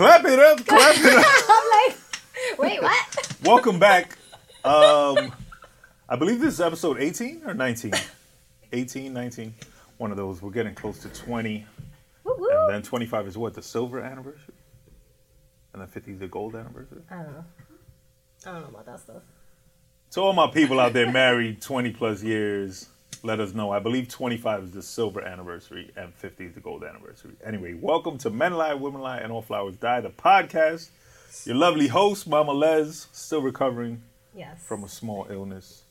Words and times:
Clap 0.00 0.24
it 0.24 0.38
up, 0.38 0.66
clap 0.66 0.96
it 0.96 1.12
up. 1.12 1.26
I'm 1.50 1.88
like, 1.88 2.58
wait, 2.58 2.80
what? 2.80 3.36
Welcome 3.44 3.78
back. 3.78 4.16
Um, 4.64 5.30
I 6.08 6.16
believe 6.16 6.40
this 6.40 6.54
is 6.54 6.60
episode 6.62 6.98
18 6.98 7.42
or 7.44 7.52
19. 7.52 7.92
18, 8.72 9.12
19. 9.12 9.54
One 9.98 10.10
of 10.10 10.16
those. 10.16 10.40
We're 10.40 10.52
getting 10.52 10.74
close 10.74 11.00
to 11.00 11.10
20. 11.10 11.66
Woo 12.24 12.48
And 12.50 12.76
then 12.76 12.82
25 12.82 13.26
is 13.26 13.36
what? 13.36 13.52
The 13.52 13.60
silver 13.60 14.00
anniversary? 14.00 14.54
And 15.74 15.82
then 15.82 15.88
50 15.88 16.12
is 16.12 16.18
the 16.20 16.28
gold 16.28 16.56
anniversary? 16.56 17.02
I 17.10 17.16
don't 17.16 17.32
know. 17.34 17.44
I 18.46 18.52
don't 18.52 18.62
know 18.62 18.68
about 18.68 18.86
that 18.86 19.00
stuff. 19.00 19.22
To 20.12 20.20
all 20.22 20.32
my 20.32 20.46
people 20.46 20.80
out 20.80 20.94
there 20.94 21.12
married 21.12 21.60
20 21.60 21.90
plus 21.90 22.22
years, 22.22 22.88
let 23.22 23.40
us 23.40 23.52
know. 23.54 23.70
I 23.70 23.78
believe 23.78 24.08
25 24.08 24.64
is 24.64 24.70
the 24.72 24.82
silver 24.82 25.20
anniversary 25.22 25.90
and 25.96 26.14
50 26.14 26.46
is 26.46 26.54
the 26.54 26.60
gold 26.60 26.84
anniversary. 26.84 27.32
Anyway, 27.44 27.74
welcome 27.74 28.16
to 28.18 28.30
Men 28.30 28.54
Lie, 28.54 28.74
Women 28.74 29.00
Lie, 29.02 29.18
and 29.18 29.32
All 29.32 29.42
Flowers 29.42 29.76
Die, 29.76 30.00
the 30.00 30.10
podcast. 30.10 30.88
Your 31.44 31.56
lovely 31.56 31.86
host, 31.88 32.26
Mama 32.28 32.52
Les, 32.52 33.06
still 33.12 33.42
recovering 33.42 34.02
Yes. 34.34 34.62
from 34.66 34.84
a 34.84 34.88
small 34.88 35.26
illness. 35.30 35.82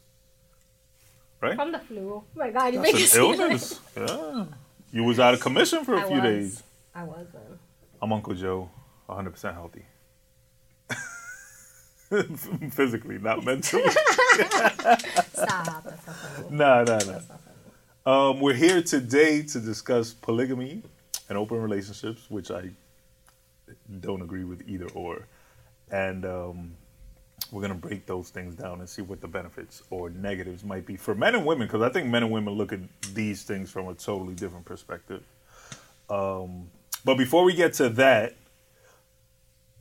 Right? 1.41 1.55
From 1.55 1.71
the 1.71 1.79
flu. 1.79 2.13
Oh 2.15 2.23
my 2.35 2.49
God, 2.49 2.73
you 2.73 2.81
That's 2.81 2.93
make 2.93 3.01
it 3.01 3.15
like- 3.21 3.39
illness. 3.39 3.79
Yeah. 3.95 4.45
You 4.91 5.03
was 5.03 5.19
out 5.19 5.33
of 5.35 5.39
commission 5.39 5.85
for 5.85 5.93
a 5.93 6.01
I 6.01 6.07
few 6.07 6.15
was. 6.15 6.23
days. 6.23 6.63
I 6.95 7.03
was 7.03 7.27
then. 7.31 7.59
I'm 8.01 8.11
Uncle 8.11 8.33
Joe, 8.33 8.69
100% 9.07 9.53
healthy. 9.53 9.85
Physically, 12.71 13.19
not 13.19 13.45
mentally. 13.45 13.89
Stop. 13.89 14.77
That's 14.77 15.37
not 15.37 16.15
funny. 16.15 16.47
nah, 16.49 16.83
nah, 16.83 16.83
nah. 16.83 16.97
That's 16.97 17.29
not. 17.29 17.41
Um, 18.05 18.39
we're 18.39 18.55
here 18.55 18.81
today 18.81 19.43
to 19.43 19.59
discuss 19.59 20.13
polygamy 20.13 20.81
and 21.27 21.37
open 21.37 21.61
relationships, 21.61 22.29
which 22.29 22.49
I 22.49 22.71
don't 23.99 24.21
agree 24.21 24.43
with 24.43 24.67
either 24.67 24.87
or. 24.95 25.27
And 25.91 26.25
um, 26.25 26.71
we're 27.51 27.61
going 27.61 27.79
to 27.79 27.87
break 27.87 28.07
those 28.07 28.29
things 28.29 28.55
down 28.55 28.79
and 28.79 28.89
see 28.89 29.03
what 29.03 29.21
the 29.21 29.27
benefits 29.27 29.83
or 29.91 30.09
negatives 30.09 30.63
might 30.63 30.87
be 30.87 30.95
for 30.95 31.13
men 31.13 31.35
and 31.35 31.45
women, 31.45 31.67
because 31.67 31.81
I 31.83 31.89
think 31.89 32.07
men 32.07 32.23
and 32.23 32.31
women 32.31 32.55
look 32.55 32.73
at 32.73 32.79
these 33.13 33.43
things 33.43 33.69
from 33.69 33.87
a 33.87 33.93
totally 33.93 34.33
different 34.33 34.65
perspective. 34.65 35.23
Um, 36.09 36.71
but 37.05 37.15
before 37.15 37.43
we 37.43 37.53
get 37.53 37.73
to 37.75 37.89
that, 37.89 38.35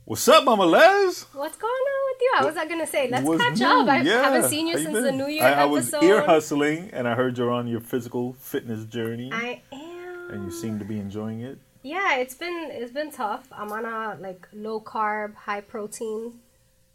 what's 0.05 0.27
up, 0.27 0.43
Mama 0.45 0.65
Les? 0.65 1.23
What's 1.33 1.57
going 1.57 1.71
on 1.71 2.08
you? 2.21 2.31
I 2.37 2.45
was 2.45 2.55
not 2.55 2.67
gonna 2.69 2.87
say 2.87 3.09
let's 3.09 3.27
catch 3.43 3.59
new? 3.59 3.65
up. 3.65 3.87
I 3.87 4.01
Yeah. 4.01 4.23
haven't 4.23 4.49
seen 4.49 4.67
you 4.67 4.77
How 4.77 4.83
since 4.83 4.93
the? 5.01 5.11
New 5.11 5.27
Year 5.27 5.43
I, 5.43 5.53
I 5.63 5.65
was 5.65 5.93
episode. 5.93 6.05
ear 6.07 6.21
hustling, 6.25 6.89
and 6.93 7.07
I 7.07 7.15
heard 7.15 7.37
you're 7.37 7.51
on 7.51 7.67
your 7.67 7.81
physical 7.81 8.33
fitness 8.33 8.85
journey, 8.85 9.31
I 9.33 9.61
am. 9.71 10.29
and 10.31 10.45
you 10.45 10.51
seem 10.51 10.79
to 10.79 10.85
be 10.85 10.99
enjoying 10.99 11.41
it. 11.41 11.57
Yeah, 11.81 12.17
it's 12.17 12.35
been 12.35 12.69
it's 12.71 12.91
been 12.91 13.11
tough. 13.11 13.47
I'm 13.51 13.71
on 13.71 13.85
a 13.85 14.17
like 14.19 14.47
low 14.53 14.81
carb, 14.81 15.35
high 15.35 15.61
protein 15.61 16.39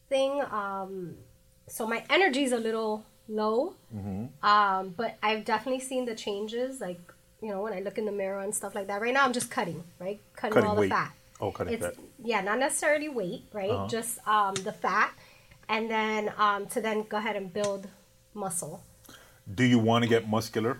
thing. 0.08 0.42
Um, 0.50 1.16
so 1.66 1.86
my 1.86 2.04
energy's 2.10 2.52
a 2.52 2.58
little 2.58 3.04
low. 3.28 3.74
Mm-hmm. 3.94 4.46
Um, 4.46 4.94
but 4.96 5.16
I've 5.22 5.44
definitely 5.46 5.80
seen 5.80 6.04
the 6.04 6.14
changes. 6.14 6.80
Like 6.80 7.00
you 7.40 7.48
know 7.50 7.62
when 7.62 7.72
I 7.72 7.80
look 7.80 7.96
in 7.98 8.04
the 8.04 8.12
mirror 8.12 8.40
and 8.40 8.54
stuff 8.54 8.74
like 8.74 8.86
that. 8.88 9.00
Right 9.00 9.14
now 9.14 9.24
I'm 9.24 9.32
just 9.32 9.50
cutting, 9.50 9.84
right? 9.98 10.20
Cutting, 10.36 10.52
Cutting 10.54 10.68
all 10.70 10.76
weight. 10.76 10.90
the 10.90 10.94
fat. 10.94 11.12
Oh, 11.44 11.50
cutting 11.52 11.74
It's 11.74 11.84
fat. 11.84 11.94
yeah, 12.24 12.40
not 12.40 12.58
necessarily 12.58 13.08
weight, 13.10 13.42
right? 13.52 13.70
Uh-huh. 13.70 13.86
Just 13.88 14.18
um, 14.26 14.54
the 14.54 14.72
fat, 14.72 15.12
and 15.68 15.90
then 15.90 16.32
um, 16.38 16.66
to 16.72 16.80
then 16.80 17.04
go 17.08 17.18
ahead 17.18 17.36
and 17.36 17.52
build 17.52 17.86
muscle 18.32 18.82
Do 19.54 19.62
you 19.64 19.78
want 19.78 20.04
to 20.04 20.08
get 20.08 20.28
muscular? 20.28 20.78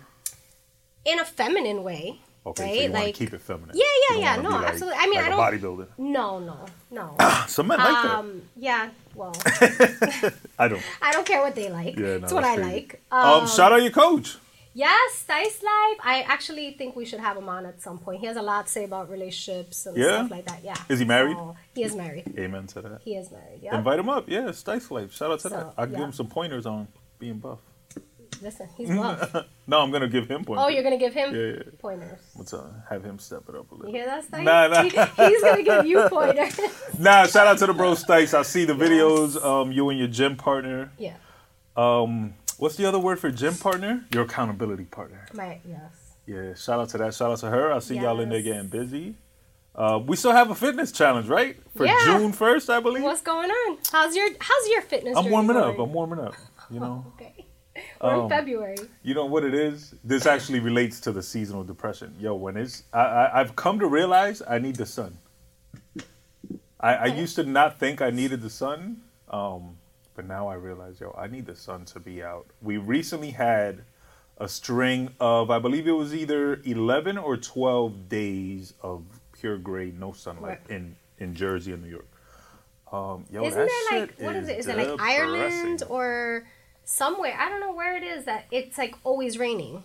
in 1.05 1.19
a 1.19 1.25
feminine 1.25 1.83
way. 1.83 2.19
Okay, 2.47 2.63
right? 2.63 2.77
so 2.77 2.81
you 2.85 2.91
want 2.91 3.05
to 3.05 3.11
keep 3.13 3.33
it 3.33 3.41
feminine. 3.41 3.75
Yeah, 3.75 3.85
yeah, 4.09 4.17
yeah. 4.25 4.41
No, 4.41 4.49
like- 4.49 4.69
absolutely. 4.69 4.99
I 4.99 5.05
mean, 5.07 5.19
like 5.21 5.25
I 5.25 5.29
don't. 5.29 5.61
bodybuilder. 5.61 5.87
No, 5.97 6.39
no, 6.39 6.57
no. 6.91 7.15
Some 7.47 7.67
men 7.67 7.77
like 7.77 8.05
um, 8.05 8.41
yeah. 8.55 8.89
Well. 9.13 9.33
I 10.59 10.67
don't. 10.67 10.81
I 11.01 11.11
don't 11.13 11.25
care 11.27 11.41
what 11.41 11.53
they 11.55 11.69
like. 11.69 11.95
Yeah, 11.95 12.17
no, 12.17 12.23
it's 12.25 12.33
what 12.33 12.43
I 12.43 12.55
that's 12.55 12.67
crazy. 12.67 12.87
like. 12.87 13.01
Um, 13.11 13.47
shout 13.47 13.71
out 13.73 13.81
your 13.83 13.91
coach. 13.91 14.37
Yes, 14.77 15.23
Dice 15.25 15.63
Live. 15.63 15.97
I 16.03 16.25
actually 16.27 16.71
think 16.71 16.97
we 16.97 17.05
should 17.05 17.21
have 17.21 17.37
him 17.37 17.47
on 17.47 17.65
at 17.65 17.81
some 17.81 17.97
point. 17.97 18.19
He 18.19 18.25
has 18.27 18.35
a 18.35 18.41
lot 18.41 18.65
to 18.65 18.71
say 18.71 18.83
about 18.83 19.09
relationships 19.09 19.85
and 19.85 19.95
Yeah? 19.95 20.17
stuff 20.17 20.31
like 20.31 20.45
that. 20.47 20.59
Yeah. 20.65 20.75
Is 20.89 20.99
he 20.99 21.05
married? 21.05 21.37
So, 21.37 21.55
he 21.73 21.83
is 21.83 21.95
married. 21.95 22.25
Amen 22.37 22.67
to 22.67 22.81
that. 22.81 22.99
He 23.01 23.15
is 23.15 23.31
married. 23.31 23.59
Yeah. 23.61 23.77
Invite 23.77 23.99
him 23.99 24.09
up. 24.09 24.25
Yeah, 24.27 24.49
Stice 24.49 24.91
Life. 24.91 25.13
Shout 25.13 25.31
out 25.31 25.39
to 25.39 25.49
So, 25.49 25.55
that. 25.55 25.73
I'll 25.77 25.87
give 25.87 25.97
him 25.99 26.11
some 26.11 26.27
pointers 26.27 26.65
on 26.65 26.89
being 27.19 27.39
buff. 27.39 27.59
Listen, 28.41 28.67
he's 28.75 28.89
buff. 28.97 29.33
No, 29.65 29.79
I'm 29.79 29.91
gonna 29.91 30.09
give 30.09 30.27
him 30.27 30.43
pointers. 30.43 30.65
oh, 30.65 30.67
you're 30.67 30.83
gonna 30.83 30.97
give 30.97 31.13
him 31.13 31.33
Yeah, 31.33 31.41
yeah. 31.53 31.61
pointers. 31.79 32.19
What's 32.33 32.53
up? 32.53 32.69
Have 32.89 33.01
him 33.01 33.17
step 33.17 33.43
it 33.47 33.55
up 33.55 33.71
a 33.71 33.75
little. 33.75 33.89
You 33.89 33.95
hear 33.95 34.05
that, 34.07 34.25
Stice? 34.29 34.43
Nah, 34.43 34.67
nah. 34.67 34.81
He- 34.83 34.89
he's 35.29 35.41
gonna 35.41 35.63
give 35.63 35.85
you 35.85 36.09
pointers. 36.09 36.59
Nah, 36.99 37.27
shout 37.27 37.47
out 37.47 37.57
to 37.59 37.65
the 37.67 37.73
bro 37.73 37.93
Stice. 37.93 38.33
I 38.37 38.41
see 38.41 38.65
the 38.65 38.73
videos. 38.73 39.41
Um, 39.41 39.71
you 39.71 39.87
and 39.89 39.97
your 39.97 40.09
gym 40.09 40.35
partner. 40.35 40.91
yeah. 40.97 41.13
Um, 41.77 42.33
what's 42.57 42.75
the 42.75 42.85
other 42.85 42.99
word 42.99 43.19
for 43.19 43.31
gym 43.31 43.55
partner? 43.55 44.05
Your 44.13 44.23
accountability 44.23 44.85
partner. 44.85 45.25
My 45.33 45.59
yes. 45.67 45.79
Yeah, 46.27 46.53
shout 46.55 46.79
out 46.79 46.89
to 46.89 46.97
that. 46.99 47.13
Shout 47.13 47.31
out 47.31 47.37
to 47.39 47.49
her. 47.49 47.71
I 47.71 47.79
see 47.79 47.95
y'all 47.99 48.19
in 48.19 48.29
there 48.29 48.41
getting 48.41 48.67
busy. 48.67 49.15
Uh, 49.75 49.99
we 50.03 50.15
still 50.15 50.31
have 50.31 50.49
a 50.49 50.55
fitness 50.55 50.91
challenge, 50.91 51.27
right? 51.27 51.57
For 51.75 51.85
Yeah. 51.85 51.97
June 52.05 52.31
first, 52.31 52.69
I 52.69 52.79
believe. 52.79 53.03
What's 53.03 53.21
going 53.21 53.51
on? 53.51 53.77
How's 53.91 54.15
your 54.15 54.29
How's 54.39 54.67
your 54.69 54.81
fitness? 54.81 55.17
I'm 55.17 55.29
warming 55.29 55.57
up. 55.57 55.77
I'm 55.77 55.91
warming 55.93 56.19
up. 56.19 56.33
You 56.71 56.79
know, 56.79 57.05
Okay. 57.15 57.45
We're 58.01 58.09
Um, 58.13 58.21
in 58.23 58.29
February. 58.29 58.77
you 59.03 59.13
know 59.13 59.25
what 59.25 59.43
it 59.43 59.53
is. 59.53 59.93
This 60.03 60.25
actually 60.25 60.61
relates 60.61 61.01
to 61.01 61.11
the 61.11 61.21
seasonal 61.21 61.63
depression. 61.65 62.15
Yo, 62.19 62.33
when 62.33 62.55
it's, 62.55 62.83
I, 62.93 62.99
I 63.01 63.41
I've 63.41 63.55
come 63.57 63.79
to 63.79 63.87
realize 63.87 64.41
I 64.47 64.59
need 64.59 64.77
the 64.77 64.85
sun. 64.85 65.17
I, 66.79 66.93
I 66.95 67.05
used 67.07 67.35
to 67.35 67.43
not 67.43 67.77
think 67.79 68.01
I 68.01 68.11
needed 68.11 68.41
the 68.41 68.49
sun, 68.49 69.01
um, 69.29 69.77
but 70.15 70.25
now 70.27 70.47
I 70.47 70.55
realize, 70.55 70.99
yo, 70.99 71.13
I 71.17 71.27
need 71.27 71.45
the 71.45 71.55
sun 71.55 71.85
to 71.85 71.99
be 71.99 72.23
out. 72.23 72.45
We 72.61 72.77
recently 72.77 73.31
had 73.31 73.83
a 74.37 74.47
string 74.47 75.09
of, 75.19 75.49
I 75.49 75.59
believe 75.59 75.87
it 75.87 75.91
was 75.91 76.13
either 76.15 76.61
11 76.65 77.17
or 77.17 77.37
12 77.37 78.09
days 78.09 78.73
of 78.81 79.03
pure 79.33 79.57
gray, 79.57 79.91
no 79.97 80.11
sunlight 80.13 80.59
Right. 80.67 80.75
in 80.77 80.95
in 81.17 81.33
Jersey 81.33 81.71
and 81.71 81.81
New 81.81 81.89
York. 81.89 82.07
Um, 82.91 83.25
yo, 83.31 83.45
Isn't 83.45 83.57
that 83.59 83.69
there 83.89 83.99
like 84.01 84.19
what 84.19 84.35
is 84.35 84.49
it? 84.49 84.59
Is 84.59 84.67
it 84.67 84.77
like. 84.77 84.99
Ireland 84.99 85.83
or 85.89 86.45
somewhere? 86.83 87.35
I 87.39 87.47
don't 87.49 87.61
know 87.61 87.73
where 87.73 87.95
it 87.95 88.03
is 88.03 88.25
that 88.25 88.45
it's 88.51 88.77
like 88.77 88.95
always 89.05 89.37
raining, 89.39 89.81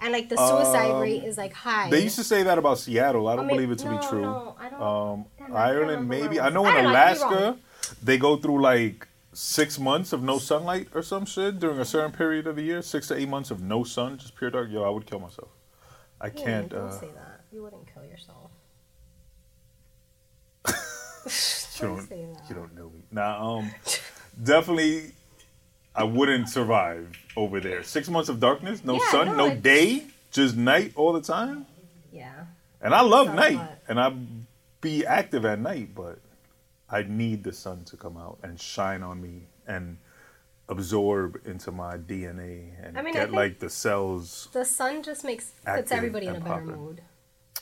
and 0.00 0.12
like 0.12 0.28
the 0.28 0.36
suicide 0.36 0.90
Um, 0.92 1.02
rate 1.02 1.24
is 1.24 1.36
like 1.36 1.52
high. 1.52 1.90
They 1.90 2.02
used 2.04 2.16
to 2.16 2.24
say 2.24 2.44
that 2.44 2.58
about 2.58 2.78
Seattle. 2.78 3.26
I 3.28 3.34
don't 3.36 3.46
I 3.46 3.48
mean, 3.48 3.56
believe 3.56 3.70
it 3.72 3.78
to 3.80 3.90
no, 3.90 3.98
be 3.98 4.06
true. 4.06 4.22
no, 4.22 4.56
I 4.58 4.68
don't- 4.70 4.80
um, 4.82 5.24
Damn, 5.38 5.44
I 5.44 5.48
can't 5.48 5.58
Ireland, 5.58 6.08
maybe. 6.08 6.40
I 6.40 6.48
know 6.50 6.64
in 6.66 6.74
I 6.74 6.80
Alaska, 6.90 7.24
wrong. 7.34 7.58
they 8.02 8.16
go 8.18 8.36
through 8.36 8.60
like 8.62 9.06
six 9.36 9.78
months 9.78 10.14
of 10.14 10.22
no 10.22 10.38
sunlight 10.38 10.88
or 10.94 11.02
some 11.02 11.26
shit 11.26 11.58
during 11.58 11.78
a 11.78 11.84
certain 11.84 12.10
period 12.12 12.46
of 12.46 12.56
the 12.56 12.62
year. 12.62 12.80
Six 12.80 13.08
to 13.08 13.16
eight 13.16 13.28
months 13.28 13.50
of 13.50 13.60
no 13.60 13.84
sun, 13.84 14.16
just 14.18 14.34
pure 14.34 14.50
dark. 14.50 14.70
Yo, 14.70 14.82
I 14.82 14.88
would 14.88 15.04
kill 15.06 15.20
myself. 15.20 15.50
I 16.20 16.28
Yeah, 16.28 16.32
can't. 16.44 16.68
Don't 16.70 16.80
Uh, 16.88 16.90
say 17.00 17.08
that. 17.14 17.40
You 17.52 17.62
wouldn't 17.62 17.86
kill 17.92 18.04
yourself. 18.04 18.50
you 20.66 20.72
Don't 21.80 21.96
don't. 21.96 22.08
say 22.08 22.24
that. 22.32 22.48
You 22.48 22.54
don't 22.54 22.74
know 22.74 22.88
me. 22.90 23.02
Nah. 23.10 23.56
Um. 23.58 23.70
definitely, 24.42 25.12
I 25.94 26.04
wouldn't 26.04 26.48
survive 26.48 27.16
over 27.36 27.60
there. 27.60 27.82
Six 27.82 28.08
months 28.08 28.28
of 28.28 28.40
darkness, 28.40 28.84
no 28.84 28.94
Yeah, 28.94 29.10
sun, 29.10 29.26
no, 29.36 29.48
no 29.48 29.54
day, 29.56 30.04
just 30.30 30.56
night 30.56 30.92
all 30.96 31.12
the 31.12 31.20
time. 31.22 31.66
Yeah. 32.12 32.32
And 32.80 32.94
I 32.94 33.02
love 33.02 33.34
night, 33.34 33.60
and 33.88 34.00
I 34.00 34.14
be 34.80 35.04
active 35.06 35.44
at 35.44 35.58
night, 35.58 35.94
but 35.94 36.18
I 36.88 37.02
need 37.02 37.44
the 37.44 37.52
sun 37.52 37.84
to 37.84 37.96
come 37.96 38.16
out 38.16 38.38
and 38.42 38.60
shine 38.60 39.02
on 39.02 39.20
me 39.20 39.48
and 39.66 39.98
absorb 40.68 41.40
into 41.44 41.70
my 41.70 41.96
DNA 41.96 42.72
and 42.84 42.98
I 42.98 43.02
mean, 43.02 43.14
get 43.14 43.32
like 43.32 43.58
the 43.58 43.70
cells. 43.70 44.48
The 44.52 44.64
sun 44.64 45.02
just 45.02 45.24
makes 45.24 45.52
puts 45.64 45.92
everybody 45.92 46.26
in 46.26 46.36
a 46.36 46.40
better 46.40 46.60
popping. 46.60 46.76
mood. 46.76 47.00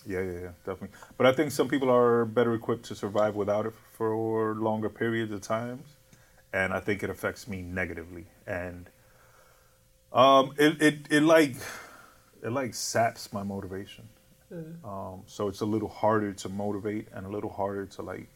Yeah, 0.06 0.20
yeah, 0.20 0.32
yeah, 0.32 0.48
definitely. 0.66 0.90
But 1.16 1.26
I 1.26 1.32
think 1.32 1.50
some 1.50 1.69
people 1.69 1.90
are 1.90 2.26
better 2.26 2.54
equipped 2.54 2.84
to 2.87 2.94
survive 2.94 3.34
without 3.34 3.64
it 3.66 3.72
for 3.93 4.54
longer 4.54 4.90
periods 4.90 5.32
of 5.32 5.40
times, 5.40 5.87
and 6.52 6.75
I 6.75 6.81
think 6.81 7.02
it 7.02 7.08
affects 7.08 7.49
me 7.49 7.62
negatively. 7.62 8.26
And 8.46 8.90
um, 10.12 10.52
it 10.58 10.81
it 10.82 10.99
it 11.10 11.22
like 11.22 11.56
it 12.43 12.50
like 12.50 12.75
saps 12.75 13.32
my 13.32 13.43
motivation. 13.43 14.08
Um, 14.84 15.22
so 15.26 15.49
it's 15.49 15.62
a 15.62 15.66
little 15.66 15.88
harder 15.88 16.32
to 16.32 16.49
motivate 16.49 17.08
and 17.12 17.26
a 17.26 17.28
little 17.28 17.50
harder 17.50 17.87
to 17.87 18.02
like 18.02 18.28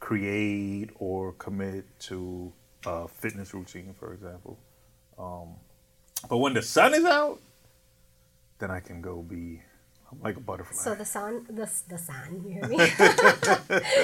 create 0.00 0.90
or 0.96 1.32
commit 1.34 1.84
to 2.00 2.52
a 2.86 3.06
fitness 3.06 3.54
routine, 3.54 3.94
for 3.98 4.12
example. 4.12 4.58
Um, 5.18 5.54
but 6.28 6.38
when 6.38 6.54
the 6.54 6.62
sun 6.62 6.94
is 6.94 7.04
out, 7.04 7.40
then 8.58 8.70
I 8.70 8.80
can 8.80 9.00
go 9.00 9.22
be 9.22 9.62
I'm 10.10 10.20
like 10.22 10.36
a 10.36 10.40
butterfly. 10.40 10.82
So 10.82 10.94
the 10.96 11.04
sun, 11.04 11.46
the 11.48 11.70
the 11.88 11.98
sun, 11.98 12.42
you 12.44 12.54
hear 12.54 12.66
me? 12.66 12.76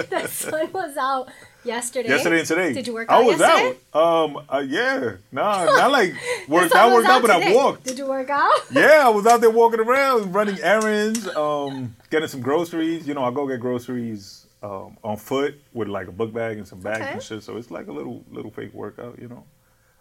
the 0.09 0.29
sun 0.31 0.71
was 0.73 0.97
out 0.97 1.29
yesterday. 1.65 2.09
yesterday 2.09 2.39
and 2.39 2.49
today. 2.49 2.73
Did 2.75 2.87
you 2.87 2.95
work 2.95 3.11
I 3.11 3.17
out 3.17 3.25
was 3.25 3.41
yesterday? 3.41 3.79
out. 3.93 4.25
Um, 4.25 4.45
uh, 4.49 4.59
yeah, 4.59 5.17
nah, 5.33 5.65
not 5.65 5.91
like 5.99 6.15
worked 6.47 6.75
out, 6.77 6.93
worked 6.93 7.09
out, 7.09 7.23
but 7.23 7.31
I 7.33 7.53
walked. 7.53 7.85
Did 7.85 7.99
you 7.99 8.07
work 8.07 8.31
out? 8.31 8.53
Yeah, 8.71 9.03
I 9.05 9.09
was 9.09 9.27
out 9.27 9.41
there 9.41 9.51
walking 9.51 9.81
around, 9.81 10.33
running 10.33 10.61
errands, 10.61 11.27
um, 11.35 11.97
getting 12.11 12.29
some 12.29 12.41
groceries. 12.41 13.09
You 13.09 13.15
know, 13.15 13.25
I 13.25 13.33
go 13.33 13.49
get 13.49 13.59
groceries 13.61 14.46
um, 14.67 14.97
on 15.05 15.17
foot 15.17 15.55
with 15.73 15.89
like 15.89 16.09
a 16.09 16.13
book 16.13 16.33
bag 16.33 16.59
and 16.59 16.67
some 16.67 16.81
bags 16.81 17.01
Okay. 17.03 17.13
and 17.13 17.23
shit. 17.23 17.43
So 17.43 17.57
it's 17.57 17.71
like 17.71 17.87
a 17.89 17.93
little 17.93 18.25
little 18.31 18.51
fake 18.51 18.73
workout, 18.75 19.19
you 19.21 19.29
know. 19.29 19.45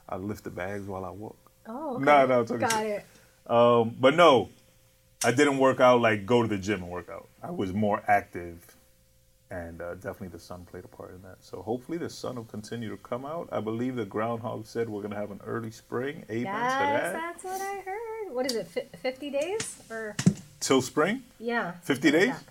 I 0.10 0.18
lift 0.18 0.44
the 0.44 0.50
bags 0.52 0.86
while 0.88 1.06
I 1.06 1.10
walk. 1.12 1.38
Oh, 1.68 1.96
okay. 1.96 2.04
No, 2.06 2.26
no, 2.26 2.42
it's 2.42 2.52
okay. 2.52 2.68
Got 2.68 2.86
it. 2.86 3.06
Um, 3.48 3.96
but 4.00 4.16
no, 4.16 4.50
I 5.24 5.32
didn't 5.32 5.58
work 5.58 5.80
out 5.80 6.02
like 6.02 6.26
go 6.26 6.42
to 6.42 6.48
the 6.48 6.58
gym 6.58 6.82
and 6.84 6.92
work 6.92 7.10
out. 7.10 7.28
I 7.44 7.52
was 7.52 7.74
more 7.74 8.02
active, 8.08 8.58
and 9.52 9.82
uh, 9.82 9.96
definitely 9.96 10.30
the 10.30 10.40
sun 10.40 10.66
played 10.66 10.86
a 10.86 10.88
part 10.88 11.12
in 11.16 11.22
that. 11.24 11.38
So 11.42 11.62
hopefully 11.62 11.98
the 11.98 12.10
sun 12.10 12.36
will 12.36 12.44
continue 12.46 12.90
to 12.90 12.98
come 12.98 13.26
out. 13.26 13.50
I 13.52 13.60
believe 13.62 13.96
the 13.96 14.06
groundhog 14.06 14.66
said 14.66 14.90
we're 14.90 15.02
gonna 15.04 15.16
have 15.16 15.32
an 15.32 15.42
early 15.46 15.72
spring. 15.72 16.24
Amen 16.30 16.46
Yes, 16.46 16.74
to 16.74 16.80
that. 16.80 17.14
that's 17.14 17.44
what 17.44 17.62
I 17.62 17.82
heard. 17.86 18.34
What 18.34 18.46
is 18.48 18.56
it? 18.56 18.68
Fi- 18.68 18.98
Fifty 18.98 19.30
days 19.30 19.78
or 19.90 20.16
Till 20.60 20.82
spring, 20.82 21.24
yeah? 21.40 21.74
50 21.84 22.12
days? 22.12 22.30
that. 22.30 22.44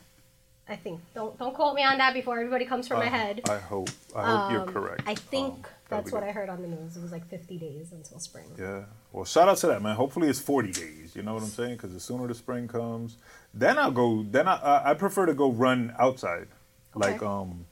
I 0.68 0.76
think. 0.76 1.00
Don't 1.14 1.38
don't 1.38 1.54
quote 1.54 1.74
me 1.74 1.82
on 1.84 1.98
that 1.98 2.14
before 2.14 2.38
everybody 2.38 2.64
comes 2.64 2.88
my 2.88 2.96
Uh, 3.06 3.10
head. 3.10 3.40
I 3.48 3.58
hope. 3.58 3.90
I 4.16 4.22
hope 4.36 4.52
you're 4.52 4.60
Um, 4.62 4.68
correct. 4.72 5.02
I 5.06 5.14
think 5.14 5.52
Um, 5.54 5.64
that's 5.90 6.10
what 6.12 6.20
good. 6.20 6.28
I 6.30 6.32
heard 6.32 6.48
on 6.48 6.62
the 6.62 6.68
news. 6.68 6.96
It 6.96 7.02
was 7.02 7.12
like 7.12 7.26
50 7.28 7.58
days 7.58 7.92
until 7.92 8.18
spring. 8.18 8.46
Yeah. 8.58 8.84
Well, 9.12 9.26
shout 9.26 9.48
out 9.48 9.58
to 9.58 9.66
that 9.66 9.82
man. 9.82 9.94
Hopefully 9.96 10.28
it's 10.28 10.40
40 10.40 10.72
days. 10.72 11.14
You 11.14 11.22
know 11.22 11.34
what 11.34 11.42
I'm 11.42 11.48
saying? 11.50 11.74
Because 11.76 11.92
the 11.92 12.00
sooner 12.00 12.26
the 12.26 12.34
spring 12.34 12.66
comes, 12.66 13.18
then 13.52 13.78
I'll 13.78 13.90
go. 13.92 14.22
Then 14.22 14.48
I 14.48 14.54
I 14.56 14.90
I 14.90 14.94
prefer 14.94 15.26
to 15.26 15.34
go 15.34 15.50
run 15.50 15.94
outside, 15.98 16.48
like 16.94 17.22
um 17.22 17.66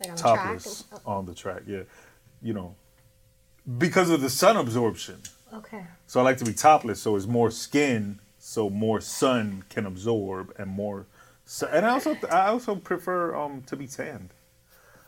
Like 0.00 0.10
on 0.10 0.16
the 0.16 0.22
track 0.22 0.36
topless 0.44 0.84
and- 0.90 1.00
oh, 1.04 1.12
on 1.12 1.26
the 1.26 1.34
track. 1.34 1.62
Yeah, 1.66 1.82
you 2.40 2.54
know, 2.54 2.74
because 3.76 4.08
of 4.10 4.20
the 4.22 4.30
sun 4.30 4.56
absorption. 4.56 5.20
okay. 5.52 5.84
So 6.06 6.20
I 6.20 6.22
like 6.22 6.38
to 6.38 6.44
be 6.46 6.54
topless, 6.54 7.02
so 7.02 7.16
it's 7.16 7.26
more 7.26 7.50
skin, 7.50 8.18
so 8.38 8.70
more 8.70 9.00
sun 9.02 9.64
can 9.68 9.84
absorb, 9.84 10.54
and 10.58 10.70
more. 10.70 11.06
Sun. 11.50 11.70
And 11.72 11.86
I 11.86 11.90
also 11.90 12.14
I 12.30 12.48
also 12.48 12.74
prefer 12.76 13.34
um 13.34 13.62
to 13.68 13.74
be 13.76 13.86
tanned. 13.86 14.34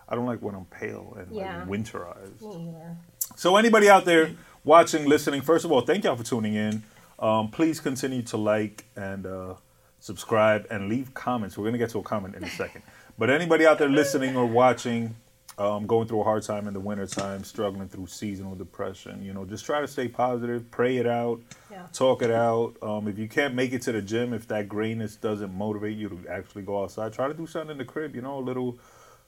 I 0.09 0.15
don't 0.15 0.25
like 0.27 0.41
when 0.41 0.55
I'm 0.55 0.65
pale 0.65 1.15
and 1.19 1.31
Yeah. 1.31 1.59
like 1.59 1.69
winterized. 1.69 2.41
Me 2.41 2.69
either. 2.71 2.97
So 3.37 3.57
anybody 3.57 3.89
out 3.91 4.07
there 4.07 4.31
watching, 4.65 5.05
listening, 5.07 5.43
first 5.43 5.65
of 5.67 5.71
all, 5.71 5.83
thank 5.83 6.05
y'all 6.05 6.17
for 6.17 6.25
tuning 6.25 6.55
in. 6.55 6.83
Um, 7.19 7.51
please 7.51 7.79
continue 7.79 8.23
to 8.23 8.37
like 8.39 8.87
and 8.97 9.27
uh, 9.27 9.55
subscribe 10.01 10.67
and 10.71 10.89
leave 10.89 11.13
comments. 11.13 11.59
We're 11.59 11.67
gonna 11.67 11.77
get 11.79 11.91
to 11.91 11.99
a 11.99 12.03
comment 12.03 12.35
in 12.35 12.43
a 12.43 12.49
second. 12.51 12.83
But 13.19 13.29
anybody 13.29 13.67
out 13.67 13.79
there 13.79 13.91
listening 13.91 14.35
or 14.35 14.47
watching, 14.47 15.15
um, 15.59 15.87
going 15.87 16.09
through 16.09 16.21
a 16.21 16.25
hard 16.25 16.43
time 16.43 16.67
in 16.69 16.75
the 16.75 16.81
wintertime, 16.81 17.45
struggling 17.45 17.89
through 17.89 18.07
seasonal 18.07 18.55
depression, 18.55 19.23
you 19.23 19.33
know, 19.35 19.45
just 19.45 19.65
try 19.65 19.81
to 19.81 19.89
stay 19.89 20.09
positive, 20.09 20.71
pray 20.71 20.97
it 20.97 21.07
out, 21.07 21.41
Yeah. 21.71 21.87
talk 21.93 22.23
it 22.23 22.31
out. 22.31 22.77
Um, 22.83 23.09
if 23.09 23.19
you 23.19 23.29
can't 23.29 23.55
make 23.55 23.73
it 23.73 23.83
to 23.83 23.93
the 23.93 24.01
gym, 24.01 24.33
if 24.33 24.47
that 24.49 24.69
grayness 24.69 25.17
doesn't 25.17 25.53
motivate 25.55 25.97
you 25.99 26.09
to 26.09 26.29
actually 26.29 26.63
go 26.63 26.83
outside, 26.83 27.13
try 27.13 27.29
to 27.29 27.35
do 27.35 27.47
something 27.47 27.73
in 27.73 27.79
the 27.79 27.85
crib. 27.85 28.15
You 28.15 28.23
know, 28.23 28.39
a 28.39 28.41
little 28.41 28.79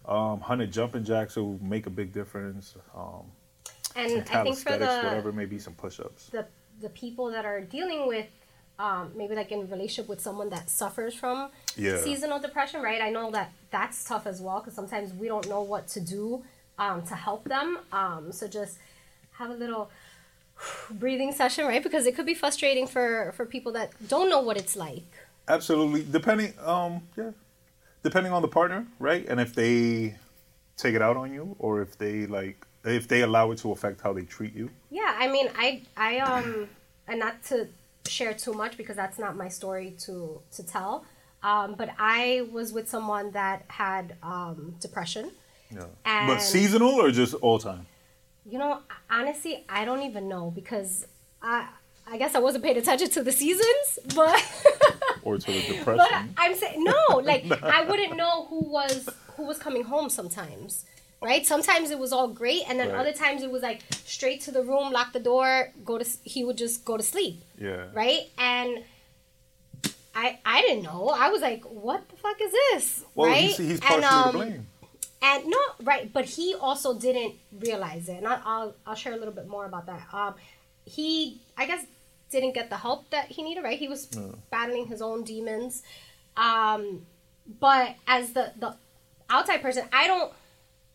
um, 0.06 0.40
hundred 0.40 0.72
jumping 0.72 1.04
jacks 1.04 1.36
will 1.36 1.58
make 1.62 1.86
a 1.86 1.90
big 1.90 2.12
difference. 2.12 2.76
Um, 2.96 3.30
And 3.94 4.22
I 4.30 4.42
think 4.42 4.56
for 4.56 4.78
the 4.78 4.86
whatever, 5.04 5.32
maybe 5.32 5.58
some 5.58 5.74
push-ups. 5.74 6.30
the 6.30 6.46
the 6.80 6.88
people 6.88 7.30
that 7.30 7.44
are 7.44 7.60
dealing 7.60 8.08
with 8.08 8.26
um, 8.78 9.12
maybe 9.14 9.34
like 9.34 9.52
in 9.52 9.60
a 9.60 9.64
relationship 9.64 10.08
with 10.08 10.20
someone 10.20 10.50
that 10.50 10.70
suffers 10.70 11.14
from 11.14 11.50
Yeah. 11.76 11.98
seasonal 11.98 12.38
depression, 12.38 12.82
right? 12.82 13.00
I 13.00 13.10
know 13.10 13.30
that 13.30 13.52
that's 13.70 14.04
tough 14.04 14.26
as 14.26 14.40
well 14.40 14.60
because 14.60 14.74
sometimes 14.74 15.12
we 15.12 15.28
don't 15.28 15.48
know 15.48 15.62
what 15.62 15.88
to 15.88 16.00
do 16.00 16.42
um, 16.78 17.02
to 17.02 17.14
help 17.14 17.44
them. 17.44 17.78
Um, 17.92 18.32
so 18.32 18.46
just 18.48 18.78
have 19.32 19.50
a 19.50 19.54
little 19.54 19.90
breathing 20.90 21.32
session, 21.32 21.66
right? 21.66 21.82
Because 21.82 22.06
it 22.06 22.14
could 22.14 22.26
be 22.26 22.34
frustrating 22.34 22.86
for 22.86 23.32
for 23.36 23.44
people 23.46 23.72
that 23.72 23.90
don't 24.08 24.28
know 24.30 24.40
what 24.40 24.56
it's 24.56 24.76
like. 24.76 25.06
Absolutely, 25.48 26.04
depending, 26.10 26.54
um, 26.64 27.02
yeah, 27.16 27.30
depending 28.02 28.32
on 28.32 28.42
the 28.42 28.48
partner, 28.48 28.86
right? 28.98 29.26
And 29.28 29.40
if 29.40 29.54
they 29.54 30.14
take 30.76 30.94
it 30.94 31.02
out 31.02 31.16
on 31.16 31.32
you, 31.32 31.56
or 31.58 31.82
if 31.82 31.98
they 31.98 32.26
like, 32.26 32.64
if 32.84 33.06
they 33.08 33.22
allow 33.22 33.50
it 33.50 33.58
to 33.58 33.72
affect 33.72 34.00
how 34.00 34.12
they 34.12 34.22
treat 34.22 34.54
you. 34.54 34.70
Yeah, 34.90 35.14
I 35.18 35.28
mean, 35.28 35.48
I 35.56 35.82
I 35.96 36.18
um, 36.20 36.68
and 37.08 37.18
not 37.18 37.42
to 37.44 37.68
share 38.06 38.34
too 38.34 38.52
much 38.52 38.76
because 38.76 38.96
that's 38.96 39.18
not 39.18 39.36
my 39.36 39.48
story 39.48 39.94
to 40.00 40.40
to 40.56 40.62
tell. 40.66 41.04
Um, 41.42 41.74
but 41.76 41.90
I 41.98 42.46
was 42.52 42.72
with 42.72 42.88
someone 42.88 43.32
that 43.32 43.64
had 43.68 44.16
um, 44.22 44.76
depression. 44.80 45.32
Yeah. 45.70 45.86
And- 46.04 46.28
but 46.28 46.38
seasonal 46.40 46.90
or 47.00 47.10
just 47.10 47.34
all 47.34 47.58
time? 47.58 47.86
You 48.44 48.58
know, 48.58 48.80
honestly, 49.10 49.64
I 49.68 49.84
don't 49.84 50.02
even 50.02 50.28
know 50.28 50.50
because 50.50 51.06
I 51.42 51.68
I 52.06 52.16
guess 52.18 52.34
I 52.34 52.40
wasn't 52.40 52.64
paying 52.64 52.76
attention 52.76 53.08
to 53.10 53.22
the 53.22 53.30
seasons, 53.32 53.98
but 54.14 54.36
Or 55.22 55.38
to 55.38 55.46
the 55.46 55.60
depression. 55.60 55.84
but 55.84 56.08
depression? 56.08 56.34
I'm 56.36 56.54
saying 56.56 56.84
no, 56.84 57.16
like 57.18 57.44
I 57.62 57.84
wouldn't 57.84 58.16
know 58.16 58.46
who 58.46 58.60
was 58.68 59.08
who 59.36 59.44
was 59.46 59.58
coming 59.58 59.84
home 59.84 60.10
sometimes. 60.10 60.84
Right? 61.22 61.46
Sometimes 61.46 61.90
it 61.90 61.98
was 61.98 62.12
all 62.12 62.28
great 62.28 62.62
and 62.68 62.78
then 62.80 62.88
Right. 62.90 62.98
other 63.00 63.12
times 63.12 63.42
it 63.42 63.50
was 63.50 63.62
like 63.62 63.80
straight 64.04 64.40
to 64.42 64.50
the 64.50 64.62
room, 64.62 64.92
lock 64.92 65.12
the 65.12 65.20
door, 65.20 65.70
go 65.84 65.96
to 65.98 66.04
he 66.24 66.42
would 66.44 66.58
just 66.58 66.84
go 66.84 66.96
to 66.96 67.02
sleep. 67.02 67.42
yeah. 67.58 67.86
Right? 67.94 68.22
And 68.38 68.82
I 70.14 70.38
I 70.44 70.60
didn't 70.62 70.82
know. 70.82 71.08
I 71.08 71.28
was 71.30 71.40
like, 71.40 71.62
what 71.64 72.06
the 72.08 72.16
fuck 72.16 72.36
is 72.40 72.52
this? 72.52 73.04
Well, 73.14 73.30
right? 73.30 73.44
he's, 73.44 73.56
he's 73.58 73.80
And, 73.88 74.04
um, 74.04 74.32
to 74.32 74.38
blame. 74.38 74.66
and 75.22 75.46
no, 75.46 75.58
right, 75.84 76.12
but 76.12 76.24
he 76.26 76.54
also 76.54 76.98
didn't 76.98 77.34
realize 77.60 78.08
it, 78.08 78.16
and 78.18 78.26
I'll 78.28 78.42
I'll, 78.44 78.74
I'll 78.86 78.94
share 78.94 79.14
a 79.14 79.16
little 79.16 79.32
bit 79.34 79.46
more 79.48 79.64
about 79.64 79.86
that. 79.86 80.02
Um, 80.12 80.34
he, 80.84 81.40
I 81.56 81.64
guess, 81.66 81.86
didn't 82.30 82.52
get 82.54 82.68
the 82.68 82.76
help 82.76 83.08
that 83.10 83.26
he 83.28 83.42
needed. 83.42 83.62
Right, 83.64 83.78
he 83.78 83.88
was 83.88 84.06
battling 84.50 84.86
his 84.86 85.00
own 85.00 85.22
demons. 85.24 85.82
Um, 86.36 87.06
but 87.60 87.94
as 88.06 88.32
the 88.32 88.52
the 88.58 88.74
outside 89.30 89.62
person, 89.62 89.84
I 89.92 90.06
don't. 90.06 90.32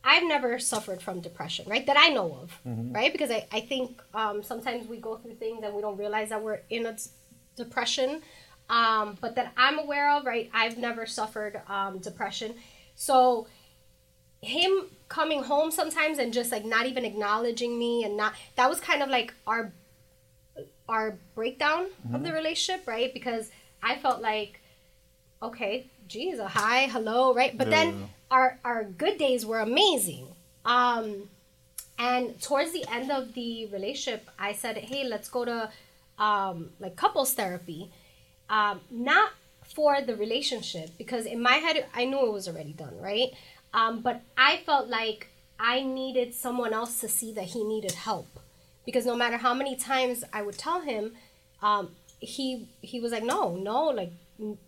I've 0.04 0.24
never 0.24 0.58
suffered 0.60 1.02
from 1.02 1.20
depression, 1.22 1.66
right? 1.70 1.86
That 1.86 1.98
I 1.98 2.10
know 2.10 2.34
of, 2.42 2.58
right? 2.94 3.12
Because 3.12 3.30
I, 3.32 3.46
I 3.52 3.60
think 3.62 4.02
um, 4.14 4.42
sometimes 4.44 4.88
we 4.88 4.98
go 4.98 5.18
through 5.18 5.36
things 5.36 5.64
and 5.64 5.74
we 5.74 5.82
don't 5.82 5.98
realize 5.98 6.30
that 6.30 6.42
we're 6.42 6.62
in 6.70 6.86
a 6.86 6.92
s- 6.92 7.10
depression. 7.56 8.22
Um, 8.70 9.18
but 9.22 9.36
that 9.36 9.54
I'm 9.58 9.80
aware 9.80 10.12
of, 10.12 10.26
right? 10.26 10.50
I've 10.54 10.78
never 10.78 11.06
suffered 11.06 11.62
um, 11.68 12.00
depression. 12.00 12.56
So 12.96 13.48
him 14.42 14.88
coming 15.10 15.44
home 15.44 15.72
sometimes 15.72 16.20
and 16.20 16.32
just 16.34 16.52
like 16.52 16.64
not 16.66 16.86
even 16.86 17.04
acknowledging 17.06 17.78
me 17.80 18.04
and 18.04 18.16
not 18.16 18.34
that 18.56 18.70
was 18.70 18.80
kind 18.80 19.02
of 19.02 19.10
like 19.10 19.34
our 19.48 19.74
our 20.88 21.18
breakdown 21.34 21.88
of 22.14 22.24
the 22.24 22.32
relationship 22.32 22.88
right 22.88 23.14
because 23.16 23.50
i 23.82 23.96
felt 23.96 24.22
like 24.22 24.60
okay 25.42 25.88
geez 26.08 26.40
a 26.40 26.48
hi 26.48 26.88
hello 26.88 27.34
right? 27.34 27.58
But 27.58 27.68
Yeah. 27.68 27.78
then 27.84 28.10
our 28.32 28.60
our 28.64 28.84
good 28.84 29.18
days 29.18 29.46
were 29.46 29.60
amazing. 29.60 30.28
Um 30.66 31.30
and 32.00 32.40
towards 32.42 32.72
the 32.74 32.86
end 32.92 33.12
of 33.12 33.34
the 33.34 33.66
relationship 33.68 34.30
i 34.38 34.54
said 34.54 34.78
hey 34.78 35.04
let's 35.04 35.30
go 35.30 35.44
to 35.46 35.70
um 36.20 36.72
like 36.80 36.96
couples 36.96 37.34
therapy. 37.34 37.92
Um 38.50 38.82
not 38.90 39.32
for 39.76 40.02
the 40.02 40.16
relationship 40.16 40.90
because 40.98 41.26
in 41.26 41.42
my 41.42 41.56
head 41.56 41.86
i 41.94 42.06
knew 42.06 42.26
it 42.26 42.32
was 42.32 42.48
already 42.48 42.74
done 42.74 42.98
right? 43.00 43.32
Um 43.74 44.02
but 44.02 44.22
i 44.38 44.58
felt 44.66 44.88
like 44.88 45.28
i 45.60 45.82
needed 45.82 46.34
someone 46.34 46.74
else 46.74 47.00
to 47.02 47.08
see 47.08 47.32
that 47.34 47.46
he 47.46 47.64
needed 47.64 47.92
help. 47.94 48.28
Because 48.86 49.06
no 49.06 49.16
matter 49.18 49.38
how 49.38 49.54
many 49.54 49.76
times 49.76 50.24
i 50.32 50.42
would 50.42 50.58
tell 50.58 50.82
him 50.82 51.14
um 51.62 51.90
he 52.20 52.68
he 52.82 53.00
was 53.00 53.12
like 53.12 53.24
no 53.24 53.56
no 53.56 53.86
like 53.86 54.12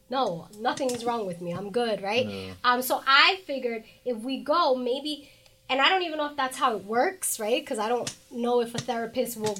no 0.09 0.47
nothing's 0.59 1.05
wrong 1.05 1.25
with 1.25 1.41
me. 1.41 1.51
I'm 1.53 1.71
good 1.71 2.01
right? 2.01 2.25
Um 2.63 2.81
so 2.81 3.01
i 3.05 3.39
figured 3.45 3.83
if 4.05 4.17
we 4.17 4.43
go 4.43 4.75
maybe 4.75 5.29
and 5.69 5.79
i 5.79 5.89
don't 5.89 6.01
even 6.03 6.17
know 6.17 6.25
if 6.27 6.35
that's 6.35 6.57
how 6.57 6.75
it 6.75 6.83
works 6.85 7.39
right? 7.39 7.61
Because 7.61 7.79
i 7.79 7.87
don't 7.87 8.13
know 8.31 8.61
if 8.61 8.73
a 8.73 8.79
therapist 8.79 9.37
will 9.37 9.59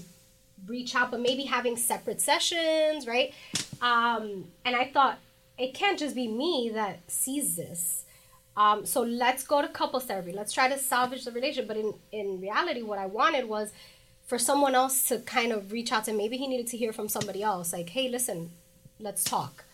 reach 0.68 0.94
out 0.96 1.10
but 1.12 1.20
maybe 1.22 1.44
having 1.44 1.78
separate 1.78 2.22
sessions 2.22 3.08
right? 3.08 3.34
Um 3.82 4.46
and 4.66 4.75
i 4.75 4.86
thought 4.86 5.20
it 5.58 5.74
can't 5.74 6.00
just 6.00 6.16
be 6.16 6.28
me 6.28 6.72
that 6.74 7.00
sees 7.08 7.56
this. 7.56 8.06
Um 8.58 8.86
so 8.86 9.01
let's 9.01 9.44
go 9.46 9.62
to 9.62 9.68
couples 9.68 10.06
therapy. 10.06 10.32
Let's 10.32 10.54
try 10.54 10.68
to 10.70 10.78
salvage 10.78 11.24
the 11.25 11.32
relationship. 11.32 11.68
But 11.68 11.78
in 11.78 11.94
in 12.12 12.42
reality 12.42 12.82
what 12.82 13.00
i 13.00 13.06
wanted 13.06 13.46
was 13.48 13.72
for 14.25 14.38
someone 14.39 14.75
else 14.75 15.04
to 15.10 15.20
kind 15.20 15.51
of 15.51 15.72
reach 15.72 15.92
out 15.92 16.06
to. 16.06 16.13
Maybe 16.13 16.38
he 16.38 16.48
needed 16.48 16.68
to 16.68 16.78
hear 16.78 16.94
from 16.94 17.10
somebody 17.10 17.42
else. 17.44 17.74
Like 17.74 17.89
hey 17.89 18.10
listen 18.10 18.51
let's 19.00 19.24
talk 19.24 19.66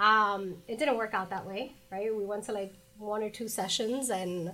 um 0.00 0.54
it 0.68 0.78
didn't 0.78 0.96
work 0.96 1.12
out 1.14 1.30
that 1.30 1.44
way 1.46 1.72
right 1.90 2.14
we 2.14 2.24
went 2.24 2.44
to 2.44 2.52
like 2.52 2.72
one 2.98 3.22
or 3.22 3.30
two 3.30 3.48
sessions 3.48 4.10
and 4.10 4.52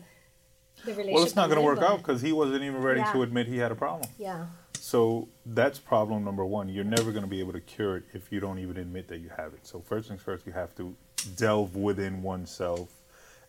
the 0.85 0.93
relationship 0.93 1.15
Well, 1.15 1.25
it's 1.25 1.37
not 1.37 1.47
going 1.49 1.59
to 1.61 1.65
work 1.65 1.81
out 1.81 1.99
because 1.99 2.21
he 2.21 2.33
wasn't 2.33 2.63
even 2.63 2.83
ready 2.83 3.01
Yeah. 3.01 3.13
to 3.13 3.23
admit 3.23 3.47
he 3.47 3.57
had 3.59 3.73
a 3.73 3.75
problem. 3.77 4.09
yeah 4.19 4.47
So 4.79 5.29
that's 5.47 5.79
problem 5.79 6.25
number 6.25 6.45
one. 6.45 6.69
You're 6.69 6.85
never 6.85 7.11
going 7.11 7.23
to 7.23 7.29
be 7.31 7.41
able 7.41 7.53
to 7.55 7.61
cure 7.61 7.97
it 7.99 8.03
if 8.13 8.31
you 8.33 8.41
don't 8.41 8.59
even 8.59 8.77
admit 8.77 9.09
that 9.09 9.19
you 9.21 9.31
have 9.37 9.55
it. 9.55 9.67
So 9.67 9.81
first 9.81 10.09
things 10.09 10.21
first, 10.21 10.45
you 10.47 10.53
have 10.53 10.75
to 10.77 10.95
delve 11.37 11.75
within 11.77 12.23
oneself 12.23 12.89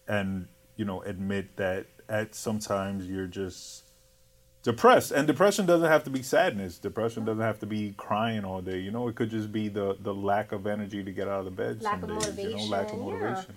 and 0.08 0.48
you 0.78 0.86
know 0.86 1.02
admit 1.02 1.56
that 1.58 1.88
at 2.08 2.36
sometimes 2.36 3.08
you're 3.08 3.28
just 3.28 3.84
depressed. 4.65 5.12
And 5.12 5.25
depression 5.25 5.65
doesn't 5.65 5.88
have 5.88 6.03
to 6.03 6.10
be 6.10 6.22
sadness. 6.22 6.77
Depression 6.77 7.24
doesn't 7.24 7.41
have 7.41 7.60
to 7.60 7.65
be 7.65 7.93
crying 7.95 8.43
all 8.43 8.62
day. 8.62 8.79
You 8.79 8.91
know, 8.91 9.07
it 9.07 9.15
could 9.15 9.29
just 9.29 9.51
be 9.53 9.69
the 9.69 9.95
the 10.01 10.13
lack 10.13 10.51
of 10.51 10.67
energy 10.67 11.03
to 11.03 11.12
get 11.12 11.29
out 11.29 11.39
of 11.39 11.45
the 11.45 11.51
bed 11.51 11.81
Lack 11.81 12.01
some 12.01 12.10
of 12.10 12.36
days. 12.36 12.38
You 12.38 12.57
know, 12.57 12.63
lack 12.65 12.91
of 12.91 13.00
motivation, 13.00 13.22
yeah. 13.22 13.29
motivation. 13.29 13.55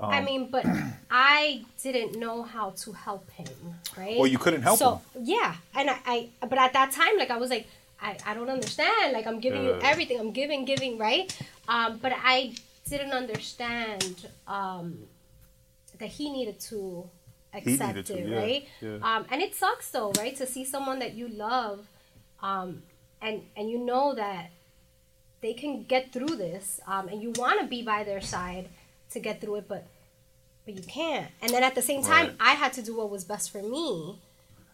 I 0.00 0.20
mean, 0.22 0.48
but 0.50 0.64
I 1.10 1.64
didn't 1.82 2.18
know 2.18 2.42
how 2.44 2.70
to 2.70 2.92
help 2.92 3.28
him, 3.32 3.48
right? 3.96 4.16
Well, 4.16 4.28
you 4.28 4.38
couldn't 4.38 4.62
help 4.62 4.78
so, 4.78 5.02
him. 5.14 5.24
yeah, 5.24 5.56
and 5.74 5.90
I, 5.90 5.98
I, 6.06 6.28
but 6.46 6.56
at 6.56 6.72
that 6.72 6.92
time, 6.92 7.18
like 7.18 7.30
I 7.30 7.36
was 7.36 7.50
like, 7.50 7.66
I, 8.00 8.16
I 8.24 8.34
don't 8.34 8.48
understand. 8.48 9.12
Like 9.12 9.26
I'm 9.26 9.40
giving 9.40 9.64
you 9.64 9.76
everything. 9.82 10.20
I'm 10.20 10.30
giving, 10.30 10.64
giving, 10.64 10.98
right? 10.98 11.36
Um, 11.66 11.98
but 11.98 12.12
I 12.16 12.54
didn't 12.88 13.10
understand 13.10 14.28
um, 14.46 15.00
that 15.98 16.08
he 16.08 16.30
needed 16.30 16.60
to 16.60 17.10
accept 17.54 18.10
it, 18.10 18.28
yeah, 18.28 18.36
right? 18.36 18.68
yeah. 18.80 18.98
Um, 19.02 19.26
and 19.30 19.40
it 19.42 19.54
sucks 19.54 19.90
though, 19.90 20.12
right? 20.18 20.34
To 20.36 20.46
see 20.46 20.64
someone 20.64 20.98
that 21.00 21.14
you 21.14 21.28
love, 21.28 21.86
um, 22.42 22.82
and 23.20 23.42
and 23.56 23.70
you 23.70 23.78
know 23.78 24.14
that 24.14 24.50
they 25.40 25.54
can 25.54 25.84
get 25.84 26.12
through 26.12 26.36
this, 26.36 26.80
um, 26.86 27.08
and 27.08 27.22
you 27.22 27.32
want 27.36 27.60
to 27.60 27.66
be 27.66 27.82
by 27.82 28.04
their 28.04 28.20
side 28.20 28.68
to 29.10 29.20
get 29.20 29.40
through 29.40 29.56
it, 29.56 29.68
but 29.68 29.86
but 30.64 30.74
you 30.76 30.82
can't. 30.82 31.28
And 31.40 31.50
then 31.52 31.62
at 31.62 31.74
the 31.74 31.82
same 31.82 32.02
time, 32.02 32.26
Right. 32.26 32.36
I 32.40 32.50
had 32.52 32.72
to 32.74 32.82
do 32.82 32.96
what 32.96 33.08
was 33.10 33.24
best 33.24 33.50
for 33.50 33.62
me, 33.62 34.18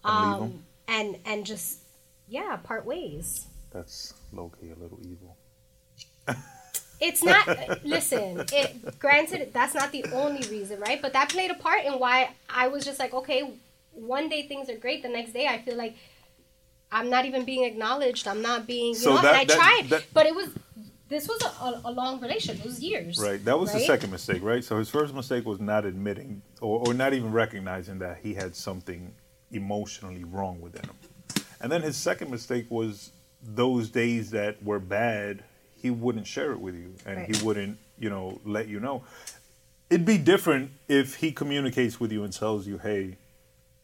um, 0.04 0.64
and 0.88 1.18
and 1.24 1.44
just 1.46 1.80
yeah, 2.28 2.56
part 2.56 2.84
ways. 2.86 3.46
That's 3.70 4.14
low 4.32 4.50
key 4.60 4.70
a 4.70 4.80
little 4.80 4.98
evil. 5.02 5.36
It's 7.00 7.22
not. 7.22 7.84
listen, 7.84 8.44
it 8.52 8.98
granted 8.98 9.52
that's 9.52 9.74
not 9.74 9.92
the 9.92 10.04
only 10.12 10.46
reason, 10.48 10.80
right? 10.80 11.00
But 11.00 11.12
that 11.12 11.28
played 11.28 11.50
a 11.50 11.54
part 11.54 11.84
in 11.84 11.94
why 11.94 12.30
I 12.48 12.68
was 12.68 12.84
just 12.84 12.98
like, 12.98 13.12
okay, 13.14 13.54
one 13.92 14.28
day 14.28 14.46
things 14.46 14.68
are 14.68 14.76
great, 14.76 15.02
the 15.02 15.08
next 15.08 15.32
day 15.32 15.46
I 15.46 15.58
feel 15.58 15.76
like 15.76 15.96
I'm 16.92 17.10
not 17.10 17.24
even 17.24 17.44
being 17.44 17.64
acknowledged. 17.64 18.28
I'm 18.28 18.42
not 18.42 18.66
being, 18.66 18.88
you 18.88 18.94
So 18.94 19.14
know. 19.16 19.22
that- 19.22 19.26
and 19.26 19.36
I 19.36 19.44
that- 19.44 19.56
tried, 19.56 19.88
that- 19.90 20.04
but 20.12 20.26
it 20.26 20.34
was. 20.34 20.48
This 21.06 21.28
was 21.28 21.40
a, 21.42 21.82
a, 21.84 21.92
long 21.92 22.18
relationship. 22.20 22.64
It 22.64 22.66
was 22.66 22.80
years. 22.80 23.18
Right. 23.18 23.44
That 23.44 23.58
was 23.58 23.72
the 23.72 23.78
second 23.80 24.10
mistake, 24.10 24.42
right? 24.42 24.64
So 24.64 24.78
his 24.78 24.88
first 24.88 25.14
mistake 25.14 25.44
was 25.44 25.60
not 25.60 25.84
admitting 25.84 26.40
or, 26.62 26.88
or 26.88 26.94
not 26.94 27.12
even 27.12 27.30
recognizing 27.30 27.98
that 27.98 28.18
he 28.22 28.32
had 28.32 28.56
something 28.56 29.12
emotionally 29.52 30.24
wrong 30.24 30.62
within 30.62 30.82
him. 30.84 31.44
And 31.60 31.70
then 31.70 31.82
his 31.82 31.96
second 31.96 32.30
mistake 32.30 32.66
was 32.70 33.12
those 33.42 33.90
days 33.90 34.30
that 34.30 34.60
were 34.64 34.80
bad, 34.80 35.44
he 35.84 35.90
wouldn't 35.90 36.26
share 36.26 36.52
it 36.52 36.60
with 36.60 36.74
you 36.74 36.94
and 37.04 37.18
Right. 37.18 37.36
he 37.36 37.44
wouldn't, 37.44 37.76
you 37.98 38.08
know, 38.08 38.40
let 38.42 38.68
you 38.68 38.80
know. 38.80 39.04
It'd 39.90 40.06
be 40.06 40.16
different 40.16 40.70
if 40.88 41.16
he 41.16 41.30
communicates 41.30 42.00
with 42.00 42.10
you 42.10 42.24
and 42.24 42.32
tells 42.32 42.66
you, 42.66 42.78
hey, 42.78 43.18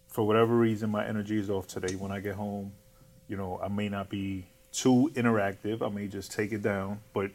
for 0.09 0.26
whatever 0.26 0.57
reason, 0.57 0.88
my 0.88 1.07
energy 1.07 1.38
is 1.38 1.50
off 1.50 1.66
today. 1.66 1.95
When 1.97 2.11
I 2.11 2.21
get 2.21 2.37
home, 2.37 2.73
you 3.28 3.37
know, 3.37 3.61
I 3.62 3.69
may 3.69 3.90
not 3.90 4.09
be 4.09 4.47
too 4.73 5.11
interactive. 5.14 5.83
I 5.87 5.90
may 5.95 6.07
just 6.09 6.33
take 6.33 6.52
it 6.52 6.62
down, 6.62 7.00
but 7.12 7.33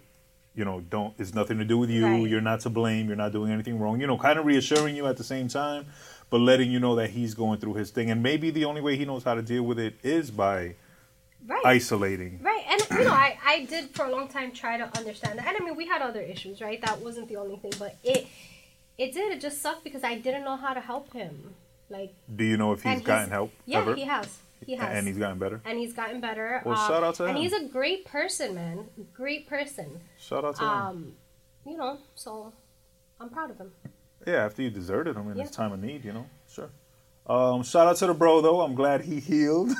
you 0.56 0.66
know, 0.66 0.82
don't. 0.90 1.14
It's 1.20 1.36
nothing 1.36 1.60
to 1.60 1.66
do 1.66 1.78
with 1.78 1.92
you. 1.92 2.06
Right. 2.08 2.28
You're 2.28 2.42
not 2.42 2.62
to 2.62 2.72
blame. 2.72 3.06
You're 3.08 3.18
not 3.18 3.34
doing 3.34 3.52
anything 3.52 3.78
wrong. 3.78 4.02
You 4.02 4.08
know, 4.08 4.18
kind 4.18 4.40
of 4.40 4.46
reassuring 4.48 4.96
you 4.96 5.06
at 5.06 5.18
the 5.18 5.24
same 5.24 5.48
time, 5.48 5.86
but 6.32 6.40
letting 6.40 6.72
you 6.72 6.80
know 6.80 6.96
that 6.96 7.12
he's 7.12 7.36
going 7.36 7.60
through 7.60 7.76
his 7.76 7.92
thing. 7.92 8.10
And 8.10 8.24
maybe 8.24 8.50
the 8.50 8.66
only 8.66 8.82
way 8.82 8.96
he 8.96 9.06
knows 9.06 9.24
how 9.26 9.36
to 9.36 9.44
deal 9.44 9.62
with 9.64 9.78
it 9.78 9.94
is 10.02 10.32
by 10.32 10.74
Right. 11.48 11.66
isolating. 11.66 12.40
Right, 12.42 12.64
and 12.70 12.82
you 13.00 13.06
know, 13.06 13.12
I, 13.12 13.38
I 13.46 13.66
did 13.66 13.90
for 13.96 14.06
a 14.06 14.12
long 14.12 14.28
time 14.28 14.52
try 14.52 14.78
to 14.78 14.90
understand 14.98 15.38
that, 15.40 15.48
and 15.48 15.56
I 15.60 15.64
mean, 15.64 15.76
we 15.76 15.86
had 15.88 16.02
other 16.02 16.22
issues, 16.22 16.62
right? 16.62 16.82
That 16.82 17.02
wasn't 17.02 17.28
the 17.30 17.38
only 17.38 17.58
thing, 17.58 17.74
but 17.78 17.96
it 18.04 18.28
it 18.98 19.14
did. 19.14 19.32
It 19.32 19.42
just 19.42 19.62
sucked 19.62 19.84
because 19.84 20.04
I 20.04 20.16
didn't 20.18 20.44
know 20.44 20.56
how 20.56 20.74
to 20.74 20.80
help 20.82 21.14
him. 21.14 21.54
Like, 21.90 22.14
Do 22.36 22.44
you 22.44 22.58
know 22.58 22.72
if 22.74 22.82
he's 22.82 22.94
and 22.94 23.04
gotten 23.06 23.24
his- 23.26 23.32
help 23.32 23.52
Yeah, 23.66 23.80
ever? 23.82 23.94
he 23.96 24.06
has. 24.06 24.40
He 24.66 24.76
has. 24.76 24.98
And 24.98 25.06
he's 25.08 25.18
gotten 25.18 25.38
better. 25.38 25.62
and 25.66 25.78
he's 25.78 25.94
gotten 25.94 26.20
better. 26.22 26.62
Well, 26.66 26.76
um, 26.80 26.88
shout 26.88 27.04
out 27.04 27.16
to 27.16 27.26
And 27.26 27.38
him. 27.38 27.44
he's 27.44 27.54
a 27.54 27.66
great 27.66 28.06
person, 28.06 28.56
man. 28.56 28.86
Great 29.14 29.48
person. 29.48 30.00
Shout 30.18 30.44
out 30.46 30.56
to 30.56 30.64
him. 30.64 30.68
Um, 30.70 31.14
you 31.66 31.78
know, 31.78 32.00
so 32.16 32.52
I'm 33.20 33.30
proud 33.30 33.52
of 33.52 33.58
him. 33.60 33.72
Yeah, 34.26 34.46
after 34.46 34.64
you 34.64 34.72
deserted 34.72 35.16
him 35.16 35.30
in 35.30 35.38
Yeah. 35.38 35.44
his 35.44 35.52
time 35.52 35.72
of 35.74 35.80
need, 35.84 36.04
you 36.04 36.14
know, 36.14 36.26
sure. 36.50 36.70
Um, 37.28 37.62
shout 37.62 37.86
out 37.88 37.98
to 37.98 38.08
the 38.08 38.14
bro 38.16 38.42
though. 38.42 38.62
I'm 38.62 38.74
glad 38.74 39.02
he 39.02 39.20
healed. 39.20 39.72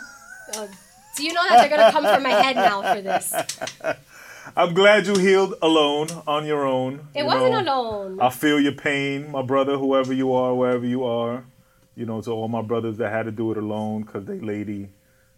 Uh, 0.56 0.68
do 1.16 1.24
you 1.24 1.34
know 1.34 1.44
that 1.50 1.58
they're 1.68 1.78
gonna 1.78 1.92
come 1.92 2.04
for 2.04 2.22
my 2.22 2.30
head 2.30 2.56
now 2.56 2.94
for 2.94 3.02
this? 3.02 3.34
I'm 4.56 4.74
glad 4.74 5.08
you 5.08 5.16
healed 5.16 5.56
alone 5.62 6.08
on 6.28 6.46
your 6.46 6.66
own. 6.66 7.08
It 7.14 7.20
you 7.20 7.26
wasn't 7.26 7.66
know. 7.66 7.82
alone. 7.82 8.22
I 8.22 8.30
feel 8.30 8.60
your 8.60 8.74
pain, 8.74 9.32
my 9.32 9.42
brother, 9.42 9.78
whoever 9.78 10.14
you 10.14 10.34
are, 10.34 10.54
wherever 10.54 10.86
you 10.86 11.04
are. 11.04 11.44
You 11.96 12.06
know, 12.06 12.22
to 12.22 12.32
all 12.32 12.48
my 12.48 12.62
brothers 12.62 12.98
that 12.98 13.12
had 13.12 13.24
to 13.24 13.32
do 13.32 13.52
it 13.52 13.58
alone 13.58 14.04
because 14.04 14.26
they 14.26 14.40
lady 14.40 14.90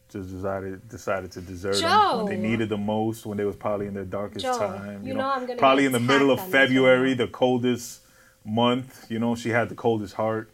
just 0.10 0.32
decided 0.32 0.88
decided 0.90 1.32
to 1.32 1.42
desert 1.42 1.76
them 1.78 2.18
when 2.18 2.26
they 2.26 2.38
needed 2.38 2.70
the 2.70 2.78
most, 2.78 3.26
when 3.26 3.38
they 3.38 3.46
was 3.46 3.56
probably 3.56 3.86
in 3.88 3.94
their 3.94 4.06
darkest 4.06 4.46
Joe, 4.46 4.58
time. 4.58 5.06
you 5.06 5.14
know 5.14 5.30
I'm 5.30 5.46
gonna 5.46 5.60
probably 5.60 5.86
in 5.86 5.92
the 5.92 6.00
middle 6.00 6.32
of 6.32 6.40
attacked 6.40 6.54
on 6.56 6.60
this 6.60 6.70
February, 6.70 7.14
the 7.14 7.28
coldest 7.28 8.02
month. 8.44 9.06
You 9.10 9.20
know, 9.20 9.36
she 9.36 9.50
had 9.50 9.70
the 9.70 9.76
coldest 9.76 10.16
heart 10.16 10.50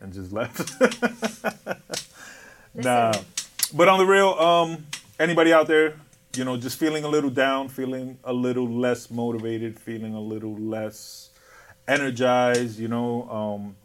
and 0.00 0.12
just 0.12 0.32
left. 0.32 0.70
nah. 2.74 3.14
But 3.76 3.88
on 3.88 3.98
the 3.98 4.06
real, 4.06 4.30
um, 4.30 4.86
anybody 5.18 5.52
out 5.52 5.66
there, 5.66 5.94
you 6.36 6.44
know, 6.44 6.56
just 6.56 6.78
feeling 6.78 7.04
a 7.04 7.08
little 7.08 7.30
down, 7.30 7.68
feeling 7.68 8.18
a 8.24 8.32
little 8.32 8.68
less 8.68 9.10
motivated, 9.10 9.78
feeling 9.78 10.14
a 10.14 10.20
little 10.20 10.54
less 10.56 11.30
energized, 11.88 12.78
you 12.78 12.88
know, 12.88 13.28
um, 13.30 13.76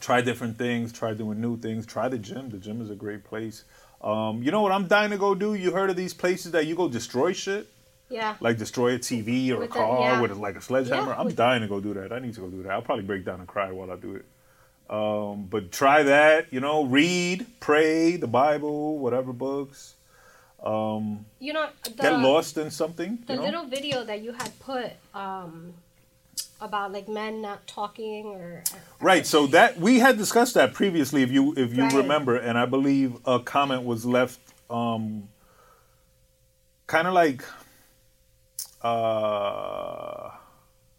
try 0.00 0.20
different 0.20 0.58
things, 0.58 0.92
try 0.92 1.14
doing 1.14 1.40
new 1.40 1.56
things, 1.58 1.86
try 1.86 2.08
the 2.08 2.18
gym. 2.18 2.50
The 2.50 2.58
gym 2.58 2.80
is 2.82 2.90
a 2.90 2.94
great 2.94 3.24
place. 3.24 3.64
Um, 4.02 4.42
you 4.42 4.50
know 4.50 4.60
what 4.60 4.72
I'm 4.72 4.86
dying 4.86 5.10
to 5.10 5.16
go 5.18 5.34
do? 5.34 5.54
You 5.54 5.70
heard 5.72 5.88
of 5.88 5.96
these 5.96 6.12
places 6.12 6.52
that 6.52 6.66
you 6.66 6.74
go 6.74 6.88
destroy 6.88 7.32
shit? 7.32 7.68
Yeah. 8.10 8.36
Like 8.40 8.58
destroy 8.58 8.94
a 8.94 8.98
TV 8.98 9.50
or 9.50 9.58
With 9.58 9.70
a 9.70 9.72
the- 9.72 9.78
car 9.78 10.00
yeah. 10.00 10.20
with 10.20 10.36
like 10.36 10.56
a 10.56 10.60
sledgehammer. 10.60 11.12
Yeah, 11.12 11.20
I'm 11.20 11.32
dying 11.34 11.62
to 11.62 11.68
go 11.68 11.80
do 11.80 11.94
that. 11.94 12.12
I 12.12 12.18
need 12.18 12.34
to 12.34 12.40
go 12.40 12.48
do 12.48 12.62
that. 12.64 12.72
I'll 12.72 12.82
probably 12.82 13.04
break 13.04 13.24
down 13.24 13.40
and 13.40 13.48
cry 13.48 13.70
while 13.72 13.90
I 13.90 13.96
do 13.96 14.14
it. 14.16 14.24
Um, 14.90 15.46
but 15.46 15.72
try 15.72 16.02
that, 16.02 16.52
you 16.52 16.60
know, 16.60 16.84
read, 16.84 17.46
pray, 17.60 18.16
the 18.16 18.26
Bible, 18.26 18.98
whatever 18.98 19.32
books. 19.32 19.94
Um, 20.62 21.26
you 21.40 21.52
know, 21.52 21.68
the, 21.84 21.90
Get 21.90 22.12
lost 22.20 22.56
in 22.58 22.70
something. 22.70 23.18
the 23.26 23.34
you 23.34 23.38
know? 23.38 23.44
little 23.44 23.64
video 23.66 24.04
that 24.04 24.22
you 24.22 24.32
had 24.32 24.58
put 24.60 24.92
um, 25.14 25.74
about 26.60 26.92
like 26.92 27.08
men 27.08 27.42
not 27.42 27.66
talking 27.66 28.26
or 28.26 28.62
Right. 29.00 29.26
So 29.26 29.46
that 29.48 29.78
we 29.78 29.98
had 29.98 30.16
discussed 30.16 30.54
that 30.54 30.72
previously, 30.72 31.22
if 31.22 31.30
you 31.30 31.52
if 31.56 31.74
you 31.74 31.84
Right. 31.84 31.94
remember, 31.94 32.36
and 32.36 32.56
I 32.58 32.64
believe 32.66 33.16
a 33.26 33.40
comment 33.40 33.84
was 33.84 34.06
left, 34.06 34.40
um, 34.70 35.28
kind 36.86 37.06
of 37.08 37.12
like, 37.14 37.42
uh, 38.82 40.30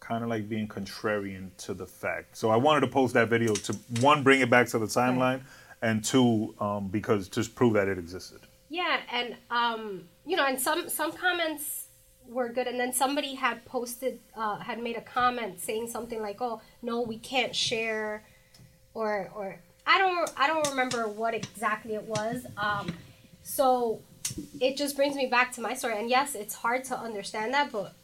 kind 0.06 0.22
of 0.22 0.30
like 0.30 0.48
being 0.48 0.68
contrarian 0.68 1.50
to 1.58 1.74
the 1.74 1.86
fact. 1.86 2.36
So 2.36 2.50
I 2.50 2.56
wanted 2.56 2.80
to 2.80 2.86
post 2.88 3.14
that 3.14 3.28
video 3.28 3.54
to 3.54 3.72
one 4.00 4.22
bring 4.22 4.40
it 4.40 4.48
back 4.48 4.68
to 4.68 4.78
the 4.78 4.86
timeline, 4.86 5.42
and 5.82 6.04
two 6.04 6.54
um, 6.60 6.88
because 6.88 7.28
just 7.28 7.54
prove 7.54 7.74
that 7.74 7.88
it 7.88 7.98
existed. 7.98 8.40
Yeah, 8.68 8.98
and 9.12 9.36
um, 9.50 10.08
you 10.24 10.36
know, 10.36 10.46
and 10.46 10.60
some 10.60 10.88
some 10.88 11.12
comments 11.12 11.86
were 12.28 12.48
good, 12.48 12.66
and 12.66 12.78
then 12.78 12.92
somebody 12.92 13.34
had 13.34 13.64
posted, 13.64 14.20
uh, 14.36 14.58
had 14.58 14.82
made 14.82 14.96
a 14.96 15.00
comment 15.00 15.60
saying 15.60 15.88
something 15.88 16.20
like, 16.20 16.40
"Oh, 16.40 16.60
no, 16.82 17.00
we 17.00 17.18
can't 17.18 17.54
share," 17.54 18.24
or 18.94 19.30
or 19.34 19.60
I 19.86 19.98
don't 19.98 20.32
I 20.36 20.46
don't 20.46 20.68
remember 20.68 21.08
what 21.08 21.34
exactly 21.34 21.94
it 21.94 22.04
was. 22.04 22.46
Um, 22.56 22.92
so 23.42 24.00
it 24.60 24.76
just 24.76 24.96
brings 24.96 25.16
me 25.16 25.26
back 25.26 25.52
to 25.52 25.60
my 25.60 25.74
story, 25.74 25.98
and 25.98 26.08
yes, 26.08 26.34
it's 26.34 26.54
hard 26.54 26.84
to 26.84 26.98
understand 26.98 27.54
that, 27.54 27.72
but 27.72 27.94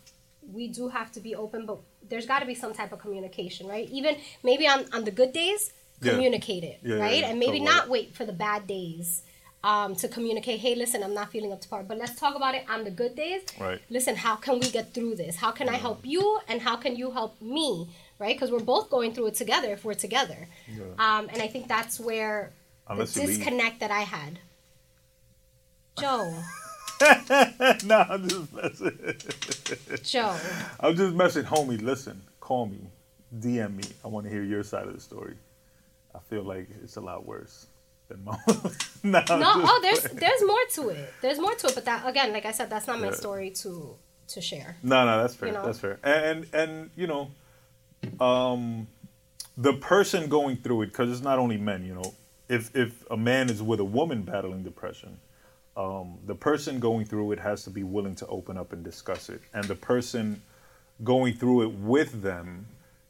we 0.53 0.69
do 0.69 0.89
have 0.89 1.13
to 1.13 1.21
be 1.21 1.35
open. 1.35 1.67
But 1.67 1.79
there's 2.09 2.27
got 2.27 2.41
to 2.41 2.47
be 2.47 2.55
some 2.55 2.73
type 2.75 2.93
of 2.93 2.99
communication, 3.01 3.67
right? 3.67 3.89
Even 3.91 4.17
maybe 4.43 4.67
on 4.67 4.87
on 4.93 5.05
the 5.05 5.11
good 5.11 5.33
days, 5.33 5.73
Yeah. 6.01 6.13
communicate 6.13 6.65
it, 6.65 6.79
Yeah, 6.83 6.97
right? 6.97 7.19
yeah. 7.21 7.29
And 7.31 7.39
maybe 7.39 7.61
not 7.61 7.89
wait 7.89 8.15
for 8.15 8.25
the 8.25 8.33
bad 8.33 8.67
days 8.67 9.23
um, 9.65 9.95
to 10.03 10.09
communicate. 10.09 10.59
Hey, 10.61 10.75
listen, 10.75 11.03
I'm 11.05 11.15
not 11.15 11.31
feeling 11.31 11.53
up 11.53 11.61
to 11.61 11.69
par, 11.69 11.83
but 11.85 11.97
let's 11.97 12.17
talk 12.19 12.35
about 12.35 12.55
it 12.57 12.65
on 12.69 12.83
the 12.85 12.91
good 12.91 13.15
days. 13.15 13.43
Right. 13.61 13.81
Listen, 13.91 14.17
how 14.17 14.35
can 14.37 14.55
we 14.59 14.69
get 14.79 14.93
through 14.95 15.15
this? 15.17 15.37
How 15.37 15.53
can 15.53 15.69
I 15.69 15.77
help 15.87 16.01
you, 16.05 16.25
and 16.49 16.61
how 16.61 16.77
can 16.77 16.97
you 16.97 17.13
help 17.13 17.41
me? 17.41 17.89
Right? 18.19 18.35
Because 18.35 18.51
we're 18.51 18.69
both 18.75 18.91
going 18.91 19.15
through 19.15 19.27
it 19.29 19.35
together 19.37 19.71
if 19.73 19.85
we're 19.85 19.95
together. 20.07 20.49
Yeah. 20.69 20.83
Um, 20.99 21.29
and 21.33 21.41
I 21.41 21.49
think 21.49 21.69
that's 21.69 22.01
where 22.01 22.53
Unless 22.89 23.15
the 23.15 23.21
you 23.21 23.27
leave. 23.29 23.37
disconnect 23.39 23.79
that 23.81 23.91
I 23.93 24.01
had. 24.17 24.39
Joe, 25.99 26.35
no, 27.85 28.07
I'm 28.09 28.29
just 28.29 28.53
messing. 28.53 29.15
Joe. 30.03 30.37
I'm 30.81 30.97
just 30.97 31.15
messing, 31.15 31.45
homie. 31.45 31.81
Listen, 31.83 32.21
call 32.41 32.67
me, 32.67 32.79
DM 33.39 33.77
me. 33.77 33.85
I 34.05 34.09
want 34.09 34.27
to 34.27 34.31
hear 34.33 34.43
your 34.43 34.63
side 34.63 34.87
of 34.87 34.95
the 34.95 35.01
story. 35.01 35.35
I 36.15 36.19
feel 36.31 36.43
like 36.43 36.69
it's 36.83 36.97
a 36.97 37.01
lot 37.01 37.27
worse 37.27 37.67
than 38.09 38.25
mine. 38.25 38.39
no, 39.03 39.21
No, 39.29 39.53
oh, 39.57 39.79
there's 39.83 40.01
playing. 40.01 40.17
there's 40.17 40.43
more 40.45 40.65
to 40.75 40.89
it. 40.91 41.13
There's 41.23 41.39
more 41.39 41.55
to 41.55 41.67
it, 41.69 41.75
but 41.75 41.85
that 41.87 42.07
again, 42.07 42.33
like 42.33 42.45
I 42.45 42.53
said, 42.53 42.69
that's 42.71 42.87
not 42.87 43.01
my 43.01 43.07
Yeah. 43.09 43.13
story 43.15 43.51
to 43.63 43.97
to 44.29 44.41
share. 44.41 44.77
no, 44.83 45.05
no. 45.05 45.21
That's 45.23 45.35
fair. 45.35 45.49
you 45.49 45.55
know? 45.55 45.65
That's 45.65 45.79
fair. 45.81 45.99
And 46.03 46.47
and 46.53 46.91
you 46.97 47.07
know, 47.07 47.31
um, 48.25 48.87
the 49.57 49.73
person 49.75 50.29
going 50.29 50.57
through 50.57 50.83
it 50.83 50.87
because 50.87 51.11
it's 51.11 51.21
not 51.23 51.39
only 51.39 51.57
men. 51.57 51.85
You 51.85 51.95
know, 51.95 52.15
if 52.49 52.75
if 52.77 53.05
a 53.11 53.17
man 53.17 53.49
is 53.51 53.63
with 53.63 53.81
a 53.81 53.85
woman 53.85 54.23
battling 54.23 54.63
depression, 54.63 55.19
um, 55.77 56.19
the 56.27 56.35
person 56.35 56.81
going 56.81 57.05
through 57.07 57.33
it 57.33 57.39
has 57.41 57.65
to 57.65 57.71
be 57.71 57.83
willing 57.83 58.15
to 58.17 58.27
open 58.27 58.57
up 58.59 58.73
and 58.73 58.83
discuss 58.85 59.29
it, 59.29 59.41
and 59.55 59.65
the 59.65 59.75
person 59.75 60.43
going 61.05 61.35
through 61.35 61.63
it 61.63 61.73
with 61.75 62.23
them 62.23 62.67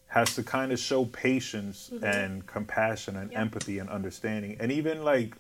has 0.07 0.35
to 0.37 0.43
kind 0.43 0.73
of 0.73 0.79
show 0.79 1.05
patience 1.07 1.91
Mm-hmm. 1.93 2.05
and 2.05 2.47
compassion 2.47 3.17
and 3.17 3.31
Yep. 3.33 3.41
empathy 3.41 3.79
and 3.79 3.89
understanding, 3.91 4.57
and 4.61 4.71
even 4.73 5.03
like. 5.03 5.35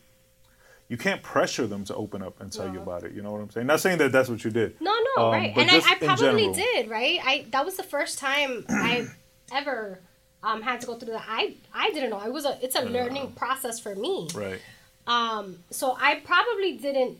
You 0.88 0.98
can't 0.98 1.22
pressure 1.22 1.66
them 1.66 1.84
to 1.86 1.94
open 1.94 2.20
up 2.22 2.38
and 2.42 2.52
tell 2.52 2.70
you 2.70 2.78
about 2.82 3.02
it. 3.04 3.12
You 3.12 3.22
know 3.22 3.32
what 3.32 3.40
I'm 3.40 3.48
saying? 3.50 3.66
Not 3.66 3.80
saying 3.80 3.96
that 3.98 4.12
that's 4.12 4.28
what 4.28 4.44
you 4.44 4.50
did. 4.50 4.78
No, 4.78 4.94
no, 5.16 5.24
Um, 5.28 5.32
right. 5.32 5.56
And 5.56 5.70
I, 5.70 5.76
I 5.78 5.94
probably 5.94 6.52
did, 6.52 6.90
right? 6.90 7.18
I 7.24 7.46
that 7.50 7.64
was 7.64 7.78
the 7.78 7.82
first 7.82 8.18
time 8.18 8.66
I 8.68 9.06
ever 9.54 10.00
um, 10.42 10.60
had 10.60 10.82
to 10.82 10.86
go 10.86 10.96
through 10.96 11.14
that. 11.14 11.24
I 11.26 11.54
I 11.72 11.92
didn't 11.92 12.10
know. 12.10 12.20
It 12.20 12.30
was 12.30 12.44
a 12.44 12.58
it's 12.60 12.76
a 12.76 12.82
learning 12.82 13.32
process 13.32 13.80
for 13.80 13.94
me. 13.94 14.28
Right. 14.34 14.60
Um, 15.06 15.58
so 15.70 15.96
I 16.00 16.20
probably 16.24 16.76
didn't 16.76 17.18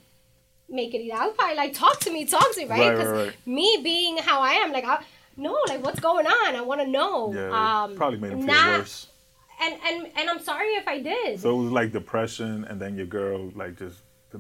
make 0.69 0.95
it 0.95 1.01
either. 1.03 1.17
I 1.17 1.27
was 1.27 1.35
probably 1.37 1.57
like, 1.57 1.75
talk 1.75 1.99
to 2.01 2.11
me, 2.13 2.25
talk 2.25 2.53
to 2.55 2.61
me, 2.61 2.67
right? 2.67 2.79
Right, 2.81 2.91
Because 2.93 3.09
right, 3.09 3.27
right. 3.27 3.47
me 3.47 3.81
being 3.83 4.17
how 4.19 4.41
I 4.41 4.53
am, 4.53 4.73
like, 4.73 4.85
I, 4.85 5.03
no, 5.37 5.57
like, 5.69 5.83
what's 5.85 6.01
going 6.01 6.27
on? 6.27 6.57
I 6.57 6.61
want 6.63 6.81
to 6.81 6.87
know. 6.87 7.33
Yeah. 7.35 7.83
um, 7.85 7.97
probably 7.97 8.19
made 8.21 8.33
him 8.33 8.39
feel 8.39 8.47
not- 8.49 8.79
worse. 8.81 9.07
And 9.61 9.75
and 9.87 10.09
and 10.17 10.29
I'm 10.29 10.41
sorry 10.41 10.71
if 10.71 10.89
I 10.89 10.99
did. 11.01 11.39
So 11.39 11.57
it 11.57 11.63
was 11.63 11.71
like 11.71 11.93
depression, 11.93 12.65
and 12.65 12.81
then 12.81 12.97
your 12.97 13.07
girl 13.07 13.49
like 13.55 13.79
just 13.79 13.97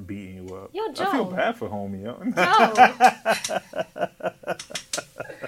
beating 0.06 0.48
you 0.48 0.56
up. 0.56 0.70
Yo, 0.72 0.82
I 0.90 1.12
feel 1.12 1.26
bad 1.26 1.56
for 1.56 1.68
homie. 1.68 2.02
Yo. 2.02 2.16
Joe, 2.34 2.72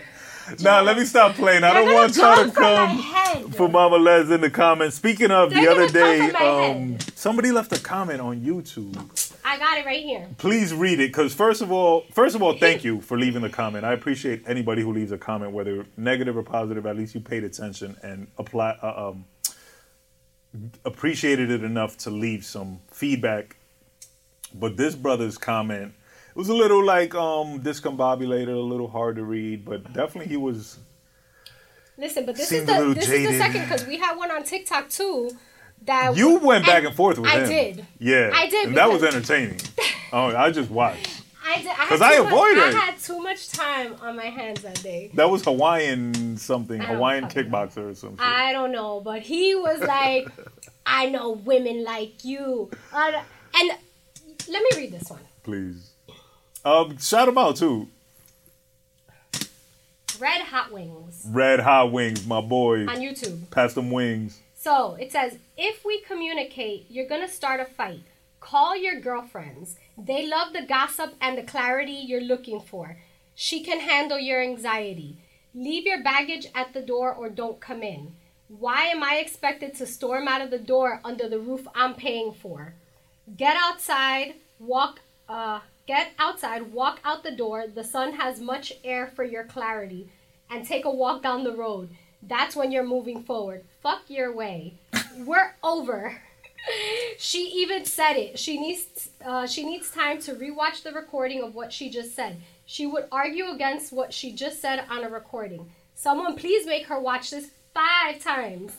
now 0.61 0.83
let 0.83 0.97
me 0.97 1.05
stop 1.05 1.35
playing. 1.35 1.65
I 1.65 1.73
They're 1.73 1.85
don't 1.85 1.95
want 1.95 2.17
y'all 2.17 2.45
to 2.45 2.51
come 2.51 2.53
from 2.53 2.63
my 2.63 2.87
come 2.87 2.99
head. 3.43 3.55
for 3.57 3.69
Mama 3.69 3.97
Les 3.97 4.31
in 4.31 4.41
the 4.41 4.51
comments. 4.51 4.97
Speaking 4.97 5.31
of 5.31 5.51
They're 5.51 5.63
the 5.63 5.71
other 5.71 5.89
day, 5.89 6.31
um, 6.33 6.99
somebody 7.15 7.51
left 7.53 7.73
a 7.73 7.81
comment 7.81 8.21
on 8.21 8.41
YouTube. 8.41 8.97
I 9.45 9.59
got 9.59 9.79
it 9.79 9.85
right 9.85 10.03
here. 10.03 10.27
Please 10.39 10.73
read 10.73 11.01
it, 11.01 11.09
because 11.09 11.35
first 11.35 11.61
of 11.61 11.71
all, 11.71 12.05
first 12.13 12.35
of 12.35 12.43
all, 12.43 12.57
thank 12.57 12.83
you 12.83 13.01
for 13.01 13.19
leaving 13.19 13.43
the 13.43 13.51
comment. 13.51 13.85
I 13.85 13.93
appreciate 13.93 14.43
anybody 14.47 14.83
who 14.83 14.93
leaves 14.93 15.13
a 15.13 15.19
comment, 15.19 15.53
whether 15.53 15.87
negative 15.97 16.37
or 16.37 16.43
positive. 16.43 16.87
At 16.87 16.97
least 16.97 17.15
you 17.15 17.21
paid 17.21 17.45
attention 17.45 17.97
and 18.03 18.29
apply. 18.39 18.79
Uh, 18.83 19.09
um, 19.11 19.25
appreciated 20.85 21.51
it 21.51 21.65
enough 21.65 21.97
to 21.99 22.11
leave 22.11 22.45
some 22.45 22.81
feedback. 22.91 23.57
But 24.55 24.77
this 24.77 24.95
brother's 24.95 25.37
comment 25.37 25.95
it 26.35 26.39
was 26.39 26.49
a 26.49 26.55
little 26.55 26.85
like 26.85 27.15
um 27.15 27.61
discombobulated, 27.63 28.49
a 28.49 28.59
little 28.59 28.89
hard 28.89 29.17
to 29.17 29.25
read, 29.25 29.65
but 29.65 29.93
definitely 29.93 30.27
he 30.31 30.37
was. 30.37 30.79
Listen, 31.97 32.27
but 32.27 32.35
this 32.37 32.51
is 32.51 32.65
the 32.67 32.93
this 32.95 33.09
is 33.09 33.29
the 33.29 33.39
second 33.39 33.63
because 33.63 33.87
we 33.87 33.99
had 33.99 34.17
one 34.17 34.31
on 34.31 34.43
TikTok 34.43 34.89
too. 34.89 35.31
That 35.87 36.17
You 36.17 36.39
went 36.39 36.65
back 36.65 36.85
and 36.85 36.95
forth 36.95 37.19
with 37.19 37.29
I 37.31 37.41
him. 37.41 37.49
did. 37.49 37.87
Yeah, 37.99 38.31
I 38.35 38.49
did 38.49 38.69
and 38.69 38.77
that 38.77 38.91
was 38.91 39.03
entertaining. 39.05 39.61
oh, 40.13 40.35
I 40.35 40.51
just 40.51 40.71
watched. 40.71 41.11
I 41.47 41.59
did. 41.59 41.67
I 41.67 41.71
had 41.75 41.89
'Cause 41.89 42.01
I 42.01 42.17
too 42.17 42.25
much- 42.25 42.57
I 42.57 42.71
had 42.79 42.99
too 42.99 43.19
much 43.23 43.49
time 43.51 43.95
on 44.01 44.17
my 44.17 44.25
hands 44.25 44.63
that 44.63 44.83
day. 44.83 45.11
That 45.15 45.29
was 45.29 45.45
Hawaiian 45.45 46.39
something, 46.39 46.81
Hawaiian 46.81 47.25
know. 47.25 47.29
kickboxer 47.31 47.91
or 47.91 47.95
something. 47.95 48.19
I 48.21 48.53
don't 48.53 48.73
know, 48.73 49.01
but 49.03 49.21
he 49.23 49.55
was 49.55 49.79
like, 49.81 50.27
"I 50.87 51.11
know 51.11 51.33
women 51.33 51.85
like 51.85 52.25
you," 52.25 52.71
Uh, 52.93 53.13
and 53.55 53.71
let 54.49 54.63
me 54.63 54.71
read 54.77 54.93
this 54.93 55.11
one. 55.11 55.21
Please, 55.43 55.91
um, 56.65 56.99
shout 56.99 57.27
them 57.27 57.39
out 57.39 57.57
too. 57.57 57.89
Red 60.21 60.43
Hot 60.43 60.71
Wings 60.73 61.23
Red 61.29 61.61
Hot 61.61 61.91
Wings, 61.93 62.27
my 62.27 62.41
boy. 62.41 62.87
on 62.87 62.97
YouTube. 62.97 63.51
Pass 63.51 63.75
them 63.75 63.91
wings. 63.91 64.41
So 64.57 64.95
it 64.95 65.13
says, 65.13 65.39
if 65.57 65.85
we 65.85 66.01
communicate, 66.03 66.87
you're 66.89 67.09
gonna 67.09 67.29
start 67.29 67.61
a 67.61 67.65
fight. 67.65 68.03
Call 68.41 68.77
your 68.77 69.01
girlfriends. 69.01 69.77
They 69.99 70.27
love 70.27 70.53
the 70.53 70.63
gossip 70.63 71.15
and 71.21 71.37
the 71.37 71.43
clarity 71.43 71.93
you're 71.93 72.21
looking 72.21 72.61
for. 72.61 72.97
She 73.35 73.63
can 73.63 73.81
handle 73.81 74.19
your 74.19 74.41
anxiety. 74.43 75.19
Leave 75.55 75.85
your 75.85 76.03
baggage 76.03 76.47
at 76.55 76.73
the 76.73 76.83
door 76.83 77.13
or 77.13 77.29
don't 77.29 77.61
come 77.61 77.83
in. 77.83 78.15
Why 78.49 78.85
am 78.85 79.03
I 79.03 79.17
expected 79.17 79.75
to 79.77 79.87
storm 79.87 80.29
out 80.29 80.41
of 80.43 80.51
the 80.51 80.59
door 80.59 81.01
under 81.05 81.29
the 81.29 81.39
roof 81.41 81.67
I'm 81.75 81.95
paying 81.95 82.33
for? 82.33 82.75
Get 83.37 83.57
outside, 83.59 84.35
walk 84.59 85.01
uh 85.29 85.61
get 85.87 86.13
outside, 86.19 86.73
walk 86.73 87.01
out 87.05 87.23
the 87.23 87.31
door. 87.31 87.67
The 87.67 87.85
sun 87.85 88.15
has 88.15 88.41
much 88.41 88.73
air 88.83 89.07
for 89.07 89.25
your 89.25 89.45
clarity 89.45 90.09
and 90.51 90.67
take 90.67 90.85
a 90.85 90.91
walk 90.91 91.23
down 91.23 91.45
the 91.45 91.57
road. 91.57 91.91
That's 92.23 92.57
when 92.57 92.73
you're 92.73 92.85
moving 92.85 93.23
forward. 93.23 93.65
Fuck 93.83 94.03
your 94.09 94.35
way. 94.35 94.75
We're 95.19 95.55
over. 95.63 96.23
she 97.19 97.51
even 97.57 97.85
said 97.85 98.15
it. 98.15 98.39
She 98.39 98.59
needs 98.59 99.11
uh, 99.25 99.47
she 99.47 99.65
needs 99.65 99.91
time 99.91 100.21
to 100.23 100.35
rewatch 100.35 100.83
the 100.83 100.93
recording 100.93 101.43
of 101.43 101.55
what 101.55 101.73
she 101.73 101.91
just 101.91 102.15
said. 102.15 102.41
She 102.67 102.87
would 102.87 103.07
argue 103.13 103.49
against 103.49 103.93
what 103.93 104.13
she 104.13 104.33
just 104.33 104.61
said 104.61 104.85
on 104.89 105.05
a 105.05 105.11
recording. 105.11 105.71
Someone 105.95 106.37
please 106.37 106.67
make 106.67 106.87
her 106.87 106.99
watch 106.99 107.31
this 107.31 107.51
five 107.75 108.21
times. 108.21 108.73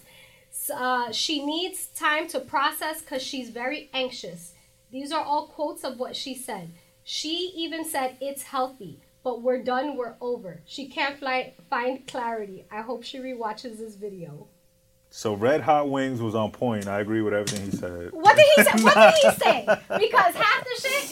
Uh, 0.73 1.11
she 1.11 1.45
needs 1.45 1.87
time 1.87 2.27
to 2.29 2.39
process 2.39 3.01
because 3.01 3.21
she's 3.21 3.49
very 3.49 3.89
anxious. 3.93 4.53
These 4.91 5.11
are 5.11 5.23
all 5.23 5.47
quotes 5.47 5.83
of 5.83 5.99
what 5.99 6.15
she 6.15 6.33
said. 6.33 6.71
She 7.07 7.53
even 7.55 7.85
said 7.85 8.17
it's 8.19 8.41
healthy, 8.43 8.99
but 9.23 9.41
we're 9.43 9.61
done, 9.63 9.95
we're 9.95 10.15
over. 10.19 10.61
She 10.65 10.87
can't 10.87 11.17
fly, 11.19 11.53
find 11.69 12.05
clarity. 12.07 12.65
I 12.71 12.81
hope 12.81 13.03
she 13.03 13.19
rewatches 13.19 13.77
this 13.77 13.95
video. 13.95 14.47
So 15.11 15.35
Red 15.35 15.61
Hot 15.61 15.87
Wings 15.89 16.19
was 16.19 16.33
on 16.33 16.51
point. 16.51 16.87
I 16.87 16.99
agree 17.01 17.21
with 17.21 17.33
everything 17.33 17.69
he 17.69 17.77
said. 17.77 18.11
What 18.11 18.35
did 18.35 18.45
he 18.55 18.63
say? 18.63 18.83
What 18.83 18.95
did 18.95 19.13
he 19.33 19.39
say? 19.43 19.65
Because 19.99 20.33
half 20.35 20.63
the 20.63 20.81
shit, 20.81 21.03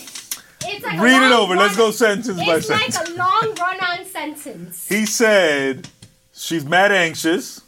it's 0.65 0.83
like 0.83 0.97
a 0.97 1.01
Read 1.01 1.21
it 1.27 1.31
over. 1.31 1.55
Let's 1.55 1.77
go 1.77 1.91
sentence 1.91 2.37
by 2.43 2.59
sentence. 2.59 2.97
It's 2.97 2.99
like 2.99 3.09
a 3.09 3.13
long 3.13 3.55
run-on 3.59 4.03
sentence, 4.05 4.87
He 4.89 5.05
said 5.05 5.87
she's 6.33 6.65
mad 6.65 6.91
anxious. 6.91 7.61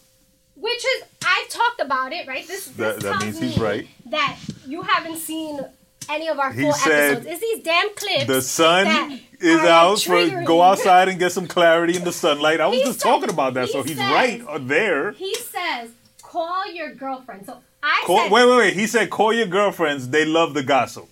which 0.56 0.84
is 0.84 1.04
I've 1.24 1.48
talked 1.50 1.80
about 1.80 2.12
it, 2.12 2.28
right? 2.28 2.46
This, 2.48 2.66
this 2.66 2.76
That- 2.76 3.00
that 3.02 3.20
tells 3.20 3.24
means 3.24 3.40
he's 3.40 3.58
right. 3.60 3.88
That 4.08 4.36
you 4.66 4.82
haven't 4.82 5.18
seen 5.18 5.60
any 6.10 6.28
of 6.28 6.39
our 6.39 6.52
He 6.52 6.62
full 6.62 6.74
said 6.74 7.12
episodes. 7.18 7.26
It's 7.28 7.41
these 7.41 7.63
damn 7.63 7.94
clips. 7.96 8.26
The 8.26 8.41
sun 8.41 9.20
is 9.39 9.60
out 9.62 10.00
for 10.02 10.44
go 10.44 10.62
outside 10.62 11.08
and 11.10 11.20
get 11.24 11.32
some 11.32 11.48
clarity 11.48 11.96
in 11.96 12.04
the 12.04 12.12
sunlight. 12.13 12.60
I 12.62 12.68
was 12.68 12.78
He 12.78 12.84
just 12.84 13.00
said- 13.02 13.10
talking 13.10 13.30
about 13.30 13.54
that, 13.56 13.65
he 13.68 13.72
so 13.72 13.84
he's 13.84 13.98
said- 13.98 14.12
right 14.12 14.41
uh, 14.48 14.58
there. 14.60 15.12
He 15.13 15.36
says, 15.36 15.89
"Call 16.22 16.72
your 16.74 16.94
girlfriend." 16.94 17.46
So 17.46 17.58
I 17.84 18.04
Call, 18.06 18.20
said, 18.24 18.32
wait, 18.32 18.46
wait, 18.48 18.58
wait. 18.58 18.74
He 18.74 18.88
said, 18.88 19.10
"Call 19.10 19.34
your 19.34 19.48
girlfriends. 19.48 20.10
They 20.10 20.26
love 20.26 20.54
the 20.54 20.63
gossip." 20.63 21.08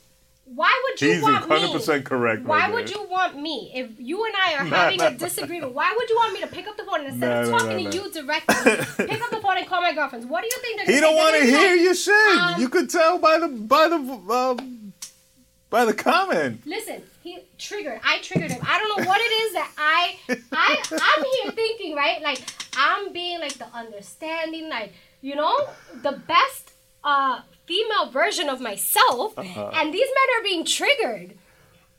"Why 0.46 0.72
would 0.86 1.02
you 1.02 1.14
He's 1.14 1.22
want 1.24 1.50
me?" 1.50 1.56
hundred 1.56 1.72
percent 1.74 2.06
correct. 2.06 2.44
Why 2.44 2.60
right 2.62 2.74
would 2.74 2.88
there. 2.88 2.98
you 2.98 3.08
want 3.10 3.40
me 3.42 3.72
if 3.74 3.90
you 4.00 4.24
and 4.26 4.34
I 4.36 4.54
are 4.56 4.64
Nah, 4.66 4.76
having 4.76 5.00
nah, 5.00 5.08
a 5.08 5.12
disagreement? 5.28 5.74
Why 5.74 5.92
would 5.96 6.08
you 6.10 6.16
want 6.16 6.34
me 6.34 6.42
to 6.42 6.48
pick 6.48 6.68
up 6.68 6.78
the 6.78 6.84
phone 6.84 7.00
and 7.02 7.08
instead 7.10 7.44
of 7.46 7.50
Nah, 7.50 7.58
nah, 7.58 7.58
talking 7.64 7.90
to 7.92 7.98
you 7.98 8.12
directly, 8.12 8.56
pick 9.08 9.22
up 9.24 9.30
the 9.32 9.40
phone 9.42 9.58
and 9.58 9.66
call 9.68 9.82
my 9.82 9.94
girlfriends? 9.94 10.26
What 10.28 10.42
do 10.42 10.48
you 10.54 10.62
think 10.62 10.86
they're 10.86 10.96
He 10.96 11.02
don't 11.02 11.16
want 11.16 11.36
to 11.36 11.42
They're 11.42 11.52
gonna 11.52 11.58
be 11.58 11.66
hear 11.66 11.76
like, 11.76 11.82
your 11.86 11.96
shit. 11.96 12.38
um, 12.38 12.62
you 12.62 12.70
could 12.70 12.90
tell 12.90 13.18
by 13.18 13.40
the 13.40 13.48
by 13.48 13.88
the 13.88 13.96
um, 13.96 14.73
by 15.74 15.86
the 15.86 15.94
comment. 15.94 16.62
Listen, 16.68 17.02
he 17.24 17.40
triggered. 17.58 18.00
I 18.04 18.20
triggered 18.20 18.52
him. 18.52 18.62
I 18.64 18.78
don't 18.78 18.90
know 18.96 19.10
what 19.10 19.20
it 19.20 19.34
is 19.44 19.54
that 19.54 19.72
I 19.76 20.18
I 20.52 20.70
I'm 20.92 21.24
here 21.34 21.52
thinking, 21.52 21.96
right? 21.96 22.22
Like 22.22 22.42
I'm 22.78 23.12
being 23.12 23.40
like 23.40 23.54
the 23.54 23.66
understanding, 23.74 24.70
like 24.70 24.94
you 25.22 25.36
know, 25.36 25.56
the 26.04 26.12
best 26.28 26.74
uh 27.04 27.42
female 27.66 28.12
version 28.12 28.50
of 28.50 28.62
myself, 28.62 29.36
Uh-huh. 29.38 29.72
and 29.74 29.92
these 29.92 30.08
men 30.18 30.28
are 30.40 30.44
being 30.44 30.64
triggered. 30.64 31.34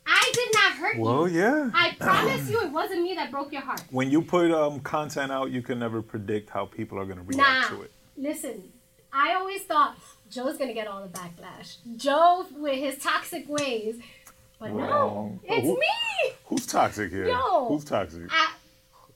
I 0.07 0.31
did 0.33 0.49
not 0.53 0.71
hurt 0.81 0.97
Well, 0.97 1.27
you. 1.27 1.41
Well, 1.43 1.65
yeah. 1.65 1.71
I 1.73 1.95
promise 1.99 2.49
you, 2.49 2.61
it 2.61 2.71
wasn't 2.71 3.01
me 3.01 3.15
that 3.15 3.29
broke 3.31 3.51
your 3.51 3.63
heart. 3.63 3.81
When 3.89 4.09
you 4.09 4.21
put 4.21 4.51
um, 4.51 4.79
content 4.79 5.31
out, 5.33 5.49
you 5.51 5.61
can 5.63 5.79
never 5.79 6.01
predict 6.01 6.49
how 6.51 6.65
people 6.65 6.97
are 6.99 7.05
going 7.05 7.17
to 7.17 7.23
react 7.23 7.71
Nah. 7.71 7.75
to 7.77 7.81
it. 7.81 7.91
Listen, 8.15 8.71
I 9.11 9.33
always 9.33 9.63
thought 9.63 9.97
Joe's 10.35 10.57
gonna 10.57 10.73
get 10.73 10.87
all 10.87 11.01
the 11.01 11.07
backlash. 11.07 11.77
Joe 11.95 12.45
with 12.57 12.75
his 12.77 12.97
toxic 13.01 13.47
ways. 13.47 13.95
But 14.59 14.71
no, 14.71 14.77
Wrong. 14.79 15.27
Um, 15.27 15.39
it's 15.43 15.65
Who- 15.65 15.77
me. 15.79 16.33
Who's 16.47 16.65
toxic 16.67 17.09
here? 17.11 17.27
Yo. 17.27 17.67
Who's 17.69 17.85
toxic? 17.85 18.23
I, 18.29 18.51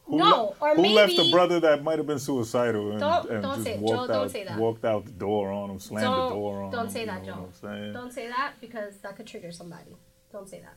Who 0.06 0.18
no, 0.18 0.26
le- 0.26 0.56
or 0.62 0.76
who 0.76 0.82
maybe 0.82 0.94
left 0.96 1.14
a 1.20 1.30
brother 1.30 1.60
that 1.60 1.84
might 1.84 1.98
have 2.00 2.08
been 2.08 2.20
suicidal 2.20 2.92
and, 2.92 3.00
Don't- 3.00 3.30
and 3.30 3.42
don't 3.44 3.54
just 3.56 3.64
say- 3.66 3.76
Joe, 3.76 3.82
walked 3.82 4.08
don't 4.08 4.26
out, 4.26 4.32
say 4.32 4.44
that. 4.46 4.58
walked 4.58 4.86
out 4.86 5.06
the 5.06 5.12
door 5.12 5.52
on 5.52 5.70
him, 5.70 5.80
slammed 5.80 6.06
Don't- 6.06 6.30
the 6.30 6.36
door 6.36 6.58
on 6.62 6.66
him. 6.66 6.72
don't 6.72 6.86
him. 6.86 6.92
say 6.92 7.00
you 7.02 7.06
that, 7.08 7.26
know 7.26 7.50
Joe. 7.62 7.92
Don't 7.94 8.12
say 8.14 8.28
that 8.28 8.54
because 8.62 8.98
that 8.98 9.16
could 9.16 9.28
trigger 9.28 9.52
somebody. 9.52 9.96
Don't 10.32 10.48
say 10.50 10.60
that. 10.62 10.76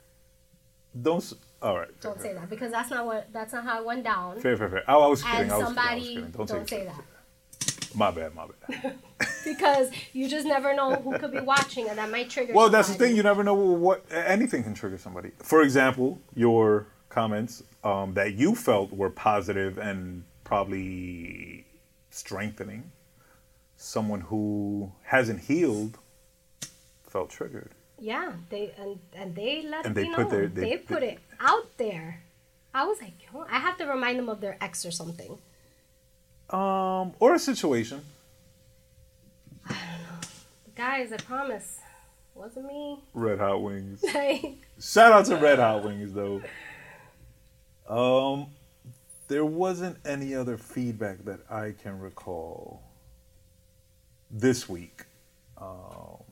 Don't. 1.00 1.32
All 1.62 1.78
right. 1.78 1.88
Don't 2.00 2.14
fair, 2.20 2.22
say 2.24 2.34
that 2.34 2.50
because 2.50 2.70
that's 2.70 2.90
not 2.90 3.06
what 3.06 3.32
that's 3.32 3.52
not 3.54 3.64
how 3.64 3.80
it 3.80 3.86
went 3.86 4.04
down. 4.04 4.38
Fair, 4.40 4.56
fair, 4.56 4.68
fair. 4.68 4.82
Oh, 4.88 5.02
I 5.02 5.06
was 5.06 5.22
kidding. 5.22 5.40
And 5.42 5.52
I 5.52 5.56
was 5.58 5.68
kidding. 5.68 5.78
I 5.78 5.94
was 5.94 6.04
kidding. 6.04 6.30
don't, 6.32 6.48
Don't, 6.48 6.68
say 6.68 6.80
it. 6.82 6.86
that 6.88 7.04
My 7.94 8.10
bad. 8.10 8.34
My 8.34 8.46
bad. 8.68 8.98
because 9.44 9.90
you 10.12 10.28
just 10.28 10.46
never 10.46 10.74
know 10.74 10.94
who 10.94 11.18
could 11.18 11.32
be 11.32 11.40
watching 11.40 11.88
and 11.88 11.98
that 11.98 12.10
might 12.10 12.30
trigger. 12.30 12.52
Well, 12.54 12.68
that's 12.70 12.88
the 12.88 12.94
thing. 12.94 13.16
You 13.16 13.22
never 13.22 13.42
know 13.44 13.54
what 13.54 14.04
anything 14.10 14.62
can 14.62 14.74
trigger 14.74 14.98
somebody. 14.98 15.30
For 15.38 15.62
example, 15.62 16.18
your 16.34 16.86
comments 17.08 17.62
um, 17.84 18.14
that 18.14 18.34
you 18.34 18.54
felt 18.54 18.92
were 18.92 19.10
positive 19.10 19.78
and 19.78 20.24
probably 20.44 21.66
strengthening. 22.10 22.90
Someone 23.76 24.20
who 24.20 24.92
hasn't 25.02 25.40
healed 25.40 25.98
felt 27.02 27.30
triggered. 27.30 27.70
Yeah, 27.98 28.32
they 28.48 28.72
and 28.78 28.98
and 29.14 29.34
they 29.34 29.62
let 29.62 29.86
And 29.86 29.94
they 29.94 30.08
know. 30.08 30.24
their- 30.24 30.48
they, 30.48 30.70
they- 30.70 30.76
put 30.78 31.02
it 31.02 31.18
out 31.40 31.76
there. 31.76 32.22
I 32.74 32.86
was 32.86 33.00
like, 33.02 33.12
"Yo, 33.32 33.44
I 33.50 33.58
have 33.58 33.76
to 33.78 33.86
remind 33.86 34.18
them 34.18 34.28
of 34.28 34.40
their 34.40 34.56
ex 34.60 34.86
or 34.86 34.90
something. 34.90 35.38
Um, 36.52 37.14
or 37.18 37.34
a 37.34 37.38
situation. 37.38 38.02
Guys, 40.74 41.12
I 41.12 41.16
promise, 41.16 41.78
wasn't 42.34 42.66
me. 42.66 42.98
Red 43.14 43.38
Hot 43.38 43.62
Wings. 43.62 44.04
Shout 44.80 45.12
out 45.12 45.26
to 45.26 45.36
Red 45.36 45.58
Hot 45.58 45.84
Wings 45.84 46.12
though. 46.12 46.42
Um, 47.88 48.48
there 49.28 49.44
wasn't 49.44 49.96
any 50.04 50.34
other 50.34 50.58
feedback 50.58 51.24
that 51.24 51.40
I 51.50 51.74
can 51.82 51.98
recall 51.98 52.82
this 54.30 54.68
week. 54.68 55.04
Um, 55.58 56.22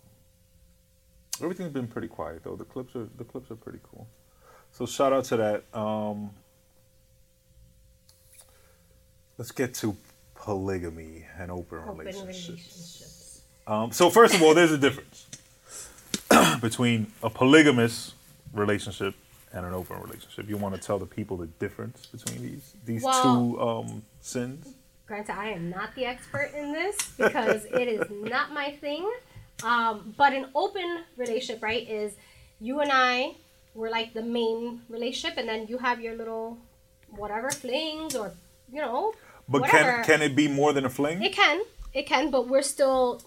everything's 1.43 1.73
been 1.73 1.87
pretty 1.87 2.09
quiet 2.09 2.43
though. 2.45 2.57
The 2.57 2.65
clips 2.65 2.97
are 2.97 3.09
the 3.17 3.25
clips 3.25 3.51
are 3.51 3.57
pretty 3.57 3.81
cool. 3.91 4.09
So 4.73 4.87
shout 4.87 5.13
out 5.13 5.25
to 5.25 5.37
that. 5.37 5.79
Um, 5.79 6.31
let's 9.39 9.53
get 9.53 9.75
to 9.75 9.97
polygamy 10.41 11.25
and 11.39 11.51
open, 11.51 11.79
open 11.79 11.99
relationships. 11.99 12.49
relationships. 12.49 13.43
Um, 13.67 13.93
so 13.93 14.11
first 14.11 14.35
of 14.35 14.43
all, 14.43 14.55
there's 14.55 14.73
a 14.73 14.79
difference 14.79 15.27
between 16.61 17.09
a 17.23 17.31
polygamous 17.31 18.15
relationship 18.53 19.15
and 19.53 19.67
an 19.67 19.75
open 19.75 20.01
relationship. 20.01 20.49
You 20.49 20.57
want 20.57 20.75
to 20.75 20.81
tell 20.81 20.99
the 20.99 21.07
people 21.07 21.37
the 21.37 21.47
difference 21.47 22.07
between 22.07 22.43
these 22.43 22.73
these 22.85 23.03
Well- 23.03 23.23
two 23.23 23.61
um, 23.61 24.03
sins? 24.21 24.75
Granted, 25.07 25.33
I 25.33 25.49
am 25.51 25.71
not 25.71 25.93
the 25.97 26.05
expert 26.07 26.53
in 26.57 26.73
this 26.73 26.97
because 27.19 27.65
it 27.65 27.89
is 27.89 28.09
not 28.11 28.53
my 28.53 28.71
thing. 28.71 29.11
Um, 29.65 30.15
but 30.17 30.33
an 30.33 30.47
open 30.55 31.01
relationship, 31.17 31.63
right, 31.63 31.87
is 31.89 32.13
you 32.61 32.79
and 32.81 32.91
I 32.93 33.35
were 33.75 33.91
like 33.91 34.15
the 34.15 34.23
main 34.23 34.83
relationship, 34.89 35.37
and 35.37 35.49
then 35.49 35.67
you 35.67 35.79
have 35.79 36.01
your 36.01 36.15
little 36.15 36.59
whatever 37.11 37.51
flings 37.51 38.15
or 38.15 38.33
you 38.73 38.81
know. 38.81 39.13
But 39.51 39.63
whatever. 39.63 39.97
can 39.97 40.05
can 40.05 40.23
it 40.23 40.35
be 40.37 40.47
more 40.49 40.73
than 40.73 40.85
a 40.85 40.91
fling? 40.91 41.23
It 41.23 41.33
can, 41.35 41.61
it 41.93 42.07
can, 42.07 42.31
but 42.31 42.47
we're 42.49 42.63
still 42.63 43.21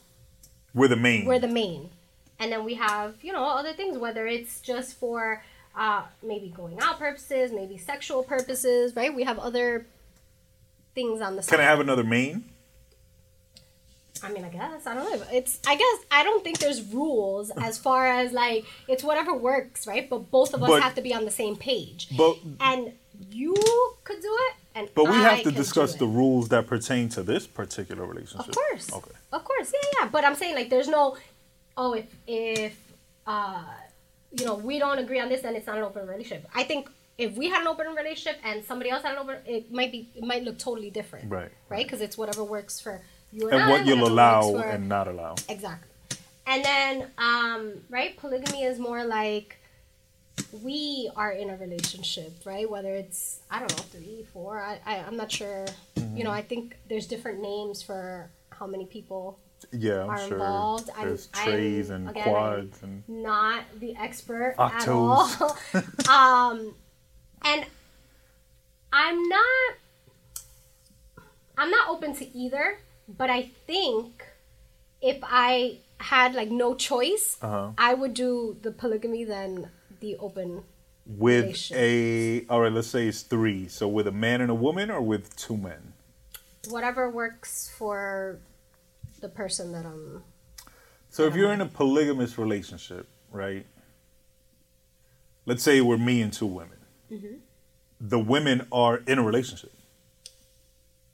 We're 0.74 0.88
the 0.88 0.96
main. 0.96 1.26
we're 1.26 1.40
the 1.40 1.48
main, 1.50 1.90
and 2.40 2.52
then 2.52 2.64
we 2.64 2.76
have 2.76 3.16
you 3.22 3.34
know 3.34 3.44
other 3.44 3.74
things, 3.74 3.98
whether 3.98 4.26
it's 4.26 4.62
just 4.62 4.96
for 4.98 5.44
uh, 5.76 6.04
maybe 6.22 6.48
going 6.56 6.80
out 6.82 6.98
purposes, 6.98 7.52
maybe 7.52 7.78
sexual 7.78 8.24
purposes, 8.24 8.96
right? 8.96 9.14
We 9.14 9.24
have 9.24 9.38
other 9.38 9.86
things 10.96 11.20
on 11.22 11.36
the 11.36 11.44
side. 11.44 11.52
can 11.58 11.60
I 11.60 11.70
have 11.70 11.80
another 11.82 12.04
main? 12.04 12.46
I 14.24 14.32
mean, 14.32 14.46
I 14.46 14.50
guess 14.50 14.88
I 14.88 14.94
don't 14.94 15.12
know. 15.20 15.26
It's 15.34 15.60
I 15.68 15.76
guess 15.76 15.98
I 16.10 16.24
don't 16.24 16.42
think 16.44 16.60
there's 16.60 16.82
rules 16.94 17.50
as 17.62 17.78
far 17.78 18.08
as 18.08 18.32
like 18.32 18.64
it's 18.88 19.04
whatever 19.04 19.34
works, 19.36 19.86
right? 19.88 20.10
But 20.10 20.32
both 20.32 20.54
of 20.54 20.64
us 20.64 20.70
But- 20.70 20.82
have 20.84 20.96
to 20.96 21.02
be 21.02 21.14
on 21.14 21.26
the 21.26 21.32
same 21.32 21.58
page. 21.58 22.08
But 22.16 22.38
and 22.62 22.94
you 23.30 23.54
could 24.06 24.22
do 24.22 24.38
it, 24.50 24.54
and 24.76 24.90
but 24.96 25.06
we 25.06 25.12
I 25.12 25.30
have 25.30 25.44
to 25.44 25.52
discuss 25.52 25.96
the 25.96 26.08
rules 26.08 26.50
that 26.50 26.68
pertain 26.68 27.10
to 27.10 27.24
this 27.24 27.46
particular 27.48 28.06
relationship. 28.06 28.50
Of 28.50 28.56
course. 28.56 28.92
Okay. 28.94 29.12
Of 29.32 29.44
course, 29.44 29.72
yeah, 29.74 29.90
yeah. 30.02 30.10
But 30.12 30.26
I'm 30.26 30.36
saying 30.36 30.56
like 30.56 30.70
there's 30.70 30.88
no, 30.88 31.18
oh, 31.78 31.94
if 31.94 32.06
if 32.28 32.78
uh, 33.28 33.64
you 34.38 34.46
know 34.46 34.56
we 34.56 34.80
don't 34.80 35.00
agree 35.00 35.20
on 35.20 35.30
this, 35.30 35.42
then 35.42 35.56
it's 35.56 35.68
not 35.68 35.78
an 35.78 35.84
open 35.84 36.08
relationship. 36.08 36.50
I 36.56 36.64
think 36.64 36.90
if 37.18 37.36
we 37.36 37.50
had 37.50 37.62
an 37.62 37.68
open 37.68 37.88
relationship 37.88 38.40
and 38.44 38.64
somebody 38.66 38.90
else 38.90 39.04
had 39.04 39.14
an 39.14 39.20
open, 39.20 39.38
it 39.46 39.72
might 39.72 39.92
be 39.92 40.10
it 40.16 40.24
might 40.24 40.44
look 40.44 40.58
totally 40.58 40.90
different. 40.90 41.30
Right. 41.30 41.52
Right, 41.70 41.86
because 41.86 42.02
it's 42.02 42.18
whatever 42.18 42.44
works 42.44 42.80
for 42.80 43.02
you 43.32 43.50
and, 43.50 43.54
And 43.54 43.64
I, 43.64 43.70
what 43.72 43.86
you'll 43.86 44.08
allow 44.08 44.52
for- 44.52 44.64
and 44.64 44.90
not 44.90 45.08
allow. 45.08 45.36
Exactly. 45.50 45.90
And 46.46 46.64
then, 46.66 47.08
um, 47.18 47.72
right, 47.90 48.18
polygamy 48.18 48.64
is 48.64 48.78
more 48.78 49.06
like 49.06 49.58
we 50.64 51.10
are 51.16 51.32
in 51.32 51.50
a 51.50 51.58
relationship, 51.58 52.32
right? 52.46 52.70
Whether 52.70 52.94
it's, 52.94 53.40
I 53.50 53.60
don't 53.60 53.72
know, 53.78 53.84
three, 53.84 54.26
four, 54.34 54.60
I, 54.62 54.80
I, 54.86 54.98
I'm 55.00 55.18
not 55.18 55.32
sure. 55.32 55.66
You 56.16 56.24
know, 56.24 56.32
I 56.32 56.42
think 56.42 56.78
there's 56.90 57.08
different 57.08 57.42
names 57.42 57.82
for 57.82 58.30
how 58.52 58.68
many 58.68 58.86
people 58.86 59.40
Yeah, 59.72 60.04
I'm 60.04 60.10
are 60.12 60.18
sure. 60.20 60.34
involved. 60.38 60.90
I'm- 60.96 61.08
There's 61.08 61.30
I'm- 61.34 61.92
and 61.92 62.10
again, 62.10 62.24
quads 62.24 62.80
I'm 62.84 63.04
and 63.08 63.24
not 63.24 63.64
the 63.80 63.96
expert 63.96 64.56
Octos. 64.58 64.82
at 64.82 64.88
all. 64.90 66.10
um, 66.52 66.76
and 67.44 67.66
I'm 68.92 69.28
not, 69.28 69.74
I'm 71.58 71.70
not 71.72 71.90
open 71.90 72.16
to 72.16 72.38
either. 72.38 72.78
But 73.08 73.30
I 73.30 73.50
think 73.68 74.24
if 75.02 75.18
I 75.24 75.80
had 75.98 76.34
like 76.36 76.50
no 76.50 76.74
choice, 76.76 77.38
Uh-huh. 77.42 77.72
I 77.78 77.94
would 77.94 78.14
do 78.14 78.58
the 78.62 78.72
polygamy 78.72 79.24
than 79.26 79.70
the 80.04 80.18
open. 80.18 80.64
with 81.08 81.72
a 81.74 82.46
all 82.50 82.62
right. 82.62 82.72
Let's 82.72 82.88
say 82.90 83.08
it's 83.08 83.24
three. 83.24 83.68
So 83.68 83.88
with 83.88 84.08
a 84.08 84.12
man 84.12 84.42
and 84.42 84.52
a 84.52 84.56
woman, 84.56 84.92
or 84.92 85.02
with 85.02 85.36
two 85.36 85.58
men. 85.58 85.94
Whatever 86.70 87.10
works 87.10 87.72
for 87.78 88.40
the 89.22 89.30
person 89.30 89.72
that 89.74 89.86
I'm. 89.86 90.24
So 91.10 91.26
if 91.26 91.36
you're 91.36 91.54
in 91.54 91.62
a 91.62 91.66
polygamous 91.66 92.38
relationship, 92.38 93.08
right? 93.32 93.66
Let's 95.46 95.64
say 95.64 95.82
we're 95.82 95.98
me 95.98 96.22
and 96.22 96.32
two 96.34 96.46
women. 96.48 96.80
Mm-hmm. 97.12 97.36
The 98.02 98.20
women 98.20 98.68
are 98.72 98.98
in 99.08 99.20
a 99.20 99.24
relationship. 99.24 99.74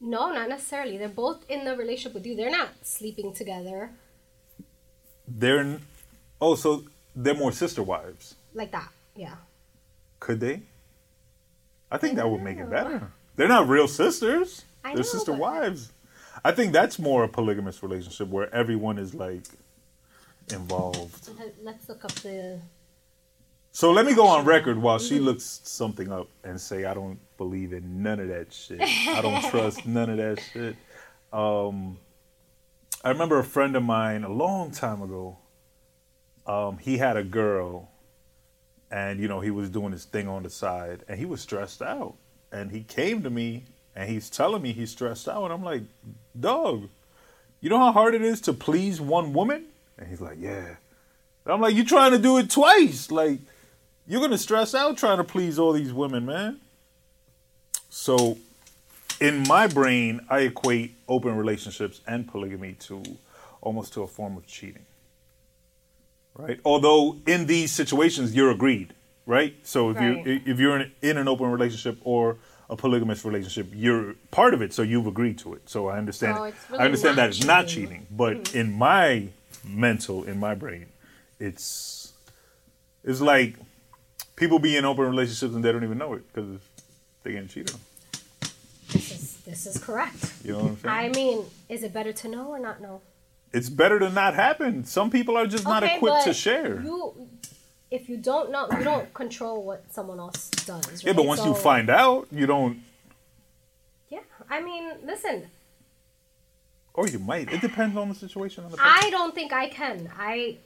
No, 0.02 0.32
not 0.32 0.49
necessarily. 0.49 0.97
They're 0.97 1.10
both 1.10 1.45
in 1.49 1.65
the 1.65 1.75
relationship 1.75 2.13
with 2.13 2.25
you. 2.25 2.36
They're 2.36 2.52
not 2.52 2.69
sleeping 2.84 3.34
together 3.34 3.91
They're 5.28 5.80
oh, 6.41 6.56
so 6.56 6.86
they're 7.15 7.36
more 7.36 7.52
sister 7.52 7.84
wives. 7.84 8.36
Like 8.60 8.72
that. 8.72 8.89
Yeah. 9.15 9.36
Could 10.19 10.39
they? 10.39 10.62
I 11.91 11.98
think 11.98 12.17
that 12.17 12.30
would 12.30 12.43
make 12.43 12.58
it 12.60 12.69
better. 12.69 13.12
They're 13.36 13.48
not 13.48 13.67
real 13.67 13.88
sisters. 13.88 14.63
I 14.84 14.89
They're 14.89 14.98
know, 14.98 15.02
sister 15.04 15.32
but- 15.32 15.39
wives. 15.39 15.91
I 16.45 16.52
think 16.52 16.72
that's 16.72 17.00
more 17.00 17.24
a 17.24 17.28
polygamous 17.28 17.82
relationship 17.84 18.28
where 18.30 18.54
everyone 18.56 18.98
is 18.98 19.13
like 19.13 19.43
involved. 20.52 21.30
Let's 21.63 21.89
look 21.89 22.06
up 22.06 22.12
the. 22.13 22.60
So 23.72 23.91
let 23.91 24.06
me 24.06 24.13
go 24.15 24.26
on 24.28 24.45
record 24.45 24.78
while 24.82 25.00
she 25.00 25.19
looks 25.19 25.62
something 25.63 26.12
up 26.12 26.28
and 26.43 26.60
say 26.60 26.86
I 26.86 26.93
don't 26.93 27.19
believe 27.38 27.74
in 27.74 28.02
none 28.04 28.19
of 28.19 28.28
that 28.30 28.52
shit. 28.54 28.82
I 28.82 29.22
don't 29.22 29.43
trust 29.50 29.86
none 29.86 30.10
of 30.10 30.17
that 30.17 30.39
shit. 30.54 30.76
Um, 31.32 31.98
I 33.04 33.10
remember 33.10 33.38
a 33.39 33.43
friend 33.43 33.76
of 33.76 33.84
mine 33.84 34.24
a 34.24 34.30
long 34.30 34.72
time 34.72 35.02
ago. 35.02 35.38
Um, 36.48 36.78
he 36.80 36.98
had 36.98 37.15
a 37.15 37.24
girl, 37.24 37.89
and 38.91 39.19
you 39.19 39.28
know 39.28 39.39
he 39.39 39.52
was 39.52 39.69
doing 39.69 39.91
his 39.91 40.06
thing 40.06 40.28
on 40.28 40.43
the 40.43 40.49
side, 40.49 41.04
and 41.08 41.19
he 41.19 41.25
was 41.25 41.41
stressed 41.41 41.82
out. 41.82 42.15
And 42.52 42.71
he 42.71 42.84
came 42.84 43.21
to 43.23 43.30
me, 43.30 43.63
and 43.95 44.10
he's 44.10 44.30
telling 44.30 44.62
me 44.62 44.73
he's 44.73 44.91
stressed 44.91 45.28
out, 45.28 45.43
and 45.43 45.54
I'm 45.54 45.63
like, 45.63 45.84
"Dog, 46.39 46.89
you 47.62 47.69
know 47.69 47.80
how 47.80 47.91
hard 47.91 48.15
it 48.15 48.21
is 48.21 48.41
to 48.41 48.54
please 48.54 48.99
one 48.99 49.34
woman?" 49.34 49.65
And 49.97 50.08
he's 50.08 50.21
like, 50.21 50.38
"Yeah." 50.39 50.75
And 51.45 51.54
I'm 51.54 51.62
like, 51.62 51.75
you're 51.75 51.86
trying 51.86 52.12
to 52.12 52.19
do 52.19 52.38
it 52.38 52.49
twice? 52.49 53.10
Like, 53.10 53.39
you're 54.06 54.21
gonna 54.21 54.38
stress 54.38 54.75
out 54.75 54.97
trying 54.97 55.17
to 55.17 55.23
please 55.23 55.58
all 55.58 55.73
these 55.73 55.93
women, 55.93 56.25
man." 56.25 56.60
So, 57.89 58.38
in 59.19 59.47
my 59.47 59.67
brain, 59.67 60.21
I 60.30 60.41
equate 60.41 60.95
open 61.08 61.36
relationships 61.36 62.02
and 62.08 62.28
polygamy 62.28 62.73
to 62.82 63.04
almost 63.62 63.93
to 63.93 64.04
a 64.04 64.08
form 64.08 64.38
of 64.38 64.45
cheating. 64.47 64.86
Right? 66.36 66.60
Although 66.63 67.18
in 67.26 67.48
these 67.48 67.72
situations 67.72 68.34
you're 68.34 68.52
agreed, 68.52 68.94
right? 69.26 69.56
So 69.63 69.89
if 69.89 69.98
Right. 69.98 70.26
you 70.26 70.42
if 70.46 70.60
you're 70.60 70.80
in, 70.80 70.92
in 71.02 71.18
an 71.18 71.28
open 71.28 71.52
relationship 71.52 71.98
or 72.04 72.38
a 72.70 72.76
polygamous 72.76 73.26
relationship, 73.26 73.68
you're 73.74 74.15
part 74.32 74.54
of 74.54 74.62
it, 74.62 74.74
so 74.74 74.82
you've 74.84 75.08
agreed 75.08 75.38
to 75.39 75.54
it. 75.54 75.70
So 75.70 75.88
I 75.88 75.98
understand. 75.98 76.38
So 76.38 76.44
it's 76.44 76.70
really 76.70 76.82
I 76.82 76.86
understand 76.86 77.18
not 77.18 77.24
that 77.24 77.30
it's 77.30 77.46
not 77.46 77.68
cheating. 77.68 77.89
cheating, 77.89 78.08
but 78.12 78.50
hmm. 78.50 78.58
in 78.58 78.74
my 78.74 79.30
mental, 79.65 80.24
in 80.24 80.39
my 80.39 80.56
brain, 80.56 80.86
it's 81.39 82.13
it's 83.04 83.22
like 83.22 83.56
people 84.36 84.60
be 84.60 84.78
in 84.78 84.86
open 84.86 85.06
relationships 85.06 85.54
and 85.54 85.63
they 85.63 85.72
don't 85.72 85.84
even 85.84 85.98
know 85.98 86.13
it 86.13 86.24
because 86.32 86.60
they 87.24 87.32
getting 87.34 87.48
cheated 87.48 87.74
on. 87.76 87.80
This 88.92 89.12
is 89.12 89.38
this 89.46 89.65
is 89.65 89.78
correct. 89.78 90.34
You 90.44 90.54
know 90.54 90.60
what 90.60 90.70
I'm 90.70 90.78
saying? 90.78 90.96
I 90.96 91.10
mean, 91.10 91.46
is 91.68 91.84
it 91.84 91.94
better 91.94 92.13
to 92.13 92.28
know 92.28 92.48
or 92.48 92.60
not 92.60 92.82
know? 92.82 93.02
It's 93.54 93.70
better 93.70 94.00
to 94.00 94.10
not 94.10 94.36
happen. 94.36 94.84
Some 94.86 95.10
people 95.10 95.38
are 95.38 95.48
just 95.48 95.66
not 95.66 95.84
Okay, 95.84 95.96
equipped 95.96 96.26
to 96.26 96.34
share. 96.34 96.82
You, 96.82 97.28
if 97.90 98.10
you 98.10 98.18
don't 98.18 98.52
know, 98.52 98.68
you 98.78 98.84
don't 98.84 99.12
control 99.14 99.64
what 99.64 99.92
someone 99.92 100.20
else 100.20 100.50
does. 100.50 100.86
Right? 100.88 101.04
yeah, 101.04 101.14
but 101.14 101.26
once 101.26 101.44
you 101.46 101.54
find 101.54 101.90
out, 101.90 102.28
you 102.32 102.46
don't, 102.46 102.80
yeah, 104.10 104.20
I 104.50 104.62
mean, 104.62 104.92
listen, 105.06 105.48
or 106.94 107.08
you 107.08 107.20
might. 107.20 107.52
It 107.52 107.62
depends 107.62 107.96
on 107.98 108.10
the 108.10 108.16
situation. 108.16 108.66
On 108.66 108.72
the 108.72 108.78
person. 108.78 108.92
I 108.94 109.10
don't 109.10 109.34
think 109.34 109.54
I 109.54 109.70
can. 109.70 110.12
I, 110.18 110.58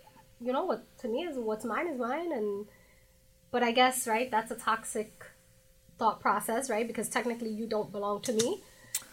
you 0.41 0.51
know, 0.51 0.65
what 0.65 0.83
to 0.99 1.07
me 1.07 1.23
is 1.23 1.37
what's 1.37 1.63
mine 1.63 1.87
is 1.87 1.99
mine, 1.99 2.31
and 2.31 2.65
but 3.51 3.63
I 3.63 3.71
guess 3.71 4.07
right, 4.07 4.29
that's 4.31 4.51
a 4.51 4.55
toxic 4.55 5.25
thought 5.99 6.19
process, 6.19 6.69
right? 6.69 6.87
Because 6.87 7.07
technically, 7.07 7.49
you 7.49 7.67
don't 7.67 7.91
belong 7.91 8.21
to 8.23 8.33
me, 8.33 8.61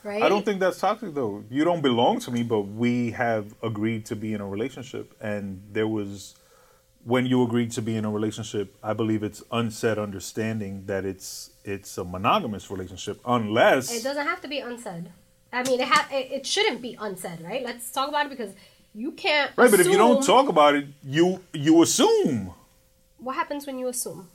right? 0.05 0.23
I 0.23 0.29
don't 0.29 0.45
think 0.45 0.61
that's 0.61 0.79
toxic 0.79 1.15
though. 1.15 1.45
You 1.51 1.65
don't 1.65 1.83
belong 1.83 2.21
to 2.21 2.31
me, 2.31 2.43
but 2.43 2.63
we 2.63 3.11
have 3.13 3.55
agreed 3.63 4.07
to 4.07 4.17
be 4.17 4.33
in 4.35 4.41
a 4.41 4.47
relationship, 4.47 5.15
and 5.21 5.63
there 5.73 5.89
was 5.89 6.35
when 7.05 7.25
you 7.27 7.43
agreed 7.43 7.71
to 7.73 7.83
be 7.83 7.97
in 7.97 8.05
a 8.05 8.11
relationship. 8.11 8.77
I 8.83 8.93
believe 8.93 9.23
it's 9.23 9.43
unsaid 9.51 9.99
understanding 9.99 10.85
that 10.87 11.05
it's 11.05 11.51
it's 11.65 11.97
a 11.99 12.05
monogamous 12.05 12.71
relationship, 12.71 13.21
unless 13.25 13.93
It 13.93 14.03
doesn't 14.03 14.27
have 14.27 14.41
to 14.43 14.49
be 14.49 14.59
unsaid. 14.61 15.11
I 15.53 15.65
mean, 15.65 15.81
it, 15.81 15.89
ha- 15.89 16.09
it, 16.13 16.31
it 16.31 16.47
shouldn't 16.47 16.81
be 16.81 16.97
unsaid, 17.01 17.41
right? 17.41 17.65
Let's 17.65 17.91
talk 17.91 18.09
about 18.09 18.27
it 18.27 18.31
because 18.31 18.53
you 18.95 19.13
can't. 19.13 19.51
Right, 19.57 19.71
but 19.71 19.81
if 19.81 19.87
you 19.87 19.99
don't 19.99 20.25
talk 20.25 20.49
about 20.49 20.75
it, 20.77 20.87
you 21.03 21.41
you 21.53 21.83
assume. 21.83 22.53
what 23.19 23.35
happens 23.35 23.67
when 23.67 23.79
you 23.79 23.89
assume? 23.89 24.29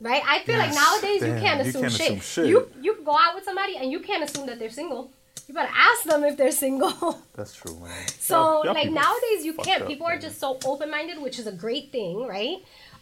Right? 0.00 0.22
I 0.26 0.38
feel 0.40 0.56
like 0.56 0.72
Yes, 0.72 1.02
nowadays 1.02 1.22
you 1.22 1.34
can't 1.40 1.62
you 1.62 1.68
assume, 1.68 1.82
can't 1.82 1.92
shit. 1.92 2.06
assume 2.12 2.20
shit. 2.20 2.46
You 2.46 2.70
you 2.80 2.94
can 2.94 3.04
go 3.04 3.12
out 3.16 3.34
with 3.34 3.44
somebody 3.44 3.76
and 3.76 3.90
you 3.92 4.00
can't 4.00 4.24
assume 4.24 4.46
that 4.46 4.58
they're 4.58 4.70
single. 4.70 5.10
You 5.46 5.54
better 5.54 5.72
ask 5.74 6.04
them 6.04 6.24
if 6.24 6.36
they're 6.36 6.52
single. 6.52 7.18
That's 7.34 7.54
true, 7.54 7.76
man. 7.80 7.90
so 8.18 8.34
Y'all- 8.36 8.64
y'all 8.66 8.74
like 8.74 8.90
nowadays 8.90 9.44
you 9.44 9.52
can't. 9.54 9.82
up, 9.82 9.88
People 9.88 10.06
are 10.06 10.16
just 10.18 10.38
so 10.38 10.58
open 10.64 10.90
minded, 10.90 11.20
which 11.20 11.38
is 11.38 11.46
a 11.46 11.52
great 11.52 11.90
thing, 11.92 12.26
right? 12.26 12.58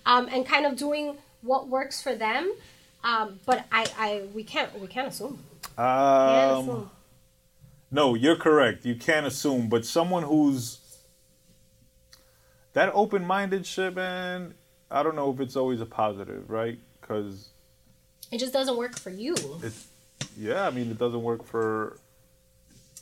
Um, 0.06 0.28
and 0.32 0.44
kind 0.46 0.64
of 0.66 0.76
doing 0.76 1.18
what 1.42 1.68
works 1.68 2.02
for 2.02 2.14
them. 2.14 2.52
Um, 3.04 3.38
but 3.46 3.64
I, 3.70 3.86
I 3.96 4.22
we 4.34 4.42
can't 4.42 4.76
we 4.80 4.88
can't 4.88 5.06
assume. 5.08 5.38
Can't 5.76 6.50
Um, 6.50 6.68
assume. 6.68 6.90
no, 7.92 8.14
you're 8.14 8.36
correct. 8.36 8.84
You 8.84 8.96
can't 8.96 9.24
assume, 9.26 9.68
but 9.68 9.84
someone 9.84 10.24
who's 10.24 10.78
that 12.72 12.90
open-minded 12.92 13.66
shit, 13.66 13.94
man. 13.94 14.54
I 14.90 15.02
don't 15.02 15.14
know 15.16 15.30
if 15.32 15.38
it's 15.40 15.54
always 15.54 15.80
a 15.80 15.86
positive, 15.86 16.48
right? 16.48 16.78
Because 17.08 17.48
It 18.30 18.38
just 18.38 18.52
doesn't 18.52 18.76
work 18.76 18.98
for 18.98 19.10
you. 19.10 19.34
it's 19.62 19.86
yeah. 20.36 20.66
I 20.66 20.70
mean, 20.70 20.90
it 20.90 20.98
doesn't 20.98 21.22
work 21.22 21.44
for 21.46 21.96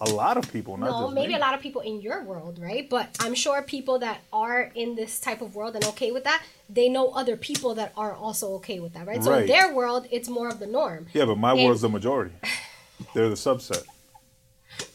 a 0.00 0.08
lot 0.10 0.36
of 0.36 0.52
people, 0.52 0.76
not 0.76 0.90
no, 0.90 1.10
maybe 1.10 1.28
me. 1.28 1.34
a 1.36 1.38
lot 1.38 1.54
of 1.54 1.60
people 1.60 1.80
in 1.80 2.00
your 2.02 2.22
world, 2.22 2.58
right? 2.60 2.88
But 2.88 3.16
I'm 3.20 3.34
sure 3.34 3.62
people 3.62 3.98
that 4.00 4.20
are 4.32 4.70
in 4.74 4.94
this 4.94 5.18
type 5.18 5.40
of 5.40 5.54
world 5.54 5.74
and 5.74 5.84
okay 5.86 6.12
with 6.12 6.24
that, 6.24 6.42
they 6.68 6.88
know 6.90 7.08
other 7.12 7.34
people 7.36 7.74
that 7.76 7.92
are 7.96 8.12
also 8.12 8.52
okay 8.56 8.78
with 8.78 8.92
that, 8.92 9.06
right? 9.06 9.24
So 9.24 9.32
in 9.32 9.46
their 9.46 9.72
world, 9.74 10.06
it's 10.10 10.28
more 10.28 10.48
of 10.48 10.58
the 10.58 10.66
norm. 10.66 11.06
Yeah, 11.14 11.24
but 11.24 11.38
my 11.38 11.52
And- 11.52 11.64
world's 11.64 11.80
the 11.80 11.88
majority. 11.88 12.34
They're 13.14 13.28
the 13.30 13.34
subset. 13.36 13.84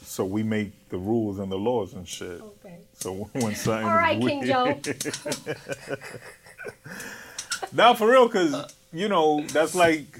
So 0.04 0.24
we 0.26 0.44
make 0.44 0.90
the 0.90 0.98
rules 0.98 1.40
and 1.40 1.52
the 1.52 1.58
laws 1.58 1.94
and 1.94 2.08
shit. 2.08 2.40
Okay. 2.42 2.78
So 2.94 3.14
when 3.34 3.56
something 3.56 3.88
All 3.88 3.96
right, 3.96 4.22
King 4.22 4.46
Joe. 4.46 4.80
Now 7.74 7.94
for 7.94 8.10
real, 8.10 8.28
because 8.28 8.76
you 8.94 9.08
know 9.08 9.42
that's 9.48 9.76
like 9.76 10.20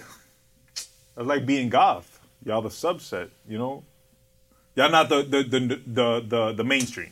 that's 1.16 1.28
like 1.28 1.46
being 1.46 1.70
goth. 1.70 2.20
Y'all 2.46 2.62
the 2.62 2.70
subset, 2.70 3.30
you 3.48 3.58
know. 3.58 3.84
Y'all 4.76 4.90
not 4.90 5.10
the 5.10 5.24
the 5.24 5.44
the 5.44 5.60
the 5.86 6.26
the, 6.28 6.54
the 6.54 6.64
mainstream. 6.64 7.12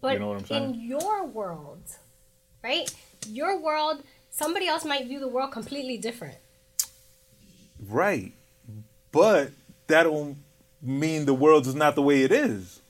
But 0.00 0.14
You 0.14 0.18
know 0.20 0.28
what 0.28 0.38
I'm 0.38 0.46
saying? 0.46 0.74
in 0.74 0.80
your 0.80 1.24
world, 1.26 1.82
right? 2.62 2.90
Your 3.28 3.58
world, 3.60 4.02
somebody 4.30 4.66
else 4.66 4.84
might 4.84 5.06
view 5.06 5.20
the 5.20 5.28
world 5.28 5.52
completely 5.52 5.98
different. 5.98 6.36
Right. 7.88 8.32
But 9.12 9.50
that 9.86 10.04
don't 10.04 10.38
mean 10.82 11.24
the 11.26 11.34
world 11.34 11.66
is 11.66 11.74
not 11.74 11.94
the 11.94 12.02
way 12.02 12.22
it 12.22 12.32
is. 12.32 12.80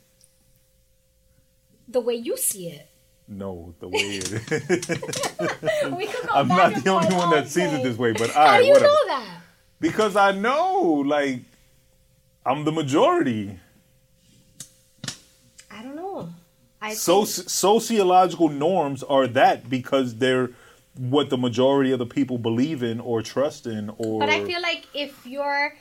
The 1.88 2.00
way 2.00 2.14
you 2.14 2.36
see 2.36 2.68
it. 2.68 2.88
No, 3.28 3.74
the 3.80 3.88
way 3.88 3.98
it 3.98 4.32
is. 4.32 5.90
We 5.96 6.06
could 6.06 6.28
go 6.28 6.34
I'm 6.34 6.48
not 6.48 6.74
the 6.74 6.90
only 6.90 7.14
one 7.14 7.30
that 7.30 7.48
sees 7.48 7.72
it 7.72 7.82
this 7.82 7.96
way, 7.96 8.12
but 8.12 8.34
I. 8.36 8.46
How 8.46 8.58
do 8.58 8.64
you 8.64 8.72
whatever. 8.72 8.92
know 8.92 9.06
that? 9.08 9.40
Because 9.80 10.16
I 10.16 10.32
know, 10.32 11.02
like, 11.06 11.40
I'm 12.44 12.64
the 12.64 12.72
majority. 12.72 13.58
I 15.70 15.82
don't 15.82 15.96
know. 15.96 16.28
I 16.80 16.94
So 16.94 17.24
sociological 17.24 18.48
norms 18.48 19.02
are 19.02 19.26
that 19.28 19.68
because 19.68 20.16
they're 20.16 20.50
what 20.96 21.28
the 21.28 21.36
majority 21.36 21.92
of 21.92 21.98
the 21.98 22.06
people 22.06 22.38
believe 22.38 22.82
in 22.82 23.00
or 23.00 23.22
trust 23.22 23.66
in 23.66 23.90
or 23.98 24.20
But 24.20 24.30
I 24.30 24.44
feel 24.44 24.62
like 24.62 24.86
if 24.94 25.26
you're, 25.26 25.74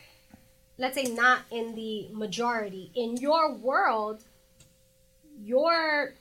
let's 0.78 0.96
say, 0.96 1.04
not 1.04 1.42
in 1.52 1.76
the 1.76 2.10
majority 2.12 2.92
in 2.96 3.18
your 3.18 3.54
world, 3.54 4.24
you're 5.42 6.16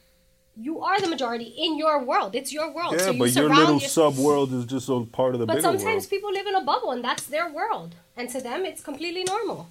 you 0.57 0.81
are 0.81 1.01
the 1.01 1.09
majority 1.09 1.53
in 1.59 1.77
your 1.79 2.03
world. 2.05 2.35
It's 2.35 2.53
your 2.53 2.73
world. 2.73 2.93
yeah, 2.95 2.99
so 3.07 3.11
you 3.11 3.19
but 3.19 3.35
your 3.35 3.49
little 3.55 3.79
your- 3.79 3.89
sub 3.89 4.17
world 4.17 4.53
is 4.53 4.65
just 4.67 4.89
a 4.89 5.01
part 5.01 5.35
of 5.35 5.41
the 5.41 5.47
But 5.47 5.63
sometimes 5.63 5.85
world. 5.85 6.11
people 6.11 6.33
live 6.33 6.47
in 6.47 6.55
a 6.55 6.61
bubble, 6.63 6.91
and 6.93 7.03
that's 7.05 7.25
their 7.25 7.51
world, 7.51 7.95
and 8.17 8.29
to 8.31 8.41
them, 8.41 8.65
it's 8.65 8.83
completely 8.83 9.25
normal. 9.25 9.69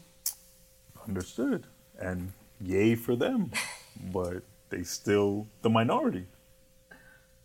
Understood, 1.07 1.65
and 1.99 2.31
yay 2.61 2.95
for 2.95 3.15
them, 3.15 3.51
but 4.13 4.43
they 4.69 4.83
still 4.83 5.47
the 5.61 5.69
minority. 5.69 6.25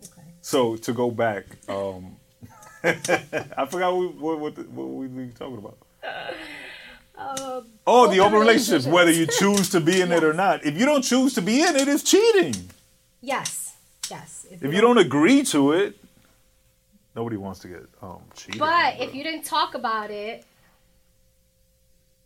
Okay. 0.03 0.23
So 0.41 0.77
to 0.77 0.93
go 0.93 1.11
back, 1.11 1.45
um, 1.69 2.17
I 2.85 3.67
forgot 3.69 3.95
what, 3.97 4.15
what, 4.17 4.39
what, 4.41 4.55
the, 4.55 4.63
what 4.63 4.87
we 4.87 5.09
were 5.09 5.27
talking 5.33 5.59
about. 5.59 5.79
Uh, 6.05 6.33
Oh, 7.85 8.07
the 8.07 8.21
Open 8.21 8.21
open 8.21 8.39
relationships, 8.39 8.87
relationships. 8.87 8.87
whether 8.87 9.11
you 9.11 9.27
choose 9.27 9.69
to 9.71 9.81
be 9.81 10.01
in 10.01 10.13
it 10.13 10.23
or 10.23 10.33
not. 10.45 10.65
If 10.65 10.79
you 10.79 10.87
don't 10.87 11.03
choose 11.03 11.35
to 11.35 11.43
be 11.43 11.63
in 11.63 11.75
it, 11.75 11.89
it's 11.89 12.05
cheating. 12.05 12.55
Yes, 13.21 13.75
yes. 14.11 14.47
If 14.51 14.73
you 14.73 14.81
don't 14.81 14.99
agree 14.99 15.43
to 15.45 15.73
it, 15.73 15.97
nobody 17.15 17.37
wants 17.37 17.61
to 17.61 17.69
get 17.69 17.87
um, 18.03 18.21
cheated. 18.35 18.59
But 18.61 19.01
if 19.01 19.15
you 19.15 19.23
didn't 19.23 19.45
talk 19.45 19.75
about 19.75 20.11
it, 20.11 20.45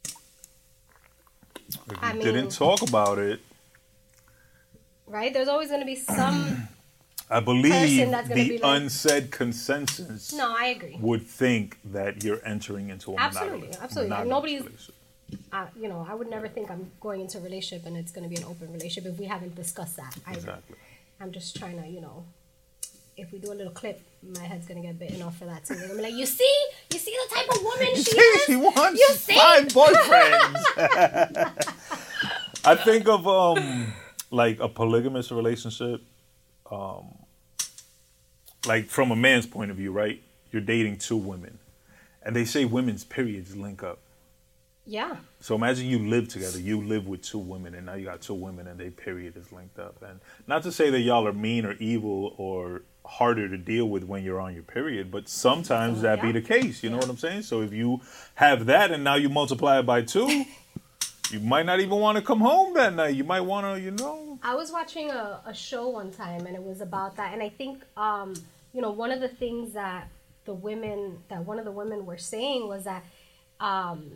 if 0.05 0.15
you 1.91 1.97
I 2.01 2.13
mean- 2.13 2.23
didn't 2.23 2.51
talk 2.51 2.83
about 2.83 3.19
it, 3.19 3.41
right? 5.07 5.33
There's 5.33 5.49
always 5.49 5.69
going 5.69 5.81
to 5.81 5.87
be 5.87 5.97
some. 5.97 6.69
I 7.31 7.41
believe 7.41 7.73
Person 7.73 8.11
that's 8.11 8.29
gonna 8.29 8.43
the 8.43 8.49
be 8.51 8.59
like- 8.59 8.83
unsaid 8.83 9.31
consensus 9.31 10.35
No, 10.35 10.55
I 10.55 10.67
agree. 10.67 10.99
would 11.01 11.27
think 11.27 11.79
that 11.85 12.23
you're 12.23 12.41
entering 12.45 12.91
into 12.91 13.15
a 13.15 13.17
Absolutely, 13.19 13.53
monogamous- 13.69 13.79
absolutely. 13.83 14.11
Monogamous 14.11 14.31
nobody's-. 14.63 14.91
Uh, 15.53 15.67
you 15.81 15.89
know, 15.89 16.07
I 16.09 16.15
would 16.15 16.29
never 16.31 16.49
think 16.49 16.71
I'm 16.71 16.91
going 17.01 17.21
into 17.21 17.39
a 17.39 17.41
relationship 17.41 17.87
and 17.87 17.97
it's 17.97 18.13
going 18.13 18.29
to 18.29 18.35
be 18.35 18.41
an 18.41 18.49
open 18.49 18.73
relationship 18.73 19.13
if 19.13 19.19
we 19.19 19.27
haven't 19.27 19.55
discussed 19.55 19.97
that. 19.97 20.17
I, 20.27 20.35
Exactly. 20.35 20.77
I'm 21.21 21.33
just 21.33 21.57
trying 21.57 21.81
to, 21.83 21.89
you 21.89 22.01
know, 22.01 22.25
if 23.17 23.31
we 23.33 23.39
do 23.39 23.53
a 23.53 23.55
little 23.55 23.73
clip, 23.73 24.01
my 24.23 24.43
head's 24.43 24.67
going 24.67 24.81
to 24.81 24.87
get 24.87 24.99
bitten 24.99 25.23
off 25.23 25.37
for 25.39 25.45
that 25.45 25.65
too. 25.65 25.75
They're 25.75 25.89
gonna 25.89 25.99
be 25.99 26.05
like, 26.05 26.15
you 26.15 26.27
see, 26.27 26.53
you 26.93 26.99
see 26.99 27.17
the 27.29 27.35
type 27.35 27.49
of 27.51 27.63
woman 27.63 27.95
she 27.95 28.19
is. 28.19 28.45
she 28.47 28.57
wants 28.57 28.99
You 29.01 29.09
see? 29.15 29.35
five 29.37 29.69
boyfriends. 29.69 30.65
I 32.65 32.75
think 32.77 33.09
of 33.09 33.27
um 33.29 33.93
like 34.31 34.61
a 34.61 34.69
polygamous 34.69 35.31
relationship, 35.31 36.03
um 36.71 37.19
like 38.67 38.87
from 38.89 39.11
a 39.11 39.17
man's 39.17 39.47
point 39.47 39.71
of 39.71 39.77
view, 39.77 39.93
right? 39.93 40.23
You're 40.53 40.63
dating 40.63 40.99
two 40.99 41.17
women. 41.17 41.59
And 42.25 42.37
they 42.37 42.45
say 42.45 42.65
women's 42.65 43.03
periods 43.05 43.57
link 43.57 43.83
up. 43.83 43.99
Yeah, 44.85 45.17
So 45.41 45.55
imagine 45.55 45.87
you 45.87 46.01
live 46.01 46.27
together. 46.29 46.59
You 46.59 46.83
live 46.83 47.07
with 47.07 47.23
two 47.23 47.39
women, 47.39 47.75
and 47.77 47.87
now 47.87 47.95
you 47.95 48.05
got 48.07 48.21
two 48.21 48.35
women, 48.35 48.67
and 48.67 48.81
their 48.81 48.91
period 48.91 49.37
is 49.37 49.53
linked 49.53 49.79
up. 49.79 50.03
And 50.03 50.19
not 50.49 50.65
to 50.65 50.73
say 50.73 50.91
that 50.91 51.01
y'all 51.01 51.27
are 51.29 51.33
mean 51.33 51.65
or 51.65 51.75
evil 51.75 52.35
or 52.37 52.83
harder 53.05 53.49
to 53.49 53.57
deal 53.57 53.89
with 53.89 54.03
when 54.03 54.25
you're 54.25 54.41
on 54.41 54.55
your 54.55 54.65
period, 54.65 55.11
but 55.13 55.29
sometimes 55.29 56.01
Oh, 56.01 56.03
that 56.03 56.21
be 56.21 56.33
the 56.33 56.41
case. 56.43 56.83
You 56.83 56.91
know 56.91 56.97
what 56.97 57.09
I'm 57.09 57.17
saying? 57.17 57.43
So 57.43 57.63
if 57.63 57.73
you 57.73 58.01
have 58.35 58.67
that, 58.67 58.91
and 58.91 59.05
now 59.05 59.15
you 59.15 59.29
multiply 59.29 59.79
it 59.79 59.87
by 59.87 60.03
two, 60.03 60.45
you 61.31 61.39
might 61.41 61.65
not 61.65 61.79
even 61.79 61.99
want 61.99 62.17
to 62.19 62.23
come 62.23 62.41
home 62.41 62.75
that 62.75 62.93
night. 62.95 63.15
You 63.15 63.25
might 63.25 63.43
want 63.43 63.67
to, 63.67 63.81
you 63.81 63.93
know. 63.93 64.39
I 64.43 64.55
was 64.57 64.73
watching 64.73 65.11
a, 65.11 65.41
a 65.47 65.55
show 65.55 65.89
one 65.91 66.11
time 66.11 66.45
and 66.47 66.57
it 66.57 66.63
was 66.63 66.81
about 66.81 67.17
that. 67.17 67.33
And 67.33 67.43
I 67.43 67.49
think, 67.51 67.83
um, 67.97 68.35
you 68.73 68.83
know, 68.83 68.91
one 68.91 69.13
of 69.13 69.21
the 69.21 69.29
things 69.29 69.75
that 69.75 70.09
the 70.45 70.55
women, 70.55 71.19
that 71.29 71.45
one 71.47 71.61
of 71.61 71.65
the 71.65 71.71
women 71.71 72.05
were 72.05 72.19
saying 72.19 72.67
was 72.67 72.85
that, 72.85 73.05
um, 73.61 74.13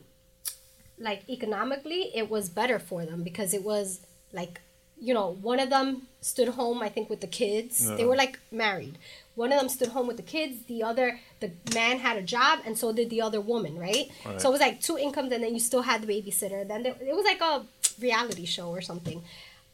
like 0.98 1.28
economically, 1.28 2.10
it 2.14 2.30
was 2.30 2.48
better 2.48 2.78
for 2.78 3.04
them 3.04 3.22
because 3.22 3.52
it 3.54 3.62
was 3.62 4.00
like, 4.32 4.60
you 5.00 5.12
know, 5.12 5.36
one 5.42 5.60
of 5.60 5.68
them 5.70 6.02
stood 6.22 6.48
home, 6.48 6.82
I 6.82 6.88
think, 6.88 7.10
with 7.10 7.20
the 7.20 7.26
kids. 7.26 7.86
They 7.96 8.04
were 8.04 8.16
like 8.16 8.38
married. 8.50 8.96
One 9.34 9.52
of 9.52 9.58
them 9.60 9.68
stood 9.68 9.88
home 9.88 10.06
with 10.06 10.16
the 10.16 10.22
kids. 10.22 10.64
The 10.66 10.82
other, 10.82 11.20
the 11.40 11.50
man 11.74 11.98
had 11.98 12.16
a 12.16 12.22
job, 12.22 12.60
and 12.64 12.78
so 12.78 12.92
did 12.92 13.10
the 13.10 13.20
other 13.20 13.40
woman, 13.40 13.78
right? 13.78 14.10
Right. 14.24 14.40
So 14.40 14.48
it 14.48 14.52
was 14.52 14.60
like 14.62 14.80
two 14.80 14.96
incomes, 14.96 15.30
and 15.32 15.44
then 15.44 15.52
you 15.52 15.60
still 15.60 15.82
had 15.82 16.00
the 16.02 16.06
babysitter. 16.06 16.66
Then 16.66 16.82
there, 16.82 16.94
it 17.00 17.14
was 17.14 17.26
like 17.26 17.42
a 17.42 17.66
reality 18.00 18.46
show 18.46 18.68
or 18.70 18.80
something. 18.80 19.22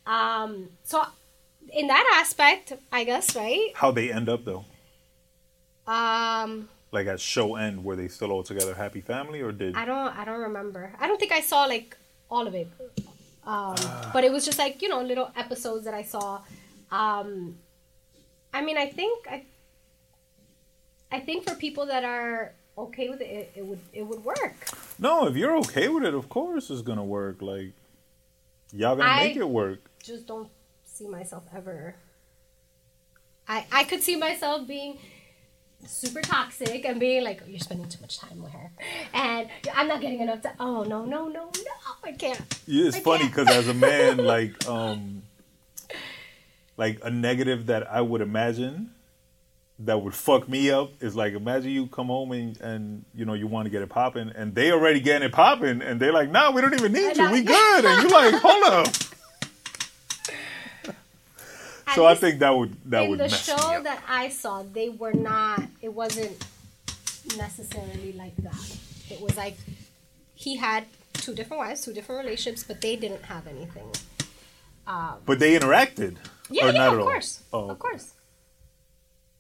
Um, 0.07 0.71
so 0.83 1.05
in 1.73 1.87
that 1.87 2.19
aspect, 2.21 2.73
I 2.91 3.05
guess, 3.05 3.37
right? 3.37 3.71
How 3.77 3.93
they 3.93 4.13
end 4.13 4.29
up 4.29 4.45
though, 4.45 4.65
Um, 5.87 6.69
like 6.93 7.07
at 7.07 7.21
show 7.21 7.57
end, 7.57 7.83
were 7.85 7.97
they 7.97 8.09
still 8.09 8.31
all 8.31 8.43
together, 8.43 8.75
happy 8.75 9.01
family, 9.01 9.41
or 9.41 9.51
did? 9.51 9.75
I 9.77 9.85
don't, 9.85 10.17
I 10.17 10.25
don't 10.25 10.41
remember. 10.41 10.93
I 11.01 11.07
don't 11.09 11.19
think 11.19 11.33
I 11.33 11.41
saw 11.41 11.65
like 11.65 11.97
all 12.31 12.47
of 12.47 12.55
it. 12.55 12.69
Um, 13.45 13.75
but 14.13 14.23
it 14.23 14.31
was 14.31 14.45
just 14.45 14.59
like 14.59 14.81
you 14.83 14.89
know 14.89 15.03
little 15.03 15.31
episodes 15.37 15.85
that 15.87 15.95
I 15.95 16.03
saw. 16.03 16.43
Um, 16.91 17.57
I 18.55 18.63
mean, 18.63 18.77
I 18.79 18.87
think 18.87 19.27
I, 19.29 19.43
I 21.11 21.21
think 21.21 21.49
for 21.49 21.55
people 21.57 21.87
that 21.87 22.05
are 22.05 22.53
okay 22.79 23.09
with 23.09 23.21
it, 23.21 23.25
it, 23.25 23.53
it 23.57 23.67
would 23.67 23.81
it 23.93 24.03
would 24.03 24.23
work. 24.25 24.55
No, 24.99 25.27
if 25.27 25.35
you're 25.37 25.57
okay 25.59 25.89
with 25.89 26.05
it, 26.05 26.15
of 26.15 26.29
course 26.29 26.71
it's 26.71 26.83
gonna 26.83 27.05
work. 27.05 27.43
Like 27.43 27.73
y'all 28.73 28.95
gonna 28.97 29.09
I- 29.09 29.25
make 29.29 29.37
it 29.37 29.49
work. 29.49 29.81
just 30.03 30.27
don't 30.27 30.49
see 30.85 31.09
myself 31.09 31.45
ever. 31.57 31.97
I 33.49 33.67
I 33.73 33.85
could 33.85 34.03
see 34.03 34.15
myself 34.17 34.67
being 34.69 34.99
super 35.87 36.21
toxic 36.21 36.85
and 36.85 36.99
being 37.01 37.25
like, 37.25 37.43
you're 37.47 37.59
spending 37.59 37.89
too 37.89 38.01
much 38.01 38.19
time 38.19 38.43
with 38.43 38.53
her, 38.53 38.71
and 39.13 39.49
I'm 39.75 39.89
not 39.89 40.01
getting 40.01 40.21
enough 40.21 40.43
time. 40.43 40.55
Oh 40.61 40.85
no, 40.85 41.05
no, 41.05 41.29
no, 41.29 41.45
no, 41.45 41.93
I 42.05 42.13
can't. 42.13 42.41
Yeah, 42.67 42.89
it's 42.89 42.97
I 42.97 43.01
funny 43.01 43.27
because 43.27 43.49
as 43.49 43.69
a 43.69 43.75
man, 43.75 44.17
like, 44.25 44.69
um, 44.69 45.23
like 46.77 46.99
a 47.03 47.11
negative 47.11 47.67
that 47.67 47.91
I 47.91 48.01
would 48.01 48.21
imagine 48.21 48.91
that 49.81 50.01
would 50.01 50.15
fuck 50.15 50.49
me 50.49 50.71
up 50.71 50.91
is 51.01 51.17
like 51.17 51.33
imagine 51.33 51.71
you 51.71 51.87
come 51.87 52.07
home 52.07 52.31
and, 52.33 52.61
and 52.61 53.05
you 53.15 53.25
know 53.25 53.35
you 53.35 53.47
want 53.47 53.67
to 53.67 53.71
get 53.71 53.83
it 53.83 53.89
popping 53.89 54.31
and 54.31 54.55
they 54.55 54.71
already 54.71 55.01
getting 55.01 55.27
it 55.27 55.33
popping 55.33 55.83
and 55.83 55.99
they're 55.99 56.13
like, 56.13 56.31
nah, 56.31 56.51
we 56.51 56.61
don't 56.61 56.75
even 56.75 56.93
need 56.93 57.17
you, 57.17 57.31
we 57.31 57.43
good, 57.43 57.85
and 57.85 58.03
you're 58.03 58.11
like, 58.11 58.35
hold 58.43 58.65
up. 58.65 58.87
So 61.95 62.07
I 62.07 62.15
think 62.15 62.39
that 62.41 62.57
would 62.57 62.77
that 62.91 63.05
in 63.05 63.11
would 63.11 63.19
the 63.19 63.25
mess 63.25 63.45
show 63.45 63.57
me 63.71 63.77
up. 63.77 63.85
that 63.85 64.03
I 64.09 64.29
saw, 64.29 64.63
they 64.63 64.89
were 64.89 65.13
not. 65.13 65.63
It 65.81 65.93
wasn't 65.93 66.45
necessarily 67.37 68.13
like 68.13 68.37
that. 68.39 68.77
It 69.11 69.21
was 69.21 69.37
like 69.37 69.57
he 70.35 70.57
had 70.57 70.85
two 71.15 71.35
different 71.35 71.59
wives, 71.61 71.85
two 71.85 71.93
different 71.93 72.25
relationships, 72.25 72.65
but 72.65 72.81
they 72.81 72.97
didn't 72.97 73.25
have 73.25 73.47
anything. 73.47 73.89
Um, 74.87 75.17
but 75.27 75.39
they 75.39 75.59
interacted. 75.59 76.17
Yeah, 76.51 76.65
or 76.65 76.73
yeah, 76.73 76.79
not 76.79 76.89
of 76.89 76.95
at 76.95 76.99
all? 77.01 77.05
course, 77.07 77.43
Oh, 77.53 77.71
of 77.71 77.79
course. 77.79 78.13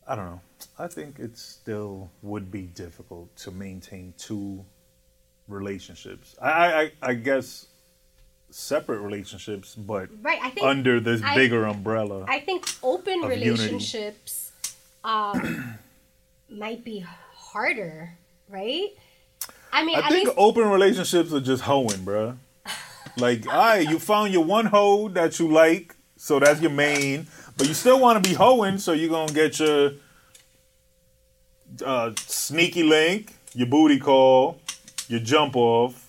I 0.06 0.14
don't 0.14 0.24
know. 0.26 0.40
I 0.78 0.86
think 0.88 1.18
it 1.18 1.36
still 1.36 2.10
would 2.22 2.50
be 2.50 2.62
difficult 2.62 3.34
to 3.38 3.50
maintain 3.50 4.14
two 4.18 4.64
relationships. 5.48 6.36
I, 6.40 6.50
I- 6.82 6.92
I 7.02 7.14
guess 7.14 7.66
separate 8.54 9.00
relationships, 9.00 9.74
but 9.74 10.08
Right, 10.22 10.38
I 10.42 10.50
think 10.50 10.66
under 10.66 11.00
this 11.00 11.22
I- 11.22 11.34
bigger 11.34 11.64
umbrella. 11.64 12.24
I 12.28 12.40
think 12.40 12.66
open 12.82 13.20
relationships 13.20 14.52
um, 15.04 15.78
might 16.48 16.84
be 16.84 17.04
harder, 17.34 18.14
right? 18.48 18.90
I 19.72 19.84
mean, 19.84 19.96
I 19.98 20.08
think 20.08 20.28
least 20.28 20.38
open 20.38 20.68
relationships 20.68 21.32
are 21.32 21.40
just 21.40 21.62
hoeing, 21.62 22.00
bruh. 22.00 22.36
Like, 23.16 23.46
all 23.46 23.52
right, 23.58 23.88
you 23.88 23.98
found 23.98 24.32
your 24.32 24.44
one 24.44 24.66
hoe 24.66 25.08
that 25.08 25.38
you 25.38 25.48
like, 25.48 25.94
so 26.16 26.38
that's 26.38 26.60
your 26.60 26.70
main, 26.70 27.26
but 27.56 27.66
you 27.66 27.74
still 27.74 28.00
want 28.00 28.22
to 28.22 28.28
be 28.28 28.34
hoeing, 28.34 28.78
so 28.78 28.92
you're 28.92 29.10
gonna 29.10 29.32
get 29.32 29.58
your 29.58 29.92
uh, 31.84 32.12
sneaky 32.16 32.82
link, 32.82 33.34
your 33.54 33.66
booty 33.66 33.98
call, 33.98 34.60
your 35.08 35.20
jump 35.20 35.56
off, 35.56 36.01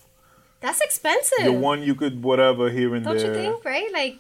that's 0.63 0.80
expensive. 0.80 1.43
your 1.43 1.52
one 1.52 1.84
you 1.84 1.93
could 1.93 2.23
whatever 2.23 2.69
here 2.69 2.95
and 2.95 3.06
there. 3.06 3.17
Don't 3.17 3.28
you 3.28 3.34
think? 3.34 3.65
Right? 3.65 3.91
Like, 3.91 4.17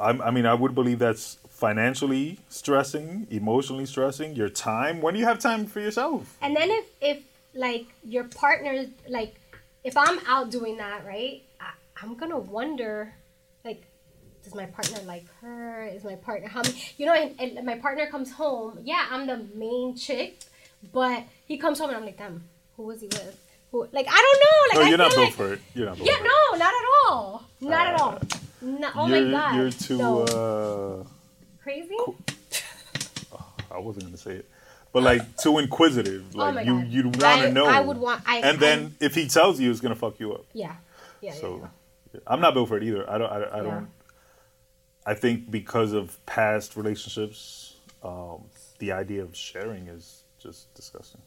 I, 0.00 0.10
I 0.10 0.30
mean, 0.32 0.44
I 0.44 0.52
would 0.52 0.74
believe 0.74 0.98
that's 0.98 1.38
financially 1.48 2.40
stressing, 2.48 3.28
emotionally 3.30 3.86
stressing. 3.86 4.34
Your 4.34 4.48
time. 4.48 5.00
When 5.00 5.14
do 5.14 5.20
you 5.20 5.26
have 5.26 5.38
time 5.38 5.66
for 5.66 5.80
yourself? 5.80 6.36
and 6.42 6.56
then 6.56 6.68
if 6.70 6.84
if 7.00 7.22
like 7.54 7.86
your 8.02 8.24
partner, 8.24 8.86
like, 9.08 9.40
if 9.84 9.96
I'm 9.96 10.18
out 10.26 10.50
doing 10.50 10.78
that, 10.78 11.06
right? 11.06 11.42
I, 11.60 11.70
I'm 12.02 12.16
gonna 12.16 12.38
wonder, 12.38 13.14
like, 13.64 13.84
does 14.42 14.56
my 14.56 14.66
partner 14.66 14.98
like 15.06 15.26
her? 15.40 15.84
Is 15.84 16.02
my 16.02 16.16
partner 16.16 16.48
how 16.48 16.62
many? 16.62 16.82
You 16.96 17.06
know, 17.06 17.14
and, 17.14 17.38
and 17.38 17.64
my 17.64 17.76
partner 17.76 18.06
comes 18.06 18.32
home. 18.32 18.80
Yeah, 18.82 19.06
I'm 19.10 19.28
the 19.28 19.46
main 19.54 19.96
chick, 19.96 20.40
but 20.92 21.22
he 21.46 21.56
comes 21.56 21.78
home 21.78 21.90
and 21.90 21.98
I'm 21.98 22.04
like, 22.04 22.18
damn, 22.18 22.42
who 22.76 22.82
was 22.82 23.00
he 23.00 23.06
with? 23.06 23.38
Like, 23.72 24.06
I 24.08 24.16
don't 24.16 24.40
know. 24.40 24.80
Like, 24.80 24.84
No, 24.84 24.88
you're 24.88 24.98
not 24.98 25.10
built 25.10 25.24
like, 25.26 25.34
for 25.34 25.52
it. 25.54 25.60
You're 25.74 25.86
not 25.86 25.96
built 25.96 26.08
Yeah, 26.08 26.16
for 26.16 26.24
it. 26.24 26.28
no, 26.52 26.58
not 26.58 26.74
at 26.74 26.84
all. 27.06 27.44
Not 27.60 27.86
at 27.86 28.00
all. 28.00 28.18
No, 28.60 28.88
oh 28.96 29.06
you're, 29.06 29.24
my 29.26 29.30
god. 29.30 29.56
You're 29.56 29.70
too. 29.70 29.98
no. 29.98 30.22
Uh, 30.24 31.04
crazy. 31.62 31.94
I 33.70 33.78
wasn't 33.78 34.06
gonna 34.06 34.16
say 34.16 34.32
it, 34.36 34.50
but 34.92 35.02
like 35.02 35.36
too 35.36 35.58
inquisitive. 35.58 36.24
Like 36.34 36.56
Oh 36.56 36.60
you, 36.60 36.78
you'd 36.80 37.20
want 37.22 37.42
to 37.42 37.52
know. 37.52 37.66
I 37.66 37.80
would 37.80 37.98
want- 37.98 38.22
I- 38.26 38.38
and 38.38 38.58
then 38.58 38.96
if 39.00 39.14
he 39.14 39.28
tells 39.28 39.60
you, 39.60 39.70
it's 39.70 39.80
gonna 39.80 39.94
fuck 39.94 40.18
you 40.18 40.32
up. 40.32 40.46
Yeah. 40.52 40.74
Yeah. 41.20 41.34
So 41.34 41.68
yeah, 42.14 42.20
I'm 42.26 42.40
not 42.40 42.54
built 42.54 42.68
for 42.68 42.76
it 42.78 42.82
either. 42.82 43.08
I 43.08 43.18
don't. 43.18 43.30
I, 43.30 43.36
I 43.42 43.56
Yeah. 43.58 43.62
don't. 43.62 43.88
I 45.06 45.14
think 45.14 45.50
because 45.50 45.92
of 45.92 46.18
past 46.26 46.76
relationships, 46.76 47.76
um, 48.02 48.44
the 48.78 48.92
idea 48.92 49.22
of 49.22 49.36
sharing 49.36 49.88
is 49.88 50.22
just 50.38 50.72
disgusting. 50.74 51.20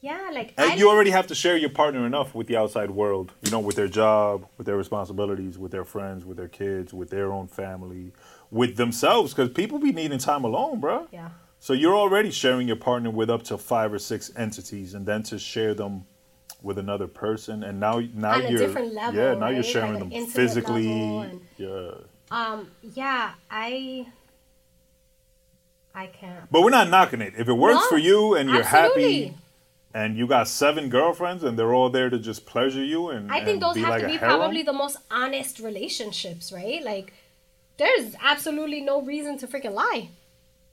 Yeah. 0.00 0.30
like 0.32 0.54
And 0.56 0.72
I, 0.72 0.74
you 0.76 0.88
already 0.90 1.10
have 1.10 1.26
to 1.28 1.34
share 1.34 1.56
your 1.56 1.70
partner 1.70 2.06
enough 2.06 2.34
with 2.34 2.46
the 2.46 2.56
outside 2.56 2.90
world, 2.90 3.32
you 3.42 3.50
know, 3.50 3.60
with 3.60 3.76
their 3.76 3.88
job, 3.88 4.46
with 4.56 4.66
their 4.66 4.76
responsibilities, 4.76 5.58
with 5.58 5.72
their 5.72 5.84
friends, 5.84 6.24
with 6.24 6.36
their 6.36 6.48
kids, 6.48 6.92
with 6.94 7.10
their 7.10 7.32
own 7.32 7.46
family, 7.48 8.12
with 8.50 8.76
themselves, 8.76 9.34
because 9.34 9.50
people 9.50 9.78
be 9.78 9.92
needing 9.92 10.18
time 10.18 10.44
alone, 10.44 10.80
bro. 10.80 11.06
Yeah. 11.12 11.30
So 11.60 11.72
you're 11.72 11.96
already 11.96 12.30
sharing 12.30 12.68
your 12.68 12.76
partner 12.76 13.10
with 13.10 13.28
up 13.30 13.42
to 13.44 13.58
five 13.58 13.92
or 13.92 13.98
six 13.98 14.30
entities, 14.36 14.94
and 14.94 15.04
then 15.04 15.22
to 15.24 15.38
share 15.38 15.74
them 15.74 16.06
with 16.62 16.78
another 16.78 17.06
person, 17.06 17.62
and 17.62 17.78
now 17.80 18.00
now 18.14 18.34
On 18.34 18.42
you're 18.48 18.58
different 18.58 18.92
level, 18.94 19.20
yeah, 19.20 19.34
now 19.34 19.48
you're 19.48 19.62
sharing 19.62 19.94
Like 20.00 20.10
them 20.10 20.26
physically, 20.26 20.88
and- 21.18 21.40
yeah. 21.56 21.90
Um. 22.30 22.70
Yeah. 22.94 23.32
I. 23.50 24.06
I 25.94 26.06
can't. 26.06 26.50
But 26.50 26.62
we're 26.62 26.70
not 26.70 26.88
knocking 26.90 27.20
it. 27.20 27.34
If 27.36 27.48
it 27.48 27.52
works 27.52 27.80
No, 27.80 27.88
for 27.88 27.98
you 27.98 28.34
and 28.36 28.48
you're 28.48 28.62
absolutely. 28.62 29.22
happy, 29.24 29.36
and 29.98 30.16
you 30.16 30.26
got 30.26 30.46
seven 30.48 30.88
girlfriends, 30.88 31.42
and 31.44 31.58
they're 31.58 31.74
all 31.74 31.90
there 31.90 32.08
to 32.08 32.18
just 32.18 32.46
pleasure 32.46 32.84
you, 32.84 33.08
and 33.10 33.30
I 33.32 33.38
think 33.44 33.54
and 33.54 33.62
those 33.62 33.74
be 33.74 33.80
have 33.80 33.90
like 33.90 34.02
to 34.02 34.08
be 34.08 34.18
probably 34.18 34.62
the 34.62 34.72
most 34.72 34.96
honest 35.10 35.58
relationships, 35.58 36.52
right? 36.52 36.82
Like, 36.82 37.12
there's 37.78 38.14
absolutely 38.22 38.80
no 38.80 39.02
reason 39.02 39.38
to 39.38 39.46
freaking 39.48 39.74
lie. 39.74 40.10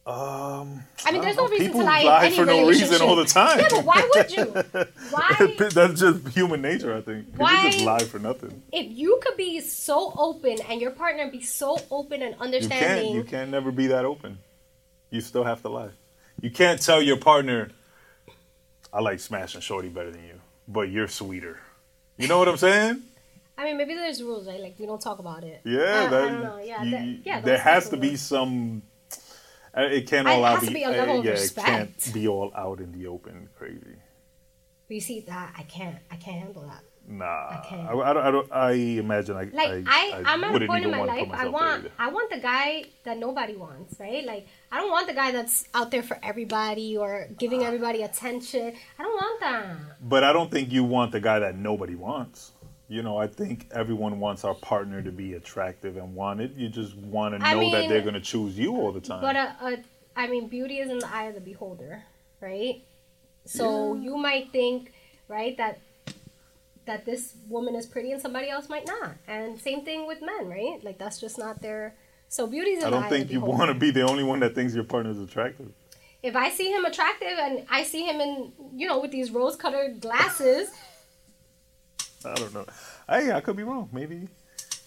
Um, 0.08 0.84
I 1.04 1.12
mean, 1.12 1.22
there's 1.24 1.36
no 1.36 1.46
know. 1.46 1.50
reason 1.50 1.66
People 1.66 1.80
to 1.80 1.86
lie, 1.88 2.04
lie 2.04 2.30
for 2.30 2.46
no 2.46 2.68
reason 2.68 3.02
all 3.02 3.16
the 3.16 3.26
time. 3.26 3.58
Yeah, 3.58 3.68
but 3.72 3.84
why 3.84 4.08
would 4.14 4.32
you? 4.32 4.46
Why? 5.10 5.56
That's 5.74 6.00
just 6.00 6.28
human 6.28 6.62
nature, 6.62 6.96
I 6.96 7.02
think. 7.02 7.26
People 7.32 7.46
Why- 7.48 7.72
just 7.72 7.84
lie 7.84 8.04
for 8.04 8.20
nothing. 8.20 8.62
if 8.72 8.86
you 8.96 9.20
could 9.24 9.36
be 9.36 9.60
so 9.62 10.14
open 10.16 10.58
and 10.70 10.80
your 10.80 10.92
partner 10.92 11.32
be 11.32 11.42
so 11.42 11.80
open 11.90 12.22
and 12.22 12.36
understanding, 12.40 12.44
You 12.44 12.70
can't. 12.70 12.84
understanding, 12.84 13.16
You 13.16 13.24
can't 13.24 13.50
never 13.50 13.72
be 13.72 13.88
that 13.88 14.06
open. 14.06 14.38
You 15.10 15.22
still 15.22 15.44
have 15.44 15.64
to 15.64 15.70
lie. 15.70 15.90
You 16.42 16.52
can't 16.52 16.80
tell 16.80 17.02
your 17.02 17.18
partner, 17.18 17.72
"I 18.96 19.02
like 19.02 19.20
smashing 19.20 19.62
shorty 19.62 19.90
better 19.90 20.12
than 20.12 20.24
you," 20.24 20.40
but 20.68 20.90
you're 20.90 21.08
sweeter. 21.08 21.60
You 22.18 22.28
know 22.30 22.40
what 22.40 22.48
I'm 22.48 22.58
saying? 22.58 23.04
I 23.58 23.64
mean, 23.66 23.78
maybe 23.78 23.94
there's 23.96 24.22
rules, 24.22 24.48
right? 24.48 24.60
Like 24.60 24.76
we 24.80 24.86
don't 24.86 25.02
talk 25.02 25.20
about 25.20 25.44
it. 25.44 25.62
Yeah, 25.64 25.80
Uh, 25.80 26.10
that, 26.10 26.24
I 26.24 26.30
don't 26.32 26.44
know. 26.44 26.58
Yeah, 26.72 26.84
you- 26.84 26.92
that- 26.92 27.26
yeah. 27.26 27.42
there 27.42 27.58
has 27.58 27.90
to 27.90 27.98
be 27.98 28.16
some. 28.16 28.82
uh, 29.78 29.82
It 29.98 30.08
can't 30.08 30.28
all 30.28 30.44
out 30.44 30.60
has 30.60 30.68
to 30.70 30.74
be 30.74 30.84
a 30.84 30.90
uh, 30.90 30.92
level 30.92 31.20
of 31.20 31.26
yeah, 31.26 31.32
respect. 31.32 31.68
it 31.68 31.72
can't 32.04 32.14
be 32.14 32.28
all 32.28 32.52
out 32.56 32.80
in 32.80 32.92
the 32.92 33.08
open, 33.08 33.50
crazy. 33.58 33.96
But 34.88 34.94
you 34.96 35.02
see 35.02 35.20
that 35.22 35.54
I 35.58 35.64
can't. 35.64 35.98
I 36.12 36.16
can't 36.18 36.40
handle 36.44 36.64
that. 36.64 36.84
Nah, 37.08 37.26
I, 37.26 37.66
can't. 37.70 37.88
I, 37.88 38.14
don't, 38.14 38.26
I, 38.28 38.32
don't, 38.32 38.52
I 38.52 38.72
imagine 39.06 39.36
I, 39.38 39.44
Like 39.62 39.86
I, 39.88 40.24
I, 40.26 40.34
am 40.34 40.44
at 40.44 40.62
a 40.62 40.66
point 40.66 40.86
in 40.86 40.92
my 40.92 41.04
life. 41.04 41.30
I 41.32 41.48
want. 41.48 41.92
I 42.00 42.08
want 42.10 42.32
the 42.32 42.40
guy 42.40 42.86
that 43.04 43.18
nobody 43.18 43.56
wants, 43.56 44.00
right? 44.00 44.26
Like 44.26 44.48
I 44.72 44.78
don't 44.78 44.92
want 44.92 45.08
the 45.08 45.14
guy 45.14 45.32
that's 45.32 45.68
out 45.74 45.92
there 45.92 46.04
for 46.04 46.20
everybody 46.24 46.98
or 46.98 47.28
giving 47.38 47.64
everybody 47.64 48.04
attention. 48.04 48.74
I 49.00 49.04
don't 49.04 49.14
want 49.14 49.40
that. 49.42 49.78
But 50.02 50.24
I 50.24 50.34
don't 50.34 50.52
think 50.52 50.72
you 50.72 50.84
want 50.84 51.12
the 51.12 51.20
guy 51.22 51.40
that 51.40 51.56
nobody 51.56 51.96
wants. 51.96 52.52
You 52.88 53.02
know, 53.02 53.18
I 53.18 53.28
think 53.28 53.68
everyone 53.72 54.20
wants 54.20 54.44
our 54.44 54.54
partner 54.54 55.02
to 55.02 55.12
be 55.12 55.34
attractive 55.34 55.98
and 55.98 56.14
wanted. 56.14 56.56
You 56.56 56.70
just 56.70 56.96
want 56.96 57.40
to 57.40 57.46
I 57.46 57.54
know 57.56 57.72
that 57.72 57.90
they're 57.90 58.02
going 58.02 58.14
to 58.14 58.22
choose 58.22 58.58
you 58.58 58.76
all 58.76 58.92
the 58.92 59.02
time. 59.02 59.22
But 59.22 59.36
uh, 59.36 59.52
uh, 59.62 59.76
I 60.16 60.28
mean, 60.28 60.48
beauty 60.48 60.80
is 60.80 60.92
in 60.92 61.00
the 61.00 61.10
eye 61.12 61.24
of 61.24 61.36
the 61.36 61.42
beholder, 61.42 62.04
right? 62.42 62.84
So 63.46 63.96
you 63.96 64.18
might 64.18 64.52
think, 64.52 64.94
right, 65.28 65.58
that 65.58 65.80
that 66.86 67.06
this 67.06 67.34
woman 67.50 67.76
is 67.76 67.88
pretty 67.88 68.12
and 68.12 68.22
somebody 68.22 68.50
else 68.50 68.70
might 68.70 68.86
not. 68.86 69.14
And 69.28 69.60
same 69.60 69.84
thing 69.84 70.06
with 70.06 70.22
men, 70.22 70.48
right? 70.48 70.80
Like 70.84 70.98
that's 70.98 71.20
just 71.20 71.38
not 71.38 71.62
their. 71.62 71.96
So 72.30 72.48
beauty's 72.48 72.84
I 72.84 72.90
don't 72.90 73.10
think 73.10 73.32
you 73.32 73.40
want 73.40 73.70
to 73.70 73.74
be 73.74 73.92
the 73.92 74.02
only 74.02 74.24
one 74.24 74.40
that 74.42 74.56
thinks 74.56 74.76
your 74.76 74.84
partner 74.84 75.12
is 75.12 75.20
attractive. 75.20 75.72
If 76.22 76.36
I 76.36 76.50
see 76.50 76.72
him 76.72 76.84
attractive 76.86 77.38
and 77.38 77.66
I 77.70 77.84
see 77.84 78.04
him 78.04 78.20
in, 78.20 78.52
you 78.74 78.88
know, 78.88 79.00
with 79.00 79.12
these 79.12 79.32
rose-colored 79.32 80.02
glasses, 80.02 80.70
I 82.26 82.34
don't 82.34 82.54
know. 82.54 82.66
Hey, 83.08 83.32
I 83.32 83.40
could 83.42 83.56
be 83.56 83.64
wrong. 83.64 83.90
Maybe, 83.94 84.28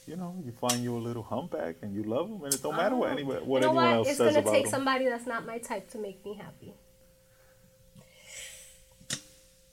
you 0.07 0.17
know, 0.17 0.35
you 0.45 0.53
find 0.53 0.83
you 0.83 0.97
a 0.97 0.99
little 0.99 1.23
humpback 1.23 1.77
and 1.83 1.95
you 1.95 2.03
love 2.03 2.29
him, 2.29 2.43
and 2.43 2.53
it 2.53 2.63
don't 2.63 2.77
matter 2.77 2.97
oh. 2.97 2.99
what 2.99 3.13
anyone, 3.13 3.37
what 3.47 3.63
you 3.63 3.69
know 3.69 3.71
anyone 3.71 3.85
what? 3.85 3.95
else 3.95 4.09
It's 4.09 4.19
says 4.19 4.35
gonna 4.35 4.41
about 4.41 4.53
take 4.53 4.65
him. 4.65 4.71
somebody 4.71 5.09
that's 5.09 5.27
not 5.27 5.47
my 5.47 5.59
type 5.59 5.89
to 5.91 5.99
make 5.99 6.25
me 6.25 6.35
happy. 6.35 6.75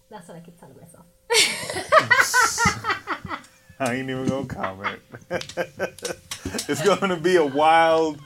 That's 0.10 0.28
what 0.28 0.38
I 0.38 0.42
keep 0.42 0.60
telling 0.60 0.78
myself. 0.78 1.06
I 3.80 3.96
ain't 3.96 4.10
even 4.10 4.28
gonna 4.28 4.46
comment. 4.46 5.00
it's 6.70 6.82
gonna 6.84 7.18
be 7.18 7.36
a 7.38 7.46
wild 7.46 8.20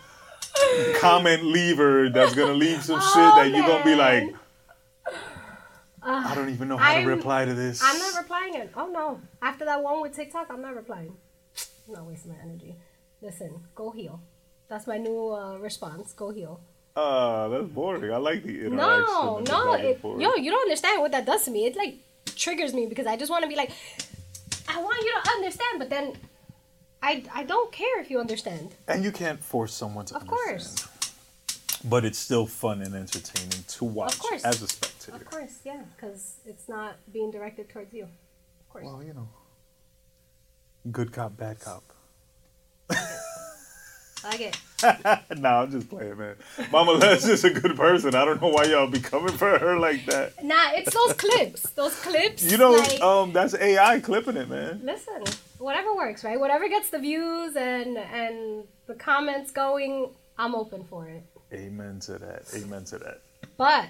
comment 1.00 1.44
lever 1.44 2.10
that's 2.10 2.36
gonna 2.36 2.54
leave 2.54 2.84
some 2.84 3.00
shit 3.00 3.10
Oh, 3.16 3.36
that 3.36 3.50
you're 3.52 3.66
gonna 3.66 3.84
be 3.84 3.96
like. 3.96 4.36
I 6.02 6.34
don't 6.34 6.50
even 6.50 6.70
know 6.70 6.78
how 6.78 6.94
I'm- 6.94 7.04
to 7.04 7.10
reply 7.10 7.46
to 7.46 7.54
this. 7.54 7.82
I'm 7.84 8.00
not 8.00 8.16
replying 8.18 8.56
it. 8.56 8.72
Oh 8.76 8.88
no! 8.88 9.20
After 9.42 9.66
that 9.66 9.84
one 9.84 10.02
with 10.02 10.16
TikTok, 10.16 10.48
I'm 10.50 10.62
not 10.62 10.76
replying. 10.76 11.16
I'm 11.88 11.94
not 11.94 12.06
wasting 12.06 12.32
my 12.32 12.38
energy. 12.42 12.76
Listen, 13.22 13.52
go 13.76 13.92
heal. 13.92 14.22
That's 14.70 14.88
my 14.88 14.98
new 14.98 15.34
uh, 15.34 15.58
response. 15.58 16.14
Go 16.14 16.32
heal. 16.32 16.62
Uh, 16.96 17.48
that's 17.50 17.68
boring. 17.68 18.12
I 18.12 18.18
like 18.18 18.44
the 18.44 18.66
interaction. 18.66 18.76
No, 18.78 19.40
no, 19.40 19.74
it, 19.74 20.00
yo, 20.04 20.36
you 20.36 20.52
don't 20.52 20.62
understand 20.62 21.02
what 21.02 21.12
that 21.12 21.26
does 21.26 21.44
to 21.46 21.52
me. 21.52 21.66
It 21.66 21.76
like 21.76 21.96
triggers 22.36 22.74
me 22.74 22.86
because 22.86 23.06
I 23.08 23.16
just 23.18 23.30
want 23.30 23.44
to 23.44 23.50
be 23.50 23.56
like, 23.56 23.72
I 24.68 24.82
want 24.82 25.02
you 25.04 25.14
to 25.24 25.30
understand, 25.32 25.80
but 25.80 25.90
then 25.90 26.14
I 27.02 27.24
I 27.34 27.44
don't 27.44 27.72
care 27.72 28.00
if 28.02 28.10
you 28.12 28.20
understand. 28.20 28.76
And 28.88 29.04
you 29.04 29.12
can't 29.12 29.42
force 29.44 29.74
someone 29.74 30.06
to 30.06 30.16
Of 30.16 30.28
course. 30.28 30.88
But 31.86 32.04
it's 32.04 32.20
still 32.20 32.46
fun 32.46 32.82
and 32.82 32.94
entertaining 32.94 33.64
to 33.70 33.86
watch 33.86 34.20
course. 34.20 34.44
as 34.44 34.62
a 34.62 34.68
spectator. 34.68 35.16
Of 35.16 35.26
course, 35.26 35.60
yeah, 35.64 35.82
because 35.96 36.36
it's 36.46 36.68
not 36.68 36.98
being 37.14 37.32
directed 37.32 37.70
towards 37.70 37.94
you. 37.94 38.04
Of 38.04 38.70
course. 38.70 38.86
Well, 38.86 39.02
you 39.02 39.14
know, 39.14 39.30
good 40.92 41.14
cop, 41.14 41.38
bad 41.38 41.60
cop. 41.62 41.84
Get. 44.38 44.58
nah, 45.38 45.62
I'm 45.64 45.72
just 45.72 45.90
playing, 45.90 46.18
man. 46.18 46.36
Mama 46.72 46.92
Les 46.92 47.28
is 47.28 47.44
a 47.44 47.50
good 47.50 47.76
person. 47.76 48.16
I 48.16 48.26
don't 48.26 48.42
know 48.42 48.50
why 48.50 48.64
y'all 48.66 48.88
be 48.88 49.00
coming 49.00 49.34
for 49.34 49.58
her 49.58 49.78
like 49.78 50.06
that. 50.06 50.44
Nah, 50.44 50.72
it's 50.74 50.94
those 50.94 51.14
clips. 51.14 51.70
Those 51.72 51.96
clips. 52.00 52.50
You 52.50 52.58
know, 52.58 52.72
like, 52.72 53.02
um, 53.02 53.34
that's 53.34 53.54
AI 53.56 54.00
clipping 54.00 54.38
it, 54.38 54.50
man. 54.50 54.82
listen, 54.84 55.24
whatever 55.58 55.94
works, 55.96 56.24
right? 56.24 56.40
Whatever 56.40 56.68
gets 56.70 56.90
the 56.90 57.00
views 57.00 57.56
and 57.56 57.98
and 57.98 58.64
the 58.88 58.96
comments 58.96 59.52
going, 59.52 60.10
I'm 60.38 60.56
open 60.56 60.84
for 60.84 61.08
it. 61.08 61.24
Amen 61.54 62.00
to 62.02 62.18
that. 62.20 62.44
Amen 62.56 62.84
to 62.86 62.98
that. 63.00 63.22
But 63.58 63.86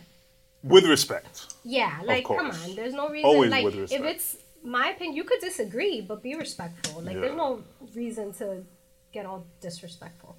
With 0.63 0.85
respect. 0.85 1.53
yeah, 1.63 1.99
like 2.03 2.25
come 2.25 2.51
on, 2.51 2.75
there's 2.75 2.93
no 2.93 3.09
reason. 3.09 3.29
Always 3.29 3.51
like 3.51 3.65
with 3.65 3.91
if 3.91 4.01
it's 4.01 4.37
my 4.63 4.89
opinion, 4.89 5.15
you 5.15 5.23
could 5.23 5.39
disagree, 5.41 6.01
but 6.01 6.21
be 6.23 6.35
respectful. 6.35 7.01
Like 7.01 7.19
there's 7.19 7.35
no 7.37 7.63
reason 7.95 8.33
to 8.33 8.63
get 9.11 9.25
all 9.25 9.45
disrespectful. 9.61 10.35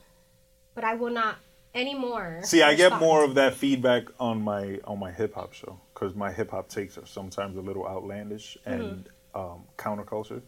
But 0.75 0.85
I 0.85 0.95
will 0.95 1.11
not 1.11 1.37
anymore. 1.75 2.41
See, 2.45 2.63
I 2.63 2.75
get 2.75 2.99
more 3.01 3.25
of 3.25 3.35
that 3.35 3.55
feedback 3.55 4.05
on 4.19 4.43
my 4.43 4.81
on 4.85 4.99
my 4.99 5.11
hip 5.13 5.35
hop 5.35 5.53
show 5.53 5.79
because 5.95 6.15
my 6.15 6.33
hip 6.33 6.51
hop 6.51 6.69
takes 6.69 6.97
are 6.99 7.07
sometimes 7.07 7.57
a 7.57 7.61
little 7.61 7.87
outlandish 7.87 8.57
and 8.65 9.09
um, 9.35 9.65
counterculture. 9.79 10.43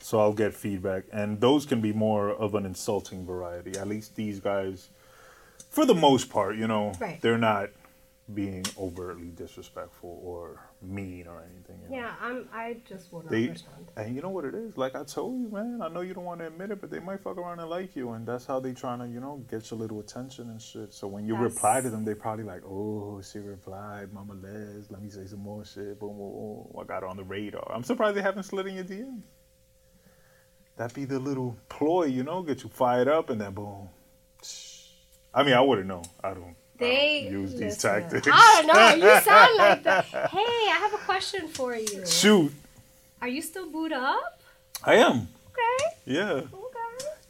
So 0.00 0.20
I'll 0.20 0.32
get 0.32 0.54
feedback, 0.54 1.04
and 1.12 1.40
those 1.40 1.66
can 1.66 1.80
be 1.80 1.92
more 1.92 2.30
of 2.30 2.54
an 2.54 2.64
insulting 2.66 3.26
variety. 3.26 3.76
At 3.78 3.88
least 3.88 4.14
these 4.14 4.38
guys, 4.38 4.90
for 5.70 5.84
the 5.84 5.94
most 5.94 6.30
part, 6.30 6.56
you 6.56 6.68
know, 6.68 6.92
Right. 7.00 7.20
they're 7.20 7.38
not 7.38 7.70
being 8.32 8.64
overtly 8.78 9.28
disrespectful 9.28 10.20
or 10.22 10.60
mean 10.80 11.26
or 11.26 11.42
anything. 11.42 11.76
You 11.82 11.88
know? 11.90 12.02
Yeah, 12.02 12.14
I'm. 12.20 12.48
I 12.52 12.76
just 12.88 13.12
will 13.12 13.22
not 13.22 13.30
They 13.30 13.48
respond. 13.48 13.88
and 13.96 14.14
you 14.14 14.22
know 14.22 14.30
what 14.30 14.44
it 14.44 14.54
is. 14.54 14.76
Like 14.76 14.94
I 14.94 15.02
told 15.04 15.40
you, 15.40 15.48
man. 15.50 15.80
I 15.82 15.88
know 15.88 16.02
you 16.02 16.14
don't 16.14 16.24
want 16.24 16.40
to 16.40 16.46
admit 16.46 16.70
it, 16.70 16.80
but 16.80 16.90
they 16.90 17.00
might 17.00 17.20
fuck 17.20 17.36
around 17.36 17.58
and 17.58 17.68
like 17.68 17.96
you, 17.96 18.10
and 18.12 18.26
that's 18.26 18.46
how 18.46 18.60
they 18.60 18.72
trying 18.72 19.00
to, 19.00 19.08
you 19.08 19.18
know, 19.20 19.44
get 19.50 19.70
your 19.70 19.80
little 19.80 19.98
attention 20.00 20.50
and 20.50 20.62
shit. 20.62 20.94
So 20.94 21.08
when 21.08 21.26
you 21.26 21.34
That's- 21.34 21.54
reply 21.54 21.80
to 21.80 21.90
them, 21.90 22.04
they 22.04 22.14
probably 22.14 22.44
like, 22.44 22.62
oh, 22.64 23.20
she 23.22 23.38
replied, 23.40 24.12
Mama 24.12 24.34
Les. 24.34 24.88
Let 24.90 25.02
me 25.02 25.10
say 25.10 25.26
some 25.26 25.40
more 25.40 25.64
shit. 25.64 25.98
Boom, 25.98 26.16
boom, 26.16 26.32
boom. 26.72 26.76
I 26.80 26.84
got 26.84 27.02
her 27.02 27.08
on 27.08 27.16
the 27.16 27.24
radar. 27.24 27.72
I'm 27.74 27.82
surprised 27.82 28.16
they 28.16 28.22
haven't 28.22 28.44
slid 28.44 28.66
in 28.68 28.74
your 28.76 28.84
DMs. 28.84 29.22
That'd 30.76 30.94
be 30.94 31.06
the 31.06 31.18
little 31.18 31.56
ploy, 31.68 32.04
you 32.04 32.22
know, 32.22 32.42
get 32.42 32.62
you 32.62 32.68
fired 32.68 33.08
up, 33.08 33.30
and 33.30 33.40
then 33.40 33.52
boom. 33.52 33.88
I 35.34 35.42
mean, 35.42 35.54
I 35.54 35.60
wouldn't 35.60 35.88
know. 35.88 36.02
I 36.22 36.34
don't. 36.34 36.54
They 36.78 37.28
use 37.30 37.54
these 37.54 37.76
tactics. 37.78 38.28
I 38.30 38.62
don't 38.62 38.66
know. 39.00 39.06
You 39.08 39.20
sound 39.30 39.56
like 39.58 39.82
that. 39.82 40.04
Hey, 40.04 40.38
I 40.38 40.78
have 40.80 40.94
a 40.94 40.98
question 40.98 41.48
for 41.48 41.74
you. 41.74 42.06
Shoot, 42.06 42.52
Are 43.20 43.28
you 43.28 43.42
still 43.42 43.68
booed 43.70 43.92
up? 43.92 44.40
I 44.84 44.94
am. 44.96 45.28
Okay. 45.50 45.84
Yeah. 46.06 46.30
Okay. 46.30 46.48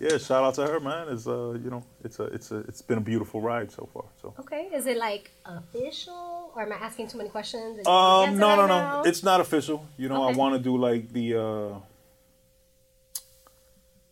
Yeah, 0.01 0.17
shout 0.19 0.45
out 0.45 0.55
to 0.55 0.67
her, 0.67 0.79
man. 0.79 1.09
It's 1.09 1.27
uh, 1.27 1.59
you 1.65 1.71
know, 1.71 1.83
it's 2.05 2.21
a, 2.21 2.25
it's 2.25 2.53
a, 2.53 2.59
it's 2.69 2.83
been 2.83 2.99
a 2.99 3.01
beautiful 3.01 3.41
ride 3.41 3.73
so 3.73 3.89
far. 3.93 4.05
So, 4.23 4.33
Okay. 4.39 4.69
Is 4.73 4.87
it 4.87 4.97
like 4.97 5.31
official, 5.45 6.53
or 6.55 6.63
am 6.63 6.73
I 6.73 6.77
asking 6.77 7.09
too 7.09 7.19
many 7.19 7.31
questions? 7.31 7.79
and 7.79 7.79
you 7.79 7.83
can't 7.85 8.31
um, 8.33 8.39
no, 8.39 8.55
no, 8.55 8.67
no, 8.67 9.03
it's 9.05 9.23
not 9.25 9.41
official. 9.41 9.85
You 9.97 10.09
know, 10.09 10.23
I 10.23 10.33
want 10.37 10.55
to 10.55 10.61
do 10.61 10.77
like 10.77 11.13
the, 11.13 11.35
uh, 11.35 11.75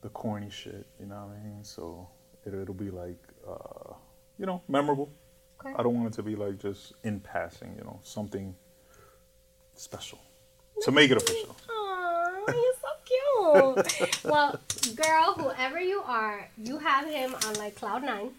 the 0.03 0.09
corny 0.09 0.51
shit. 0.51 0.87
You 0.99 1.07
know 1.07 1.17
what 1.17 1.37
I 1.41 1.45
mean? 1.45 1.63
So 1.63 2.09
it, 2.45 2.53
it'll 2.55 2.75
be 2.75 2.91
like, 2.91 3.19
uh, 3.49 3.93
you 4.39 4.47
know, 4.47 4.63
memorable. 4.69 5.09
Okay. 5.61 5.75
I 5.77 5.83
don't 5.83 5.95
want 5.95 6.09
it 6.09 6.17
to 6.17 6.23
be 6.23 6.37
like 6.37 6.59
just 6.59 6.93
in 7.03 7.21
passing. 7.21 7.75
You 7.79 7.85
know, 7.85 8.01
something 8.03 8.55
special 9.75 10.19
to 10.83 10.91
make 10.91 11.11
it 11.11 11.17
official. 11.17 11.57
Aw, 11.71 12.43
you're 12.49 12.75
so 12.81 13.85
cute. 13.95 14.25
well, 14.25 14.61
girl, 14.95 15.35
whoever 15.35 15.81
you 15.81 16.03
are, 16.05 16.49
you 16.57 16.79
have 16.79 17.09
him 17.09 17.35
on 17.47 17.55
like 17.55 17.77
cloud 17.77 18.03
nine. 18.03 18.31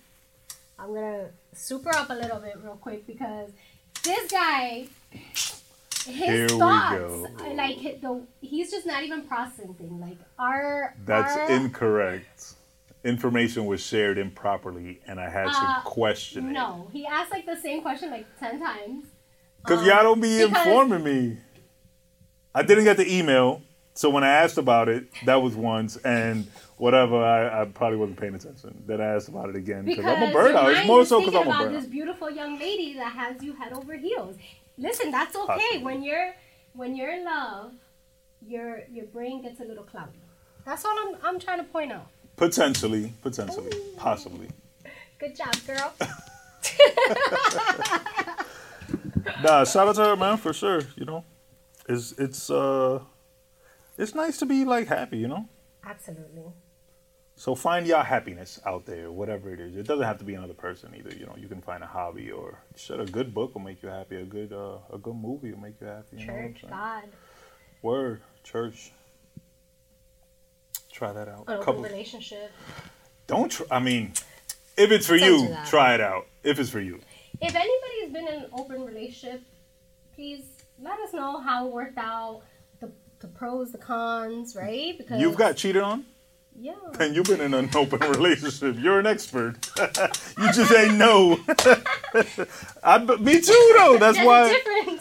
I'm 0.80 0.94
gonna 0.94 1.30
super 1.54 1.94
up 1.96 2.10
a 2.10 2.14
little 2.14 2.40
bit 2.40 2.58
real 2.64 2.78
quick 2.80 3.08
because 3.08 3.50
this 4.04 4.32
guy, 4.32 4.88
his 5.12 6.06
Here 6.06 6.50
thoughts, 6.50 7.28
like 7.56 8.02
the 8.02 8.22
he's 8.42 8.72
just 8.72 8.86
not 8.86 9.04
even 9.04 9.24
processing 9.24 9.74
things. 9.74 10.00
Like 10.00 10.18
our 10.38 10.94
That's 11.06 11.36
our, 11.36 11.52
incorrect. 11.52 12.54
Information 13.08 13.66
was 13.66 13.82
shared 13.82 14.18
improperly, 14.18 15.00
and 15.08 15.20
I 15.20 15.30
had 15.30 15.48
Uh, 15.48 15.52
to 15.52 15.82
question 15.86 16.50
it. 16.50 16.52
No, 16.52 16.90
he 16.92 17.06
asked 17.06 17.32
like 17.32 17.46
the 17.46 17.56
same 17.56 17.82
question 17.82 18.12
like 18.12 18.26
ten 18.38 18.60
times. 18.60 19.06
Because 19.64 19.80
Um, 19.82 19.86
y'all 19.88 20.04
don't 20.04 20.20
be 20.20 20.44
because- 20.46 20.66
informing 20.68 21.04
me. 21.04 21.38
I 22.54 22.64
didn't 22.64 22.84
get 22.84 22.98
the 22.98 23.08
email, 23.18 23.62
so 23.94 24.10
when 24.10 24.24
I 24.24 24.30
asked 24.30 24.58
about 24.58 24.90
it, 24.90 25.08
that 25.26 25.42
was 25.42 25.56
once, 25.56 25.96
and 25.98 26.48
whatever, 26.78 27.24
I, 27.24 27.62
I 27.62 27.66
probably 27.66 27.98
wasn't 27.98 28.20
paying 28.20 28.36
attention. 28.36 28.84
Then 28.86 29.00
I 29.00 29.06
asked 29.16 29.30
about 29.30 29.50
it 29.50 29.56
again 29.56 29.86
because 29.86 30.06
I'm 30.06 30.24
a 30.24 30.28
burnout. 30.34 30.64
your 30.64 30.72
It's 30.72 30.88
more 30.88 31.06
so 31.06 31.20
because 31.20 31.36
I'm 31.36 31.48
a 31.48 31.50
about 31.50 31.72
this 31.72 31.86
beautiful 31.86 32.30
young 32.30 32.60
lady 32.60 32.94
that 32.96 33.14
has 33.14 33.42
you 33.42 33.54
head 33.54 33.72
over 33.74 33.96
heels. 33.96 34.36
Listen, 34.78 35.12
that's 35.12 35.36
okay. 35.36 35.46
Possibly. 35.48 35.84
When 35.84 36.04
you're 36.04 36.34
when 36.74 36.96
you're 36.96 37.12
in 37.12 37.24
love, 37.24 37.72
your 38.46 38.82
your 38.92 39.06
brain 39.06 39.42
gets 39.42 39.60
a 39.62 39.64
little 39.64 39.84
cloudy. 39.86 40.20
That's 40.66 40.84
all 40.84 40.96
I'm 41.04 41.16
I'm 41.24 41.40
trying 41.40 41.60
to 41.60 41.64
point 41.64 41.92
out. 41.94 42.08
Potentially, 42.38 43.14
potentially, 43.22 43.72
possibly. 43.98 44.48
Good 45.20 45.36
job, 45.36 45.56
girl. 45.66 45.94
Nah, 49.44 49.66
shout 49.66 49.88
out 49.88 49.96
to 49.96 50.04
her, 50.04 50.16
man, 50.16 50.38
for 50.38 50.54
sure. 50.54 50.82
You 50.96 51.06
know, 51.06 51.26
it's 51.88 52.14
it's 52.14 52.50
uh, 52.50 53.00
it's 53.98 54.16
nice 54.16 54.38
to 54.40 54.46
be 54.46 54.66
like 54.66 54.88
happy. 54.88 55.18
You 55.18 55.28
know. 55.28 55.50
Absolutely. 55.86 56.44
So 57.36 57.54
find 57.54 57.86
your 57.86 58.02
happiness 58.04 58.60
out 58.66 58.86
there, 58.88 59.12
whatever 59.12 59.54
it 59.54 59.60
is. 59.60 59.76
It 59.76 59.86
doesn't 59.86 60.06
have 60.06 60.18
to 60.20 60.26
be 60.26 60.34
another 60.34 60.56
person 60.56 60.94
either. 60.98 61.16
You 61.16 61.28
know, 61.28 61.36
you 61.38 61.48
can 61.48 61.62
find 61.62 61.84
a 61.84 61.88
hobby 61.88 62.32
or 62.32 62.64
shit. 62.76 63.00
A 63.00 63.06
good 63.06 63.34
book 63.34 63.54
will 63.54 63.62
make 63.62 63.84
you 63.84 63.90
happy. 63.90 64.16
A 64.16 64.26
good 64.26 64.54
uh, 64.54 64.78
a 64.92 64.98
good 64.98 65.16
movie 65.16 65.52
will 65.52 65.60
make 65.60 65.80
you 65.82 65.88
happy. 65.88 66.18
You 66.18 66.26
know 66.28 66.34
what 66.34 66.40
I'm 66.44 66.54
Church, 66.54 66.62
saying? 66.62 66.74
God, 66.74 67.04
Word, 67.84 68.22
church. 68.44 68.92
Try 70.98 71.14
that 71.14 71.28
out. 71.28 71.44
an 71.48 71.60
open 71.60 71.84
relationship. 71.84 72.52
Don't. 73.28 73.52
Tr- 73.52 73.66
I 73.70 73.80
mean, 73.80 74.14
if 74.76 74.90
it's 74.90 75.06
for 75.06 75.16
you, 75.16 75.56
try 75.68 75.94
it 75.94 76.02
out. 76.02 76.26
If 76.44 76.60
it's 76.60 76.72
for 76.72 76.80
you, 76.80 77.00
If 77.40 77.54
anybody's 77.54 78.12
been 78.12 78.28
in 78.28 78.46
an 78.46 78.50
open 78.52 78.84
relationship, 78.84 79.44
please 80.16 80.42
let 80.82 81.00
us 81.02 81.14
know 81.14 81.40
how 81.40 81.68
it 81.68 81.72
worked 81.72 82.00
out. 82.00 82.42
The 82.80 82.90
the 83.20 83.28
pros, 83.28 83.72
the 83.72 83.78
cons, 83.78 84.56
right? 84.56 84.98
Because 84.98 85.22
you've 85.22 85.38
got 85.38 85.56
cheated 85.56 85.84
on, 85.84 86.04
yeah. 86.60 86.74
and 87.00 87.16
you've 87.16 87.28
been 87.28 87.42
in 87.42 87.54
an 87.54 87.70
open 87.76 88.00
relationship. 88.10 88.78
You're 88.80 89.00
an 89.00 89.06
expert. 89.06 89.54
you 90.40 90.52
just 90.52 90.72
ain't 90.74 90.96
know. 90.96 91.38
I, 92.84 92.98
me 93.20 93.40
too, 93.40 93.74
though. 93.78 93.98
That's 94.00 94.18
There's 94.18 94.26
why 94.26 94.98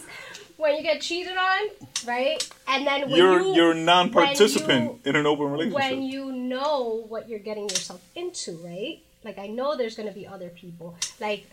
when 0.67 0.77
you 0.77 0.83
get 0.83 1.01
cheated 1.01 1.37
on, 1.37 1.69
right? 2.07 2.49
And 2.67 2.85
then 2.85 3.03
when 3.03 3.17
you're 3.17 3.41
you, 3.41 3.55
you're 3.55 3.75
non-participant 3.75 5.05
when 5.05 5.15
in 5.15 5.17
an 5.17 5.25
open 5.25 5.53
relationship. 5.53 5.91
when 5.91 6.03
you 6.03 6.33
know 6.33 7.05
what 7.09 7.29
you're 7.29 7.39
getting 7.39 7.69
yourself 7.69 8.03
into, 8.17 8.57
right? 8.65 9.01
Like 9.25 9.39
I 9.39 9.47
know 9.47 9.77
there's 9.77 9.95
gonna 9.95 10.13
be 10.13 10.27
other 10.27 10.49
people. 10.49 10.97
Like 11.21 11.47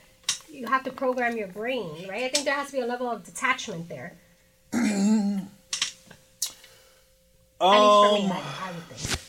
you 0.49 0.66
have 0.66 0.84
to 0.86 0.91
program 0.91 1.38
your 1.38 1.47
brain, 1.47 2.07
right? 2.09 2.24
I 2.24 2.30
think 2.30 2.45
there 2.45 2.55
has 2.55 2.68
to 2.68 2.74
be 2.74 2.80
a 2.80 2.88
level 2.88 3.09
of 3.09 3.24
detachment 3.24 3.88
there. 3.88 4.14
For 4.72 4.78
me, 4.78 5.47
Um, 7.61 8.32
I, 8.32 8.41
I 8.64 8.72
would 8.74 8.84
think. 8.86 9.20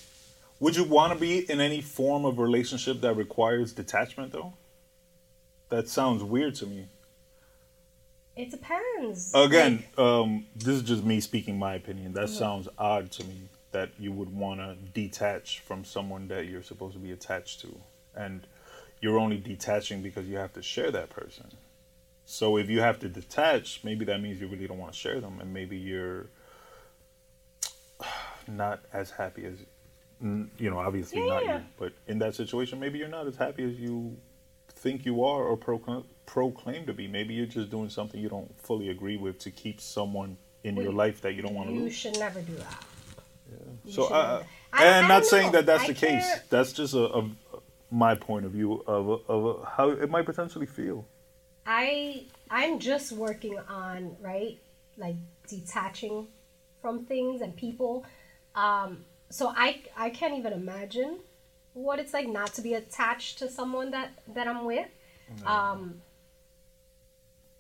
Would 0.61 0.77
you 0.77 0.85
want 0.85 1.13
to 1.13 1.19
be 1.19 1.51
in 1.51 1.61
any 1.61 1.83
form 1.83 2.25
of 2.25 2.39
relationship 2.39 3.03
that 3.03 3.17
requires 3.17 3.73
detachment, 3.73 4.33
though? 4.33 4.55
That 5.69 5.89
sounds 5.89 6.23
weird 6.23 6.55
to 6.57 6.67
me. 6.67 6.87
It 8.37 8.51
depends. 8.51 9.33
Again, 9.35 9.85
Like, 9.97 9.99
um, 10.07 10.47
this 10.57 10.69
is 10.77 10.83
just 10.83 11.05
me 11.05 11.21
speaking 11.21 11.59
my 11.59 11.75
opinion. 11.75 12.13
That 12.15 12.29
sounds 12.29 12.69
odd 12.79 13.11
to 13.13 13.25
me 13.25 13.43
that 13.73 13.91
you 13.99 14.13
would 14.13 14.35
want 14.35 14.61
to 14.61 14.77
detach 14.93 15.61
from 15.61 15.85
someone 15.85 16.29
that 16.29 16.47
you're 16.47 16.63
supposed 16.63 16.95
to 16.95 16.99
be 17.01 17.13
attached 17.13 17.61
to. 17.61 17.79
And 18.17 18.47
you're 19.01 19.19
only 19.19 19.37
detaching 19.39 20.03
because 20.03 20.27
you 20.27 20.37
have 20.37 20.53
to 20.55 20.63
share 20.63 20.91
that 20.91 21.11
person. 21.11 21.47
So 22.25 22.57
if 22.57 22.69
you 22.71 22.81
have 22.81 22.99
to 23.01 23.09
detach, 23.09 23.81
maybe 23.85 24.05
that 24.07 24.21
means 24.21 24.41
you 24.41 24.47
really 24.49 24.67
don't 24.67 24.79
want 24.79 24.93
to 24.93 24.99
share 24.99 25.21
them, 25.21 25.41
and 25.41 25.53
maybe 25.53 25.77
you're 25.77 26.27
not 28.49 28.81
as 28.93 29.11
happy 29.11 29.45
as, 29.45 29.59
you 30.21 30.71
know, 30.71 30.79
obviously 30.79 31.27
not 31.27 31.45
Yeah. 31.45 31.59
you, 31.59 31.65
but 31.79 31.93
in 32.07 32.19
that 32.21 32.35
situation, 32.35 32.81
maybe 32.81 32.99
you're 32.99 33.09
not 33.09 33.27
as 33.27 33.37
happy 33.37 33.65
as 33.65 33.75
you 33.79 34.17
think 34.85 35.05
you 35.05 35.25
are 35.25 35.43
or 35.43 35.57
proclaim, 35.57 36.05
proclaim 36.27 36.87
to 36.87 36.93
be. 36.93 37.09
Maybe 37.09 37.35
you're 37.35 37.47
just 37.59 37.71
doing 37.71 37.89
something 37.89 38.21
you 38.21 38.29
don't 38.29 38.51
fully 38.61 38.91
agree 38.91 39.17
with 39.17 39.39
to 39.41 39.51
keep 39.51 39.81
someone 39.81 40.37
in 40.63 40.77
your 40.77 40.93
life 40.93 41.21
that 41.23 41.33
you 41.35 41.43
don't 41.43 41.55
want 41.55 41.69
to 41.71 41.75
lose. 41.75 41.85
You 41.85 41.91
should 41.91 42.19
never 42.19 42.41
do 42.41 42.55
that. 42.57 42.85
You 43.87 43.93
So, 43.93 44.03
I- 44.13 44.45
and 44.85 45.07
I 45.07 45.09
not 45.09 45.25
saying 45.25 45.53
that 45.53 45.67
that's 45.67 45.87
the 45.87 45.95
case. 45.95 46.27
That's 46.51 46.73
just 46.73 46.95
a, 46.95 47.05
a 47.21 47.31
my 47.91 48.15
point 48.15 48.45
of 48.45 48.53
view 48.53 48.83
of 48.87 49.05
of 49.29 49.65
how 49.77 49.91
it 49.91 50.11
might 50.11 50.27
potentially 50.27 50.67
feel. 50.67 51.07
I 51.67 52.25
I'm 52.51 52.79
just 52.79 53.13
working 53.13 53.59
on 53.69 54.17
right 54.21 54.59
like 54.99 55.17
detaching 55.49 56.27
from 56.83 57.05
things 57.07 57.41
and 57.41 57.57
people. 57.57 58.05
Um, 58.55 59.05
so 59.31 59.49
I 59.67 59.83
I 59.97 60.11
can't 60.11 60.35
even 60.41 60.53
imagine 60.53 61.19
what 61.75 61.99
it's 61.99 62.15
like 62.15 62.29
not 62.29 62.55
to 62.55 62.63
be 62.63 62.75
attached 62.75 63.39
to 63.41 63.51
someone 63.51 63.91
that 63.91 64.11
that 64.35 64.49
I'm 64.49 64.65
with. 64.65 64.89
Um, 65.47 66.01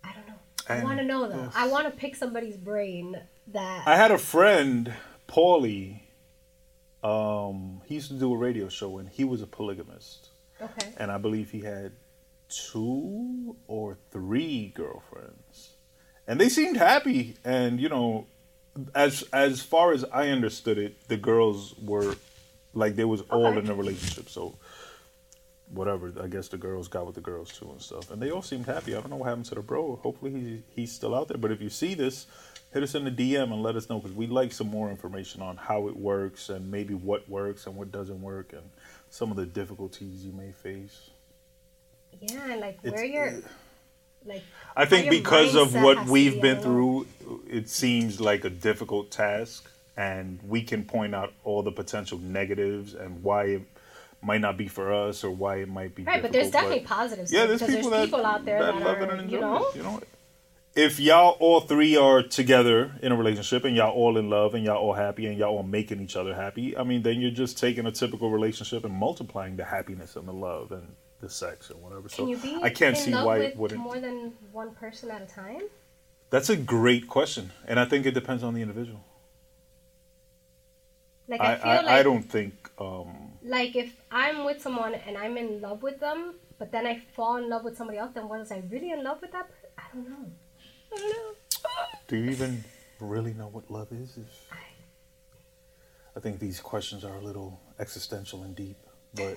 I 0.02 0.12
don't 0.12 0.28
know. 0.28 0.34
I 0.68 0.82
want 0.82 0.98
to 0.98 1.04
know 1.04 1.28
though. 1.28 1.42
yes. 1.42 1.52
I 1.54 1.68
want 1.68 1.86
to 1.86 1.90
pick 1.90 2.16
somebody's 2.16 2.56
brain 2.56 3.20
that 3.48 3.86
I 3.86 3.96
had 3.96 4.10
a 4.10 4.18
friend, 4.18 4.94
Paulie. 5.28 6.00
Um, 7.02 7.82
he 7.84 7.96
used 7.96 8.08
to 8.08 8.14
do 8.14 8.32
a 8.32 8.36
radio 8.36 8.68
show, 8.68 8.98
and 8.98 9.08
he 9.08 9.24
was 9.24 9.42
a 9.42 9.46
polygamist, 9.46 10.30
okay. 10.62 10.94
and 10.96 11.10
I 11.10 11.18
believe 11.18 11.50
he 11.50 11.60
had 11.60 11.92
two 12.48 13.56
or 13.66 13.98
three 14.10 14.72
girlfriends, 14.74 15.74
and 16.26 16.40
they 16.40 16.48
seemed 16.48 16.78
happy. 16.78 17.34
And 17.44 17.78
you 17.78 17.90
know, 17.90 18.26
as 18.94 19.22
as 19.32 19.60
far 19.60 19.92
as 19.92 20.04
I 20.04 20.28
understood 20.28 20.78
it, 20.78 21.08
the 21.08 21.18
girls 21.18 21.74
were 21.78 22.16
like 22.74 22.96
they 22.96 23.04
was 23.04 23.22
all 23.30 23.46
Okay. 23.46 23.58
in 23.60 23.70
a 23.70 23.74
relationship. 23.74 24.28
So 24.28 24.54
whatever, 25.72 26.12
I 26.22 26.26
guess 26.28 26.48
the 26.48 26.56
girls 26.58 26.88
got 26.88 27.06
with 27.06 27.14
the 27.14 27.20
girls 27.20 27.56
too 27.58 27.70
and 27.70 27.80
stuff, 27.80 28.10
and 28.10 28.20
they 28.20 28.30
all 28.30 28.42
seemed 28.42 28.66
happy. 28.66 28.94
I 28.94 29.00
don't 29.00 29.10
know 29.10 29.16
what 29.16 29.28
happened 29.28 29.46
to 29.46 29.54
the 29.54 29.62
bro. 29.62 29.96
Hopefully 30.02 30.30
he 30.32 30.62
he's 30.74 30.92
still 30.92 31.14
out 31.14 31.28
there. 31.28 31.38
But 31.38 31.50
if 31.52 31.60
you 31.60 31.70
see 31.70 31.94
this, 31.94 32.26
hit 32.72 32.82
us 32.82 32.94
in 32.94 33.04
the 33.04 33.10
DM 33.10 33.52
and 33.52 33.62
let 33.62 33.76
us 33.76 33.88
know 33.88 33.98
because 33.98 34.16
we'd 34.16 34.30
like 34.30 34.52
some 34.52 34.68
more 34.68 34.90
information 34.90 35.42
on 35.42 35.56
how 35.56 35.88
it 35.88 35.96
works 35.96 36.48
and 36.48 36.70
maybe 36.70 36.94
what 36.94 37.28
works 37.28 37.66
and 37.66 37.76
what 37.76 37.90
doesn't 37.92 38.20
work 38.20 38.52
and 38.52 38.62
some 39.10 39.30
of 39.30 39.36
the 39.36 39.46
difficulties 39.46 40.24
you 40.24 40.32
may 40.32 40.50
face. 40.52 41.10
Yeah, 42.20 42.56
like 42.56 42.78
It's- 42.82 42.92
where 42.92 43.04
you're 43.04 43.28
uh, 43.28 43.40
like 44.26 44.42
I 44.76 44.84
think 44.86 45.10
because 45.10 45.54
of 45.54 45.74
what 45.74 46.06
we've 46.06 46.34
be, 46.34 46.40
been 46.40 46.60
through, 46.60 47.06
it 47.48 47.68
seems 47.68 48.20
like 48.20 48.44
a 48.44 48.50
difficult 48.50 49.10
task, 49.10 49.70
and 49.96 50.40
we 50.42 50.62
can 50.62 50.84
point 50.84 51.14
out 51.14 51.32
all 51.44 51.62
the 51.62 51.72
potential 51.72 52.18
negatives 52.18 52.94
and 52.94 53.22
why 53.22 53.44
it 53.44 53.62
might 54.20 54.40
not 54.40 54.56
be 54.56 54.68
for 54.68 54.92
us 54.92 55.22
or 55.22 55.30
why 55.30 55.56
it 55.56 55.68
might 55.68 55.94
be 55.94 56.04
right, 56.04 56.22
but 56.22 56.32
there's 56.32 56.50
definitely 56.50 56.80
positives. 56.80 57.32
yeah, 57.32 57.46
there's 57.46 57.60
because 57.60 57.74
people, 57.74 57.90
there's 57.90 58.10
that, 58.10 58.16
people 58.16 58.26
out 58.26 58.44
there 58.44 58.58
that, 58.58 58.74
love 58.76 58.98
are, 58.98 59.02
it 59.02 59.10
and 59.10 59.20
enjoy 59.22 59.34
you 59.34 59.40
know, 59.40 59.68
it. 59.68 59.76
You 59.76 59.82
know, 59.82 60.00
if 60.74 60.98
y'all 60.98 61.36
all 61.38 61.60
three 61.60 61.96
are 61.96 62.22
together 62.22 62.92
in 63.02 63.12
a 63.12 63.16
relationship 63.16 63.64
and 63.64 63.76
y'all 63.76 63.92
all 63.92 64.16
in 64.16 64.28
love 64.28 64.54
and 64.54 64.64
y'all 64.64 64.78
all 64.78 64.94
happy 64.94 65.26
and 65.26 65.38
y'all 65.38 65.56
all 65.56 65.62
making 65.62 66.00
each 66.00 66.16
other 66.16 66.34
happy, 66.34 66.76
I 66.76 66.82
mean, 66.82 67.02
then 67.02 67.20
you're 67.20 67.30
just 67.30 67.58
taking 67.58 67.86
a 67.86 67.92
typical 67.92 68.30
relationship 68.30 68.84
and 68.84 68.92
multiplying 68.92 69.56
the 69.56 69.64
happiness 69.64 70.16
and 70.16 70.26
the 70.26 70.32
love 70.32 70.72
and 70.72 70.88
the 71.20 71.28
sex 71.30 71.70
and 71.70 71.80
whatever. 71.80 72.08
So 72.08 72.16
Can 72.24 72.28
you 72.28 72.36
be 72.38 72.58
I 72.62 72.70
can't 72.70 72.96
see 72.96 73.12
why 73.12 73.38
with 73.38 73.46
it 73.48 73.56
wouldn't. 73.56 73.80
more 73.80 74.00
than 74.00 74.32
one 74.52 74.74
person 74.74 75.10
at 75.10 75.22
a 75.22 75.26
time? 75.26 75.62
That's 76.30 76.50
a 76.50 76.56
great 76.56 77.06
question, 77.06 77.52
and 77.68 77.78
I 77.78 77.84
think 77.84 78.06
it 78.06 78.12
depends 78.12 78.42
on 78.42 78.54
the 78.54 78.62
individual. 78.62 79.04
Like 81.28 81.40
I, 81.40 81.52
I, 81.52 81.56
feel 81.56 81.70
I, 81.70 81.76
like 81.76 81.86
I 81.86 82.02
don't 82.02 82.22
think. 82.22 82.70
Um, 82.78 83.32
like 83.42 83.76
if 83.76 83.94
I'm 84.10 84.44
with 84.44 84.60
someone 84.60 84.94
and 84.94 85.16
I'm 85.16 85.36
in 85.36 85.60
love 85.60 85.82
with 85.82 86.00
them, 86.00 86.34
but 86.58 86.72
then 86.72 86.86
I 86.86 87.02
fall 87.14 87.36
in 87.36 87.48
love 87.48 87.64
with 87.64 87.76
somebody 87.76 87.98
else, 87.98 88.12
then 88.14 88.28
was 88.28 88.52
I 88.52 88.62
really 88.70 88.92
in 88.92 89.02
love 89.02 89.20
with 89.20 89.32
that 89.32 89.48
person? 89.48 89.70
I 89.78 89.82
don't 89.92 90.08
know. 90.08 90.30
I 90.92 90.98
don't 90.98 91.10
know. 91.10 91.70
do 92.08 92.16
you 92.16 92.30
even 92.30 92.64
really 93.00 93.34
know 93.34 93.48
what 93.48 93.70
love 93.70 93.88
is? 93.92 94.16
If, 94.16 94.48
I 96.16 96.20
think 96.20 96.38
these 96.38 96.60
questions 96.60 97.04
are 97.04 97.16
a 97.16 97.20
little 97.20 97.60
existential 97.78 98.44
and 98.44 98.54
deep. 98.54 98.76
But 99.14 99.36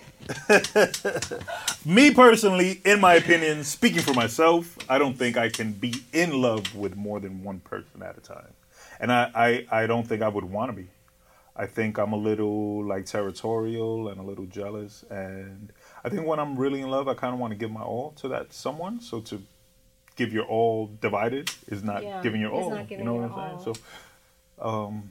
me 1.85 2.11
personally, 2.11 2.81
in 2.83 2.99
my 2.99 3.15
opinion, 3.15 3.63
speaking 3.63 4.01
for 4.01 4.13
myself, 4.13 4.75
I 4.89 4.97
don't 4.97 5.15
think 5.15 5.37
I 5.37 5.49
can 5.49 5.71
be 5.71 5.93
in 6.13 6.41
love 6.41 6.73
with 6.75 6.95
more 6.95 7.19
than 7.19 7.43
one 7.43 7.59
person 7.59 8.01
at 8.01 8.17
a 8.17 8.21
time, 8.21 8.53
and 8.99 9.11
I, 9.11 9.31
I, 9.71 9.81
I 9.83 9.87
don't 9.87 10.07
think 10.07 10.23
I 10.23 10.29
would 10.29 10.45
want 10.45 10.71
to 10.71 10.75
be. 10.75 10.87
I 11.59 11.65
think 11.65 11.97
I'm 11.97 12.13
a 12.13 12.17
little 12.17 12.85
like 12.85 13.05
territorial 13.07 14.09
and 14.09 14.19
a 14.19 14.23
little 14.23 14.45
jealous, 14.45 15.03
and 15.09 15.73
I 16.03 16.09
think 16.09 16.27
when 16.27 16.39
I'm 16.39 16.55
really 16.55 16.81
in 16.81 16.89
love, 16.89 17.07
I 17.07 17.15
kind 17.15 17.33
of 17.33 17.39
want 17.39 17.51
to 17.51 17.57
give 17.57 17.71
my 17.71 17.81
all 17.81 18.11
to 18.21 18.27
that 18.29 18.53
someone. 18.53 19.01
So 19.01 19.21
to 19.21 19.41
give 20.15 20.31
your 20.33 20.45
all 20.45 20.87
divided 21.01 21.51
is 21.67 21.83
not 21.83 22.03
Yeah, 22.03 22.21
giving 22.21 22.41
your 22.41 22.51
all. 22.51 22.69
giving 22.69 22.99
you 22.99 23.05
know 23.05 23.15
what 23.15 23.31
I'm 23.31 23.63
saying? 23.63 23.75
So, 24.59 24.63
um, 24.63 25.09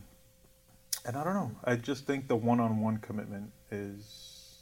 and 1.04 1.16
I 1.16 1.24
don't 1.24 1.34
know. 1.34 1.52
I 1.64 1.76
just 1.76 2.06
think 2.06 2.28
the 2.28 2.36
one-on-one 2.36 2.98
commitment 2.98 3.52
is 3.70 4.58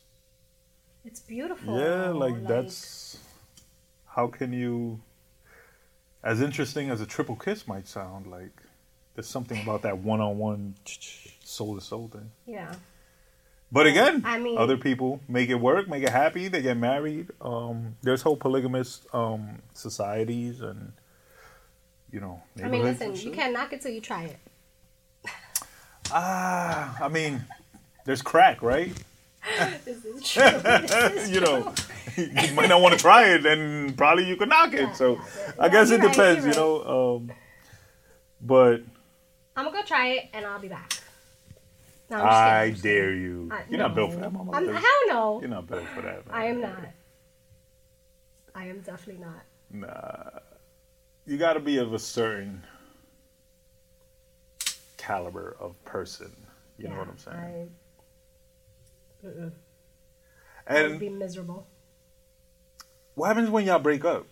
It's 1.04 1.20
beautiful. 1.20 1.78
yeah, 1.78 2.08
like, 2.08 2.46
that's 2.46 3.18
how 4.06 4.28
can 4.28 4.52
you 4.52 5.00
as 6.22 6.40
interesting 6.40 6.88
as 6.88 7.00
a 7.02 7.06
triple 7.06 7.36
kiss 7.36 7.68
might 7.68 7.86
sound, 7.86 8.26
like 8.26 8.62
there's 9.14 9.28
something 9.28 9.60
about 9.62 9.82
that 9.82 9.98
one-on-one 9.98 10.74
soul 11.44 11.74
to 11.76 11.80
soul 11.80 12.08
thing. 12.08 12.30
yeah. 12.46 12.74
But 13.72 13.86
again, 13.88 14.22
I 14.24 14.38
mean- 14.38 14.56
other 14.56 14.76
people 14.76 15.20
make 15.28 15.48
it 15.50 15.56
work, 15.56 15.88
make 15.88 16.04
it 16.04 16.10
happy. 16.10 16.46
They 16.48 16.62
get 16.62 16.76
married. 16.76 17.28
Um, 17.40 17.96
there's 18.02 18.22
whole 18.22 18.36
polygamous 18.36 19.00
um, 19.12 19.62
societies, 19.72 20.60
and 20.60 20.92
you 22.12 22.20
know. 22.20 22.40
I 22.62 22.68
mean, 22.68 22.84
listen, 22.84 23.16
you 23.16 23.32
can't 23.32 23.52
knock 23.52 23.72
it 23.72 23.80
till 23.80 23.90
you 23.90 24.00
try 24.00 24.24
it. 24.24 24.38
Ah, 26.12 26.96
I 27.02 27.08
mean, 27.08 27.42
there's 28.04 28.22
crack, 28.22 28.62
right? 28.62 28.92
This 29.84 30.04
is 30.04 30.22
true. 30.32 30.42
This 30.62 30.92
is 31.24 31.30
you 31.34 31.40
know, 31.40 31.74
you 32.16 32.54
might 32.54 32.68
not 32.68 32.80
want 32.80 32.94
to 32.94 33.00
try 33.00 33.28
it, 33.34 33.44
and 33.44 33.96
probably 33.96 34.24
you 34.26 34.36
could 34.36 34.48
knock 34.48 34.72
it. 34.72 34.80
Yeah, 34.80 34.92
so, 34.92 35.14
yeah. 35.16 35.52
I 35.58 35.68
guess 35.68 35.90
it 35.90 36.00
right, 36.00 36.10
depends, 36.12 36.44
you're 36.46 36.54
you 36.54 36.60
know. 36.60 37.16
Um, 37.16 37.32
but 38.40 38.82
I'm 39.56 39.64
gonna 39.66 39.76
go 39.78 39.82
try 39.82 40.08
it 40.10 40.30
and 40.32 40.46
I'll 40.46 40.58
be 40.60 40.68
back. 40.68 40.94
No, 42.10 42.16
I'm 42.18 42.22
just 42.22 42.32
kidding, 42.32 42.52
I 42.54 42.70
just 42.70 42.82
kidding. 42.82 43.00
dare 43.00 43.14
you. 43.14 43.48
I- 43.52 43.64
You're 43.70 43.78
not 43.78 43.88
no. 43.90 43.94
built 43.94 44.12
for 44.12 44.20
that, 44.20 44.32
mama. 44.32 44.52
I'm, 44.52 44.68
hell 44.68 44.82
no. 45.08 45.40
You're 45.40 45.50
not 45.50 45.66
built 45.66 45.86
for 45.94 46.02
that. 46.02 46.22
I 46.30 46.46
am 46.46 46.60
not. 46.60 46.84
I 48.54 48.66
am 48.66 48.80
definitely 48.80 49.24
not. 49.24 49.44
Nah, 49.70 50.38
you 51.26 51.36
got 51.38 51.54
to 51.54 51.60
be 51.60 51.78
of 51.78 51.92
a 51.92 51.98
certain 51.98 52.62
caliber 54.96 55.56
of 55.58 55.82
person. 55.84 56.30
You 56.78 56.88
know 56.88 56.96
what 56.96 57.08
I'm 57.08 57.18
saying? 57.18 57.70
I, 59.24 60.82
would 60.82 60.90
and 60.90 61.00
be 61.00 61.08
miserable. 61.08 61.66
what 63.14 63.28
happens 63.28 63.48
when 63.50 63.64
y'all 63.66 63.78
break 63.78 64.04
up 64.04 64.26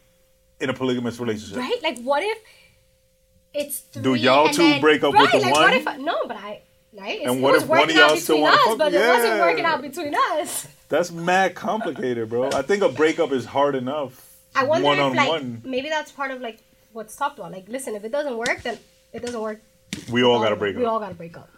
in 0.60 0.68
a 0.70 0.74
polygamous 0.74 1.18
relationship? 1.18 1.56
Right? 1.58 1.82
Like, 1.82 2.00
what 2.02 2.22
if 2.22 2.38
it's 3.54 3.80
three 3.80 4.02
Do 4.02 4.14
y'all 4.14 4.46
and 4.46 4.54
two 4.54 4.62
then- 4.62 4.80
break 4.80 5.02
up 5.02 5.14
right, 5.14 5.22
with 5.22 5.32
the 5.32 5.38
like, 5.38 5.52
one? 5.52 5.62
What 5.62 5.72
if 5.74 5.86
I, 5.86 5.96
no, 5.96 6.26
but 6.26 6.36
I 6.36 6.62
right? 6.98 7.18
It's, 7.20 7.26
And 7.30 7.42
what 7.42 7.52
was 7.54 7.62
if 7.64 7.68
one 7.68 7.78
of 7.78 7.82
working 7.86 7.96
y'all 7.98 8.10
out 8.12 8.18
still 8.18 8.46
us, 8.46 8.56
fuck- 8.64 8.78
but 8.78 8.94
it 8.94 8.98
wasn't 9.08 9.24
Yeah. 9.36 9.40
working 9.40 9.64
out 9.64 9.82
between 9.82 10.14
us. 10.14 10.66
That's 10.88 11.10
mad 11.10 11.54
complicated, 11.54 12.28
bro. 12.28 12.50
I 12.52 12.62
think 12.62 12.82
a 12.82 12.88
breakup 12.90 13.32
is 13.32 13.44
hard 13.46 13.74
enough. 13.74 14.28
I 14.54 14.64
wonder 14.64 14.86
one 14.86 14.98
if 14.98 15.04
on 15.04 15.14
like 15.16 15.28
one. 15.30 15.62
maybe 15.64 15.88
that's 15.88 16.12
part 16.12 16.30
of 16.30 16.42
like 16.42 16.58
what's 16.92 17.16
talked 17.16 17.38
about. 17.38 17.52
Like, 17.52 17.66
listen, 17.68 17.94
if 17.94 18.04
it 18.04 18.12
doesn't 18.12 18.36
work, 18.36 18.62
then 18.62 18.78
it 19.14 19.22
doesn't 19.22 19.40
work. 19.40 19.62
We 20.10 20.22
all 20.22 20.32
All 20.34 20.42
got 20.42 20.50
to 20.50 20.56
break 20.56 20.74
up. 20.76 20.80
We 20.80 20.84
all 20.84 21.00
gotta 21.00 21.14
break 21.14 21.36
up. 21.38 21.48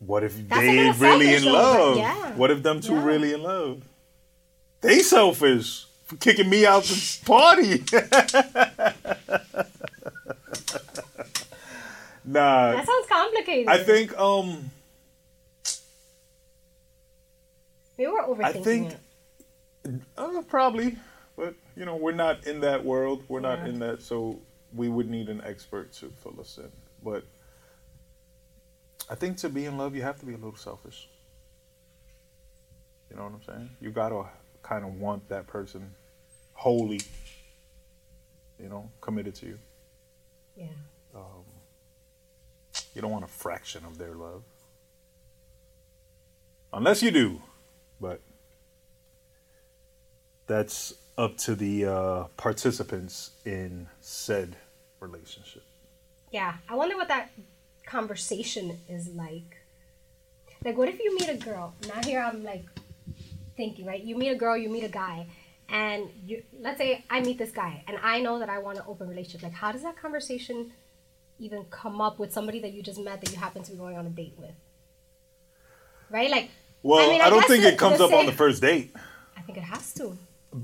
What 0.00 0.24
if 0.24 0.36
That's 0.48 0.60
they 0.60 0.90
really 0.90 1.34
in 1.34 1.44
love? 1.44 1.96
yeah. 1.96 2.32
What 2.34 2.50
if 2.50 2.62
them 2.62 2.80
two 2.82 2.92
Yeah. 2.94 3.04
really 3.04 3.32
in 3.32 3.42
love? 3.42 3.82
They 4.82 4.98
selfish 5.00 5.86
for 6.04 6.16
kicking 6.16 6.50
me 6.50 6.66
out 6.66 6.82
the 6.84 7.18
party. 7.24 7.84
nah, 12.24 12.72
That 12.72 12.86
sounds 12.86 13.06
complicated. 13.08 13.68
I 13.68 13.78
think 13.82 14.18
um 14.18 14.70
We 17.98 18.06
were 18.06 18.22
overthinking 18.22 18.44
I 18.44 18.52
think 18.52 18.92
it. 19.84 20.00
uh, 20.16 20.42
probably, 20.48 20.96
but 21.36 21.54
you 21.76 21.84
know 21.84 21.96
we're 21.96 22.12
not 22.12 22.46
in 22.46 22.60
that 22.60 22.84
world. 22.84 23.24
We're 23.28 23.40
not 23.40 23.66
in 23.66 23.78
that, 23.80 24.02
so 24.02 24.40
we 24.74 24.88
would 24.88 25.10
need 25.10 25.28
an 25.28 25.42
expert 25.44 25.92
to 25.94 26.10
fill 26.22 26.40
us 26.40 26.58
in. 26.58 26.70
But 27.02 27.24
I 29.10 29.14
think 29.14 29.36
to 29.38 29.48
be 29.48 29.66
in 29.66 29.76
love, 29.76 29.94
you 29.96 30.02
have 30.02 30.18
to 30.20 30.26
be 30.26 30.32
a 30.32 30.36
little 30.36 30.56
selfish. 30.56 31.08
You 33.10 33.16
know 33.16 33.24
what 33.24 33.32
I'm 33.32 33.42
saying? 33.42 33.70
You 33.80 33.90
gotta 33.90 34.24
kind 34.62 34.84
of 34.84 35.00
want 35.00 35.28
that 35.30 35.46
person 35.46 35.94
wholly, 36.52 37.00
you 38.58 38.68
know, 38.68 38.88
committed 39.00 39.34
to 39.36 39.46
you. 39.46 39.58
Yeah. 40.56 40.66
You 42.94 43.02
don't 43.02 43.10
want 43.10 43.24
a 43.24 43.28
fraction 43.28 43.84
of 43.84 43.98
their 43.98 44.14
love. 44.14 44.42
Unless 46.72 47.02
you 47.02 47.10
do. 47.10 47.42
But 48.00 48.20
that's 50.46 50.94
up 51.18 51.36
to 51.36 51.54
the 51.54 51.84
uh, 51.84 52.24
participants 52.36 53.30
in 53.44 53.86
said 54.00 54.56
relationship. 55.00 55.62
Yeah, 56.32 56.54
I 56.68 56.74
wonder 56.74 56.96
what 56.96 57.08
that 57.08 57.30
conversation 57.86 58.78
is 58.88 59.08
like. 59.08 59.58
Like, 60.64 60.76
what 60.76 60.88
if 60.88 60.98
you 60.98 61.14
meet 61.16 61.28
a 61.28 61.36
girl? 61.36 61.74
Now 61.88 62.02
here 62.04 62.20
I'm 62.20 62.44
like 62.44 62.64
thinking, 63.56 63.86
right? 63.86 64.02
You 64.02 64.16
meet 64.16 64.30
a 64.30 64.34
girl, 64.34 64.56
you 64.56 64.68
meet 64.68 64.84
a 64.84 64.88
guy, 64.88 65.26
and 65.68 66.08
you 66.24 66.42
let's 66.60 66.78
say 66.78 67.04
I 67.10 67.20
meet 67.20 67.38
this 67.38 67.50
guy, 67.50 67.84
and 67.86 67.98
I 68.02 68.20
know 68.20 68.38
that 68.38 68.48
I 68.48 68.58
want 68.58 68.78
an 68.78 68.84
open 68.86 69.08
relationship. 69.08 69.42
Like, 69.42 69.52
how 69.52 69.72
does 69.72 69.82
that 69.82 69.96
conversation 69.96 70.72
even 71.40 71.64
come 71.70 72.00
up 72.00 72.18
with 72.18 72.32
somebody 72.32 72.60
that 72.60 72.72
you 72.72 72.82
just 72.82 73.00
met 73.00 73.20
that 73.20 73.30
you 73.32 73.36
happen 73.38 73.62
to 73.62 73.70
be 73.72 73.76
going 73.78 73.96
on 73.96 74.06
a 74.06 74.10
date 74.10 74.34
with? 74.36 74.50
Right? 76.10 76.30
Like, 76.30 76.50
Well, 76.82 77.04
I, 77.04 77.12
mean, 77.12 77.30
don't 77.30 77.46
think 77.46 77.64
it 77.64 77.78
comes 77.78 78.00
up 78.00 78.12
on 78.12 78.26
the 78.26 78.32
first 78.32 78.60
date. 78.60 78.94
I 79.36 79.40
think 79.40 79.58
it 79.58 79.64
has 79.64 79.92
to. 79.94 80.16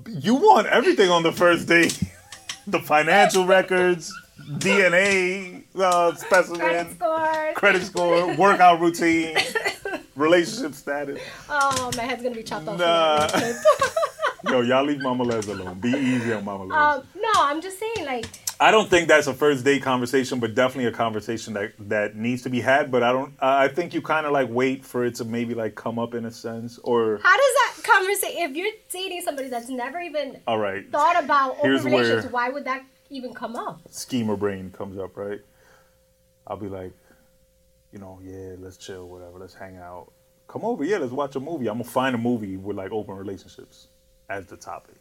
You 0.09 0.35
want 0.35 0.67
everything 0.67 1.11
on 1.11 1.23
the 1.23 1.33
first 1.33 1.67
date. 1.69 2.01
the 2.67 2.81
financial 2.81 3.47
records, 3.57 4.13
DNA 4.59 5.65
uh, 5.77 6.13
Credit 6.13 6.19
specimen, 6.21 6.95
score. 6.97 7.53
credit 7.55 7.83
score, 7.83 8.35
workout 8.37 8.81
routine, 8.81 9.37
relationship 10.17 10.75
status. 10.75 11.21
Oh, 11.49 11.91
my 11.97 12.03
head's 12.03 12.23
gonna 12.23 12.35
be 12.35 12.43
chopped 12.43 12.69
off. 12.69 12.79
Nah. 12.79 13.29
Yo, 14.51 14.61
y'all 14.61 14.85
leave 14.85 15.01
Mama 15.01 15.25
Les 15.25 15.47
alone. 15.49 15.79
Be 15.81 15.91
easy 15.91 16.33
on 16.33 16.45
Mama 16.45 16.65
Les. 16.65 16.77
um, 16.77 17.07
no, 17.17 17.31
I'm 17.37 17.61
just 17.61 17.79
saying, 17.79 18.05
like, 18.05 18.27
I 18.59 18.71
don't 18.71 18.89
think 18.89 19.09
that's 19.09 19.27
a 19.27 19.35
first 19.35 19.65
date 19.65 19.83
conversation, 19.83 20.41
but 20.41 20.55
definitely 20.55 20.87
a 20.87 20.93
conversation 20.93 21.53
that 21.55 21.73
that 21.79 22.17
needs 22.17 22.43
to 22.45 22.51
be 22.51 22.61
had. 22.61 22.91
But 22.91 23.03
I 23.03 23.13
don't. 23.13 23.35
I 23.41 23.65
I 23.65 23.69
think 23.69 23.93
you 23.93 24.01
kind 24.01 24.25
of 24.27 24.33
like 24.33 24.49
wait 24.49 24.85
for 24.85 25.05
it 25.05 25.17
to 25.17 25.25
maybe 25.25 25.55
like 25.55 25.75
come 25.75 25.99
up 25.99 26.15
in 26.15 26.25
a 26.25 26.31
sense, 26.31 26.79
or 26.79 27.19
how 27.23 27.37
does 27.37 27.55
that 27.77 27.83
conversation? 27.85 28.37
If 28.51 28.57
you're 28.57 28.73
dating 28.91 29.21
somebody 29.23 29.49
that's 29.49 29.69
never 29.69 30.01
even 30.01 30.41
all 30.47 30.59
right, 30.59 30.91
thought 30.91 31.23
about 31.23 31.53
open 31.59 31.71
Here's 31.71 31.85
relationships, 31.85 32.25
where- 32.25 32.33
why 32.33 32.49
would 32.49 32.65
that 32.65 32.83
even 33.11 33.35
come 33.35 33.57
up? 33.57 33.81
schemer 33.91 34.37
brain 34.37 34.71
comes 34.71 34.99
up, 34.99 35.17
right? 35.17 35.41
I'll 36.47 36.57
be 36.57 36.69
like, 36.69 36.93
you 37.93 37.99
know, 37.99 38.21
yeah, 38.23 38.55
let's 38.59 38.77
chill, 38.79 39.09
whatever, 39.09 39.39
let's 39.39 39.55
hang 39.55 39.77
out. 39.77 40.13
Come 40.49 40.65
over, 40.65 40.83
yeah, 40.85 40.99
let's 40.99 41.13
watch 41.13 41.35
a 41.37 41.41
movie. 41.41 41.69
I'm 41.69 41.75
gonna 41.79 41.85
find 41.91 42.15
a 42.15 42.19
movie 42.19 42.57
with 42.57 42.77
like 42.77 42.91
open 42.93 43.17
relationships 43.17 43.89
as 44.31 44.47
the 44.47 44.57
topic. 44.57 44.95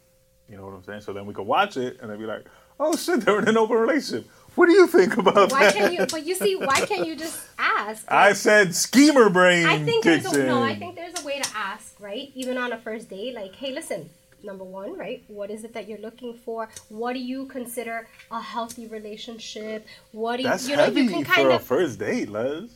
You 0.48 0.56
know 0.56 0.66
what 0.66 0.74
I'm 0.74 0.84
saying? 0.84 1.00
So 1.00 1.12
then 1.12 1.24
we 1.24 1.32
can 1.34 1.46
watch 1.46 1.76
it 1.76 1.98
and 2.00 2.10
then 2.10 2.18
be 2.18 2.26
like, 2.26 2.44
oh 2.78 2.96
shit, 2.96 3.20
they're 3.20 3.38
in 3.40 3.48
an 3.48 3.56
open 3.56 3.76
relationship. 3.76 4.28
What 4.56 4.66
do 4.66 4.72
you 4.72 4.86
think 4.86 5.18
about 5.18 5.52
Why 5.52 5.64
that? 5.64 5.74
can't 5.74 5.92
you? 5.92 6.06
But 6.06 6.24
you 6.24 6.34
see, 6.34 6.56
why 6.56 6.80
can't 6.80 7.06
you 7.06 7.14
just 7.14 7.44
ask? 7.58 8.04
I 8.10 8.32
said 8.32 8.74
schemer 8.74 9.28
brain 9.28 9.66
I 9.66 9.84
think 9.84 10.02
there's 10.02 10.24
a, 10.24 10.46
no. 10.46 10.62
in. 10.62 10.70
I 10.70 10.74
think 10.74 10.96
there's 10.96 11.12
a 11.22 11.26
way 11.26 11.40
to 11.40 11.48
ask, 11.54 11.94
right? 12.00 12.30
Even 12.34 12.56
on 12.56 12.72
a 12.72 12.78
first 12.78 13.10
date, 13.10 13.34
like, 13.34 13.54
hey, 13.54 13.72
listen. 13.72 14.10
Number 14.42 14.64
one, 14.64 14.96
right? 14.96 15.24
What 15.28 15.50
is 15.50 15.64
it 15.64 15.72
that 15.74 15.88
you're 15.88 15.98
looking 15.98 16.34
for? 16.34 16.68
What 16.88 17.14
do 17.14 17.18
you 17.18 17.46
consider 17.46 18.06
a 18.30 18.40
healthy 18.40 18.86
relationship? 18.86 19.86
What 20.12 20.36
do 20.36 20.42
you, 20.44 20.48
That's 20.48 20.68
you 20.68 20.76
know? 20.76 20.84
heavy 20.84 21.02
You 21.02 21.10
can 21.10 21.24
kind 21.24 21.26
for 21.26 21.34
kind 21.34 21.52
a 21.52 21.58
first 21.58 21.98
date, 21.98 22.28
Les. 22.28 22.68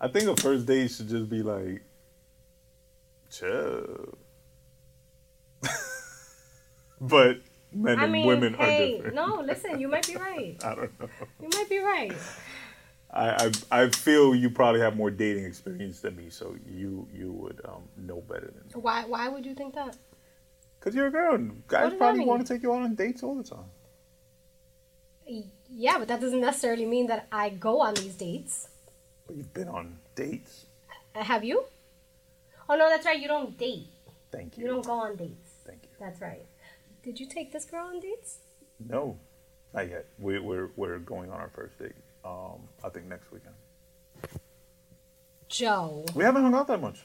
I 0.00 0.08
think 0.08 0.28
a 0.28 0.36
first 0.40 0.66
date 0.66 0.90
should 0.90 1.08
just 1.08 1.28
be 1.28 1.42
like, 1.42 1.82
chill. 3.30 4.18
but 7.00 7.38
men 7.74 7.98
I 7.98 8.04
and 8.04 8.12
mean, 8.12 8.26
women 8.26 8.54
are 8.54 8.64
hey, 8.64 8.96
different. 8.96 9.14
no, 9.14 9.40
listen, 9.44 9.80
you 9.80 9.88
might 9.88 10.06
be 10.06 10.16
right. 10.16 10.56
I 10.64 10.74
don't 10.74 11.00
know. 11.00 11.08
You 11.42 11.48
might 11.52 11.68
be 11.68 11.78
right. 11.78 12.12
I, 13.10 13.50
I 13.70 13.82
I 13.82 13.88
feel 13.90 14.34
you 14.34 14.50
probably 14.50 14.80
have 14.80 14.96
more 14.96 15.10
dating 15.10 15.44
experience 15.44 16.00
than 16.00 16.16
me, 16.16 16.30
so 16.30 16.56
you 16.68 17.06
you 17.12 17.32
would 17.32 17.60
um, 17.64 17.82
know 17.96 18.20
better 18.22 18.46
than 18.46 18.64
me. 18.66 18.72
Why? 18.74 19.04
Why 19.04 19.28
would 19.28 19.46
you 19.46 19.54
think 19.54 19.74
that? 19.74 19.96
Cause 20.80 20.94
you're 20.94 21.06
a 21.06 21.10
girl. 21.10 21.34
and 21.36 21.66
Guys 21.66 21.94
probably 21.94 22.26
want 22.26 22.46
to 22.46 22.52
take 22.52 22.62
you 22.62 22.72
out 22.74 22.82
on 22.82 22.94
dates 22.94 23.22
all 23.22 23.34
the 23.34 23.42
time. 23.42 23.70
Yeah, 25.70 25.98
but 25.98 26.08
that 26.08 26.20
doesn't 26.20 26.40
necessarily 26.40 26.84
mean 26.84 27.06
that 27.06 27.26
I 27.32 27.48
go 27.48 27.80
on 27.80 27.94
these 27.94 28.14
dates. 28.14 28.68
But 29.26 29.36
you've 29.36 29.54
been 29.54 29.68
on 29.68 29.98
dates. 30.14 30.66
Uh, 31.14 31.24
Have 31.24 31.42
you? 31.42 31.64
Oh 32.68 32.76
no, 32.76 32.88
that's 32.90 33.06
right. 33.06 33.18
You 33.18 33.28
don't 33.28 33.56
date. 33.56 33.86
Thank 34.30 34.58
you. 34.58 34.64
You 34.64 34.70
don't 34.70 34.84
go 34.84 34.92
on 34.92 35.16
dates. 35.16 35.52
Thank 35.66 35.84
you. 35.84 35.88
That's 35.98 36.20
right. 36.20 36.44
Did 37.04 37.20
you 37.20 37.26
take 37.26 37.52
this 37.52 37.66
girl 37.66 37.86
on 37.86 38.00
dates? 38.00 38.38
No, 38.88 39.18
not 39.74 39.88
yet. 39.90 40.06
We, 40.18 40.38
we're 40.38 40.70
we're 40.74 40.98
going 40.98 41.30
on 41.30 41.38
our 41.38 41.50
first 41.54 41.78
date. 41.78 41.92
Um, 42.24 42.68
I 42.82 42.88
think 42.88 43.06
next 43.06 43.30
weekend. 43.30 43.54
Joe, 45.48 46.06
We 46.14 46.24
haven't 46.24 46.42
hung 46.42 46.54
out 46.54 46.66
that 46.68 46.80
much. 46.80 47.04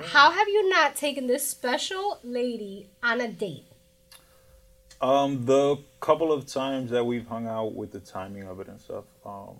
how 0.00 0.30
have 0.30 0.48
you 0.48 0.68
not 0.68 0.94
taken 0.94 1.26
this 1.26 1.48
special 1.48 2.20
lady 2.22 2.90
on 3.02 3.20
a 3.20 3.28
date? 3.28 3.66
Um, 5.00 5.44
the 5.46 5.78
couple 6.00 6.32
of 6.32 6.46
times 6.46 6.90
that 6.90 7.04
we've 7.04 7.26
hung 7.26 7.48
out 7.48 7.74
with 7.74 7.90
the 7.90 8.00
timing 8.00 8.44
of 8.44 8.60
it 8.60 8.68
and 8.68 8.80
stuff, 8.80 9.04
um, 9.26 9.56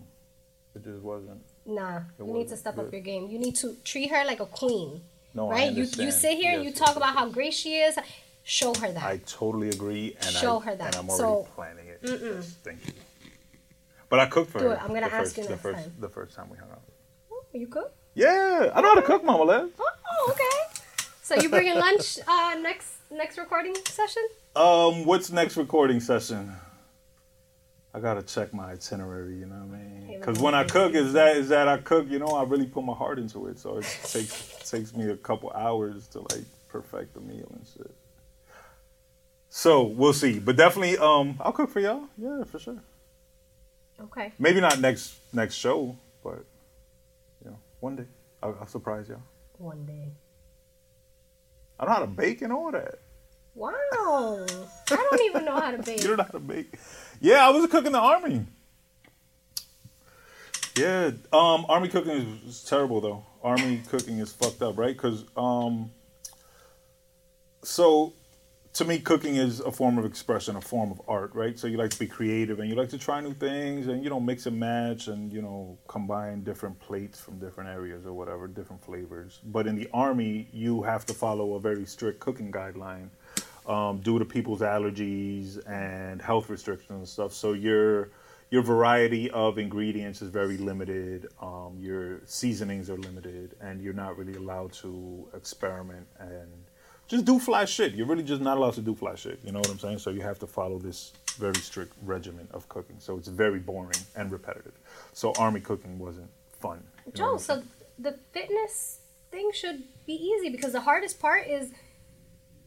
it 0.77 0.85
just 0.85 1.03
wasn't. 1.03 1.41
Nah, 1.67 2.01
you 2.19 2.27
need 2.27 2.33
to 2.33 2.33
wasn't 2.33 2.61
step 2.61 2.79
up 2.79 2.93
your 2.93 3.01
game. 3.01 3.29
You 3.29 3.39
need 3.39 3.57
to 3.57 3.75
treat 3.83 4.11
her 4.11 4.25
like 4.25 4.41
a 4.41 4.47
queen. 4.47 5.01
No, 5.35 5.49
I 5.49 5.53
right? 5.53 5.73
You 5.73 5.85
you 5.85 6.11
sit 6.11 6.37
here 6.39 6.53
and 6.55 6.65
you 6.65 6.73
talk 6.73 6.89
yes, 6.89 6.97
about 6.97 7.09
yes, 7.15 7.19
how 7.19 7.29
great 7.29 7.55
she 7.55 7.77
is. 7.79 7.99
Show 8.45 8.75
her 8.75 8.91
that. 8.93 9.03
I 9.05 9.19
totally 9.25 9.69
agree, 9.71 10.17
and 10.21 10.31
Show 10.35 10.59
I, 10.61 10.65
her 10.65 10.75
that. 10.77 10.87
and 10.89 10.97
I'm 10.97 11.09
already 11.11 11.23
So- 11.23 11.49
planning 11.55 11.87
it. 11.89 12.01
Yes, 12.03 12.57
thank 12.63 12.87
you. 12.87 12.93
But 14.09 14.19
I 14.21 14.27
cooked 14.27 14.51
for 14.51 14.59
Do 14.59 14.67
her. 14.69 14.75
it. 14.75 14.83
I'm 14.83 14.89
gonna 14.89 15.09
the 15.09 15.15
ask 15.15 15.35
first, 15.35 15.37
you 15.39 15.43
the 15.45 15.51
next 15.51 15.63
first, 15.63 15.85
time. 15.85 15.95
The 16.01 16.09
first 16.09 16.35
time 16.37 16.51
we 16.51 16.59
hung 16.59 16.71
out. 16.71 16.83
oh, 17.31 17.45
you 17.53 17.67
cook? 17.67 17.95
Yeah, 18.15 18.71
I 18.75 18.81
know 18.83 18.89
how 18.89 18.95
to 18.97 19.03
cook, 19.03 19.25
Mama 19.25 19.45
Les. 19.45 19.69
Oh, 19.79 20.31
okay. 20.33 20.83
So 21.23 21.37
you 21.37 21.49
bringing 21.49 21.75
lunch 21.87 22.19
uh, 22.29 22.55
next 22.61 22.89
next 23.11 23.39
recording 23.39 23.75
session? 23.87 24.23
Um, 24.55 25.07
what's 25.07 25.31
next 25.31 25.57
recording 25.57 26.01
session? 26.01 26.53
I 27.95 28.01
gotta 28.01 28.23
check 28.23 28.55
my 28.55 28.73
itinerary. 28.73 29.37
You 29.37 29.47
know 29.47 29.57
what 29.57 29.77
I 29.77 29.83
mean? 29.83 30.19
Because 30.19 30.39
when 30.39 30.55
I 30.55 30.65
cook, 30.65 30.95
is 30.95 31.13
that 31.13 31.37
is 31.37 31.49
that 31.51 31.69
I 31.69 31.79
cook. 31.79 32.09
You 32.09 32.19
know, 32.19 32.29
I 32.29 32.45
really 32.45 32.67
put 32.67 32.85
my 32.85 32.95
heart 32.95 33.19
into 33.19 33.47
it. 33.49 33.59
So 33.59 33.79
it 33.79 33.99
takes 34.05 34.59
takes 34.71 34.95
me 34.95 35.11
a 35.11 35.17
couple 35.17 35.51
hours 35.53 36.07
to 36.09 36.21
like 36.21 36.45
perfect 36.69 37.15
the 37.15 37.21
meal 37.21 37.51
and 37.53 37.67
shit. 37.67 37.95
So 39.51 39.83
we'll 39.83 40.15
see, 40.15 40.39
but 40.39 40.57
definitely, 40.57 40.97
um, 40.97 41.37
I'll 41.39 41.53
cook 41.53 41.69
for 41.69 41.81
y'all. 41.81 42.05
Yeah, 42.17 42.45
for 42.45 42.59
sure. 42.59 42.83
Okay. 44.01 44.33
Maybe 44.39 44.63
not 44.63 44.81
next 44.81 45.15
next 45.35 45.57
show, 45.57 45.97
but 46.25 46.45
you 47.45 47.51
know, 47.51 47.59
one 47.81 47.97
day 47.97 48.07
I'll, 48.43 48.57
I'll 48.61 48.67
surprise 48.67 49.11
y'all. 49.11 49.21
One 49.59 49.85
day. 49.85 50.13
I 51.79 51.85
don't 51.85 51.91
know 51.93 51.95
how 51.97 52.01
to 52.01 52.07
bake 52.11 52.41
and 52.41 52.53
all 52.53 52.73
that. 52.73 53.01
Wow. 53.55 54.47
I 54.91 54.97
don't 54.97 55.21
even 55.23 55.45
know 55.45 55.61
how 55.61 55.73
to 55.73 55.79
bake. 55.83 56.01
You 56.03 56.09
don't 56.09 56.17
know 56.17 56.25
how 56.25 56.31
to 56.31 56.41
bake. 56.41 56.79
Yeah, 57.23 57.47
I 57.47 57.51
was 57.51 57.63
a 57.65 57.69
cook 57.69 57.87
in 57.87 57.93
the 57.93 58.01
army. 58.01 58.45
Yeah, 60.77 61.13
um, 61.33 61.65
army 61.69 61.89
cooking 61.89 62.41
is, 62.45 62.65
terrible 62.65 63.01
though. 63.01 63.25
Army 63.45 63.81
cooking 63.89 64.19
is 64.19 64.33
fucked 64.33 64.61
up, 64.61 64.77
right? 64.77 64.93
Because 64.93 65.25
um, 65.37 65.93
so 67.63 68.13
to 68.73 68.85
me, 68.85 68.99
cooking 68.99 69.37
is 69.37 69.61
a 69.61 69.71
form 69.71 69.99
of 69.99 70.05
expression, 70.05 70.57
a 70.57 70.61
form 70.61 70.91
of 70.91 71.01
art, 71.07 71.33
right? 71.33 71.57
So 71.57 71.69
you 71.69 71.77
like 71.77 71.91
to 71.91 71.99
be 72.01 72.09
creative 72.09 72.59
and 72.59 72.69
you 72.69 72.75
like 72.75 72.89
to 72.89 72.99
try 72.99 73.21
new 73.21 73.35
things 73.35 73.87
and 73.87 74.03
you 74.03 74.11
know 74.11 74.19
mix 74.19 74.47
and 74.47 74.59
match 74.59 75.07
and 75.07 75.33
you 75.33 75.43
know 75.43 75.79
combine 75.87 76.43
different 76.43 76.81
plates 76.81 77.21
from 77.21 77.39
different 77.39 77.71
areas 77.71 78.05
or 78.05 78.15
whatever, 78.15 78.49
different 78.49 78.83
flavors. 78.83 79.39
But 79.45 79.69
in 79.69 79.77
the 79.77 79.89
army, 79.95 80.49
you 80.53 80.83
have 80.83 81.07
to 81.07 81.15
follow 81.15 81.55
a 81.55 81.61
very 81.61 81.87
strict 81.87 82.19
cooking 82.19 82.51
guideline 82.51 83.11
um, 83.67 84.01
due 84.01 84.19
to 84.19 84.25
people's 84.25 84.61
allergies 84.61 85.59
and 85.69 86.21
health 86.21 86.49
restrictions 86.49 86.91
and 86.91 87.09
stuff. 87.09 87.33
So 87.33 87.53
your 87.53 88.11
your 88.51 88.63
variety 88.63 89.31
of 89.31 89.57
ingredients 89.57 90.21
is 90.21 90.29
very 90.29 90.59
limited. 90.59 91.27
Um, 91.41 91.79
your 91.81 92.21
seasonings 92.27 92.91
are 92.91 92.99
limited, 92.99 93.57
and 93.63 93.81
you're 93.81 93.95
not 93.95 94.19
really 94.19 94.35
allowed 94.35 94.73
to 94.75 95.27
experiment 95.35 96.07
and 96.19 96.49
just 97.09 97.25
do 97.25 97.39
fly 97.39 97.65
shit. 97.65 97.95
You're 97.95 98.07
really 98.07 98.23
just 98.23 98.43
not 98.43 98.59
allowed 98.59 98.75
to 98.75 98.83
do 98.83 98.95
fly 98.95 99.15
shit. 99.15 99.39
You 99.43 99.53
know 99.53 99.59
what 99.59 99.71
I'm 99.71 99.79
saying? 99.79 99.99
So 99.99 100.11
you 100.11 100.21
have 100.21 100.39
to 100.41 100.47
follow 100.47 100.79
this 100.79 101.13
very 101.39 101.57
strict 101.57 101.95
regimen 102.03 102.47
of 102.53 102.69
cooking. 102.69 102.97
So 102.99 103.17
it's 103.17 103.29
very 103.29 103.59
boring 103.59 104.01
and 104.17 104.31
repetitive. 104.31 104.79
So 105.13 105.33
army 105.39 105.61
cooking 105.61 105.99
wasn't 105.99 106.31
fun. 106.61 106.83
Joe, 107.15 107.39
so 107.39 107.63
the 107.99 108.19
fitness 108.33 109.01
thing 109.31 109.51
should 109.55 109.83
be 110.07 110.15
easy 110.15 110.51
because 110.51 110.73
the 110.73 110.81
hardest 110.81 111.21
part 111.21 111.47
is 111.49 111.71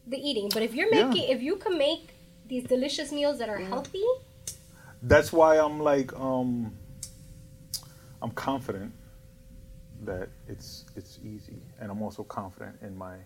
the 0.06 0.16
eating. 0.18 0.48
But 0.52 0.62
if 0.62 0.74
you're 0.74 0.92
Yeah. 0.94 1.08
making, 1.08 1.28
if 1.30 1.42
you 1.42 1.56
can 1.56 1.76
make 1.78 2.10
these 2.46 2.64
delicious 2.64 3.10
meals 3.12 3.38
that 3.38 3.48
are 3.48 3.58
healthy, 3.58 4.04
that's 5.02 5.32
why 5.32 5.58
I'm 5.58 5.80
like 5.80 6.12
um 6.18 6.72
I'm 8.22 8.30
confident 8.30 8.92
that 10.04 10.28
it's 10.48 10.84
it's 10.96 11.18
easy 11.24 11.60
and 11.80 11.90
I'm 11.90 12.02
also 12.02 12.22
confident 12.24 12.76
in 12.82 12.96
my 12.96 13.16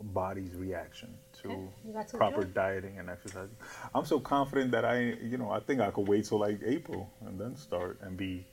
body's 0.00 0.54
reaction 0.54 1.12
to 1.42 1.48
Okay, 1.50 1.60
you 1.86 1.92
got 1.92 2.08
to 2.08 2.16
proper 2.16 2.42
enjoy. 2.42 2.52
dieting 2.52 2.98
and 2.98 3.10
exercising. 3.10 3.56
I'm 3.94 4.04
so 4.04 4.18
confident 4.20 4.70
that 4.72 4.84
I 4.84 4.98
you 5.22 5.36
know 5.38 5.50
I 5.50 5.60
think 5.60 5.80
I 5.80 5.90
could 5.90 6.06
wait 6.08 6.24
till 6.24 6.38
like 6.38 6.60
April 6.64 7.10
and 7.26 7.38
then 7.38 7.56
start 7.56 7.98
and 8.02 8.16
be 8.16 8.46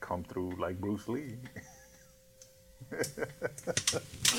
come 0.00 0.22
through 0.24 0.52
like 0.60 0.78
Bruce 0.80 1.08
Lee. 1.08 1.36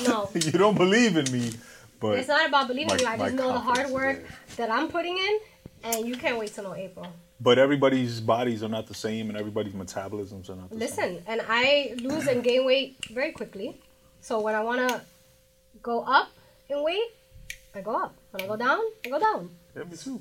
No. 0.04 0.28
you 0.34 0.52
don't 0.52 0.76
believe 0.76 1.16
in 1.16 1.30
me, 1.32 1.52
but 2.00 2.18
It's 2.18 2.28
not 2.28 2.48
about 2.48 2.68
believing 2.68 2.88
my- 2.88 2.96
you. 3.00 3.06
I 3.06 3.16
just 3.18 3.34
know 3.34 3.52
the 3.52 3.58
hard 3.60 3.90
work 3.90 4.24
that 4.56 4.70
I'm 4.70 4.88
putting 4.88 5.16
in, 5.18 5.38
and 5.84 6.06
you 6.06 6.16
can't 6.16 6.38
wait 6.38 6.54
till 6.54 6.64
no 6.64 6.74
April. 6.74 7.06
but 7.40 7.58
everybody's 7.58 8.20
bodies 8.20 8.62
are 8.62 8.68
not 8.68 8.86
the 8.86 8.94
same, 8.94 9.28
and 9.28 9.36
everybody's 9.38 9.74
metabolisms 9.74 10.48
are 10.50 10.56
not 10.56 10.70
the 10.70 10.76
same. 10.76 10.78
Listen, 10.78 11.22
and 11.26 11.42
I 11.48 11.94
lose 12.00 12.26
and 12.26 12.42
gain 12.42 12.64
weight 12.64 12.96
very 13.10 13.32
quickly. 13.32 13.80
So 14.20 14.40
when 14.40 14.54
I 14.54 14.62
want 14.62 14.88
to 14.88 15.02
go 15.82 16.02
up 16.02 16.28
in 16.68 16.82
weight, 16.82 17.10
I 17.74 17.80
go 17.82 17.94
up. 18.02 18.14
When 18.30 18.42
I 18.44 18.46
go 18.46 18.56
down, 18.56 18.80
I 19.04 19.08
go 19.10 19.18
down. 19.20 19.50
Yeah, 19.76 19.84
me 19.84 19.96
too. 19.96 20.20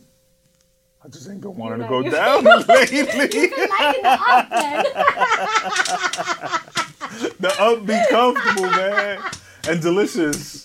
I 1.04 1.08
just 1.08 1.30
ain't 1.30 1.40
been 1.42 1.56
wanting 1.56 1.80
to 1.82 1.88
go 1.88 2.02
down 2.04 2.44
lately. 2.68 3.40
You've 3.40 3.56
been 3.56 3.70
liking 3.70 4.04
the 4.04 4.10
up 4.10 4.50
then. 4.50 4.84
the 7.40 7.56
up 7.60 7.86
be 7.86 7.98
comfortable, 8.10 8.70
man, 8.72 9.20
and 9.70 9.82
delicious. 9.82 10.65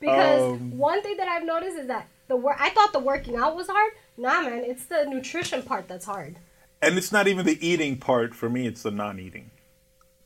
Because 0.00 0.42
Um, 0.42 0.78
one 0.78 1.02
thing 1.02 1.16
that 1.16 1.28
I've 1.28 1.44
noticed 1.44 1.76
is 1.76 1.86
that 1.88 2.06
the 2.28 2.36
work. 2.36 2.56
I 2.60 2.70
thought 2.70 2.92
the 2.92 2.98
working 3.00 3.36
out 3.36 3.56
was 3.56 3.66
hard. 3.68 3.92
Nah, 4.16 4.42
man, 4.42 4.64
it's 4.64 4.86
the 4.86 5.04
nutrition 5.04 5.62
part 5.62 5.88
that's 5.88 6.04
hard. 6.04 6.36
And 6.80 6.96
it's 6.96 7.10
not 7.10 7.26
even 7.26 7.44
the 7.46 7.58
eating 7.66 7.96
part 7.98 8.34
for 8.34 8.48
me; 8.48 8.66
it's 8.66 8.82
the 8.82 8.90
non-eating. 8.90 9.50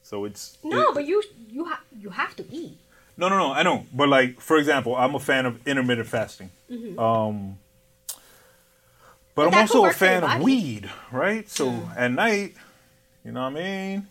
So 0.03 0.25
it's 0.25 0.59
No, 0.63 0.91
it- 0.91 0.95
but 0.95 1.07
you 1.07 1.23
you 1.51 1.65
have 1.65 1.81
you 1.99 2.11
have 2.11 2.37
to 2.37 2.45
eat. 2.53 2.79
No, 3.17 3.29
no, 3.29 3.39
no. 3.39 3.53
I 3.53 3.63
know, 3.63 3.87
but 3.95 4.09
like 4.09 4.41
for 4.41 4.57
example, 4.59 4.95
I'm 4.97 5.15
a 5.15 5.21
fan 5.21 5.47
of 5.47 5.67
intermittent 5.67 6.09
fasting. 6.09 6.51
Um, 6.99 7.59
but 9.35 9.47
But 9.47 9.47
I'm 9.49 9.55
also 9.61 9.79
a 9.79 9.83
work 9.83 9.95
for 9.97 10.05
your 10.05 10.21
fan 10.21 10.25
of 10.25 10.43
weed, 10.43 10.91
right? 11.11 11.49
So 11.49 11.89
at 11.97 12.11
night, 12.11 12.55
you 13.25 13.33
know 13.33 13.43
what 13.45 13.57
I 13.57 13.63
mean. 13.63 14.07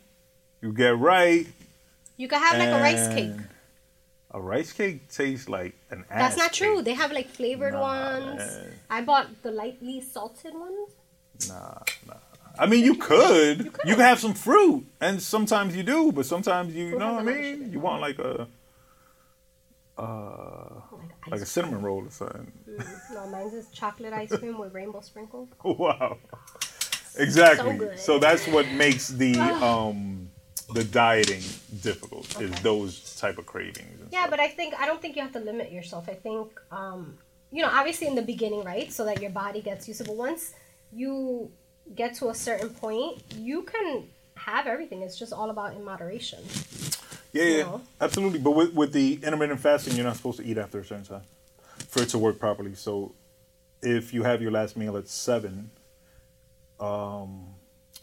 You 0.61 0.71
get 0.73 0.97
right. 0.97 1.45
You 2.17 2.27
could 2.27 2.39
have 2.39 2.57
like 2.57 2.69
a 2.69 2.81
rice 2.81 3.07
cake. 3.13 3.31
A 4.33 4.39
rice 4.39 4.71
cake 4.71 5.09
tastes 5.09 5.49
like 5.49 5.75
an 5.89 6.05
ass. 6.09 6.19
That's 6.19 6.37
not 6.37 6.53
true. 6.53 6.77
cake. 6.77 6.85
They 6.85 6.93
have 6.93 7.11
like 7.11 7.27
flavored 7.29 7.73
Nah, 7.73 7.81
ones. 7.81 8.37
man. 8.37 8.71
I 8.89 9.01
bought 9.01 9.27
the 9.43 9.51
lightly 9.51 9.99
salted 10.01 10.53
ones. 10.53 10.91
Nah, 11.49 11.79
nah. 12.07 12.13
I 12.57 12.65
mean, 12.65 12.83
you 12.85 12.95
could. 12.95 13.59
You 13.65 13.71
could. 13.71 13.85
could. 13.95 13.99
have 13.99 14.19
some 14.19 14.33
fruit, 14.33 14.85
and 15.01 15.21
sometimes 15.21 15.75
you 15.75 15.83
do, 15.83 16.11
but 16.11 16.25
sometimes 16.25 16.73
you, 16.75 16.89
Fruit 16.89 16.99
know 16.99 17.13
what 17.13 17.21
I 17.21 17.25
mean. 17.25 17.71
You 17.71 17.79
want 17.79 18.01
like 18.01 18.19
a 18.19 18.47
uh, 19.97 20.81
Like, 20.91 21.31
like 21.31 21.41
a 21.41 21.45
cinnamon 21.45 21.81
roll 21.81 22.05
or 22.05 22.11
something. 22.11 22.51
cream. 22.65 22.85
No, 23.13 23.27
mine's 23.27 23.53
is 23.53 23.67
chocolate 23.69 24.13
ice 24.23 24.35
cream 24.35 24.57
with 24.57 24.73
rainbow 24.73 25.01
sprinkles. 25.01 25.49
Wow. 25.63 26.17
Exactly. 27.17 27.77
good. 27.77 27.99
So, 27.99 28.19
that's 28.19 28.47
what 28.47 28.65
makes 28.71 29.09
the 29.09 29.37
um 29.71 30.29
the 30.73 30.83
dieting 30.83 31.41
difficult 31.81 32.39
is 32.41 32.51
those 32.61 33.15
type 33.15 33.37
of 33.37 33.45
cravings. 33.45 34.09
Yeah, 34.11 34.19
stuff. 34.19 34.31
but 34.31 34.39
I 34.39 34.47
think 34.47 34.73
I 34.79 34.85
don't 34.85 35.01
think 35.01 35.15
you 35.15 35.21
have 35.21 35.33
to 35.33 35.39
limit 35.39 35.71
yourself. 35.71 36.07
I 36.09 36.13
think 36.13 36.59
um, 36.71 37.17
you 37.51 37.61
know, 37.61 37.69
obviously 37.71 38.07
in 38.07 38.15
the 38.15 38.21
beginning, 38.21 38.63
right? 38.63 38.91
So 38.91 39.05
that 39.05 39.21
your 39.21 39.31
body 39.31 39.61
gets 39.61 39.87
used 39.87 40.01
to. 40.01 40.07
But 40.07 40.15
once 40.15 40.53
you 40.93 41.51
get 41.95 42.15
to 42.15 42.29
a 42.29 42.35
certain 42.35 42.69
point, 42.69 43.21
you 43.35 43.63
can 43.63 44.07
have 44.35 44.67
everything. 44.67 45.01
It's 45.01 45.19
just 45.19 45.33
all 45.33 45.49
about 45.49 45.73
in 45.73 45.83
moderation. 45.83 46.39
yeah, 47.33 47.43
yeah, 47.43 47.63
know. 47.63 47.81
absolutely. 47.99 48.39
But 48.39 48.51
with 48.51 48.73
with 48.73 48.93
the 48.93 49.19
intermittent 49.23 49.59
fasting, 49.59 49.95
you're 49.95 50.05
not 50.05 50.15
supposed 50.15 50.39
to 50.39 50.45
eat 50.45 50.57
after 50.57 50.79
a 50.79 50.85
certain 50.85 51.05
time 51.05 51.23
for 51.87 52.01
it 52.01 52.09
to 52.09 52.17
work 52.17 52.39
properly. 52.39 52.75
So 52.75 53.13
if 53.81 54.13
you 54.13 54.23
have 54.23 54.41
your 54.41 54.51
last 54.51 54.77
meal 54.77 54.95
at 54.97 55.07
seven, 55.07 55.71
um, 56.79 57.47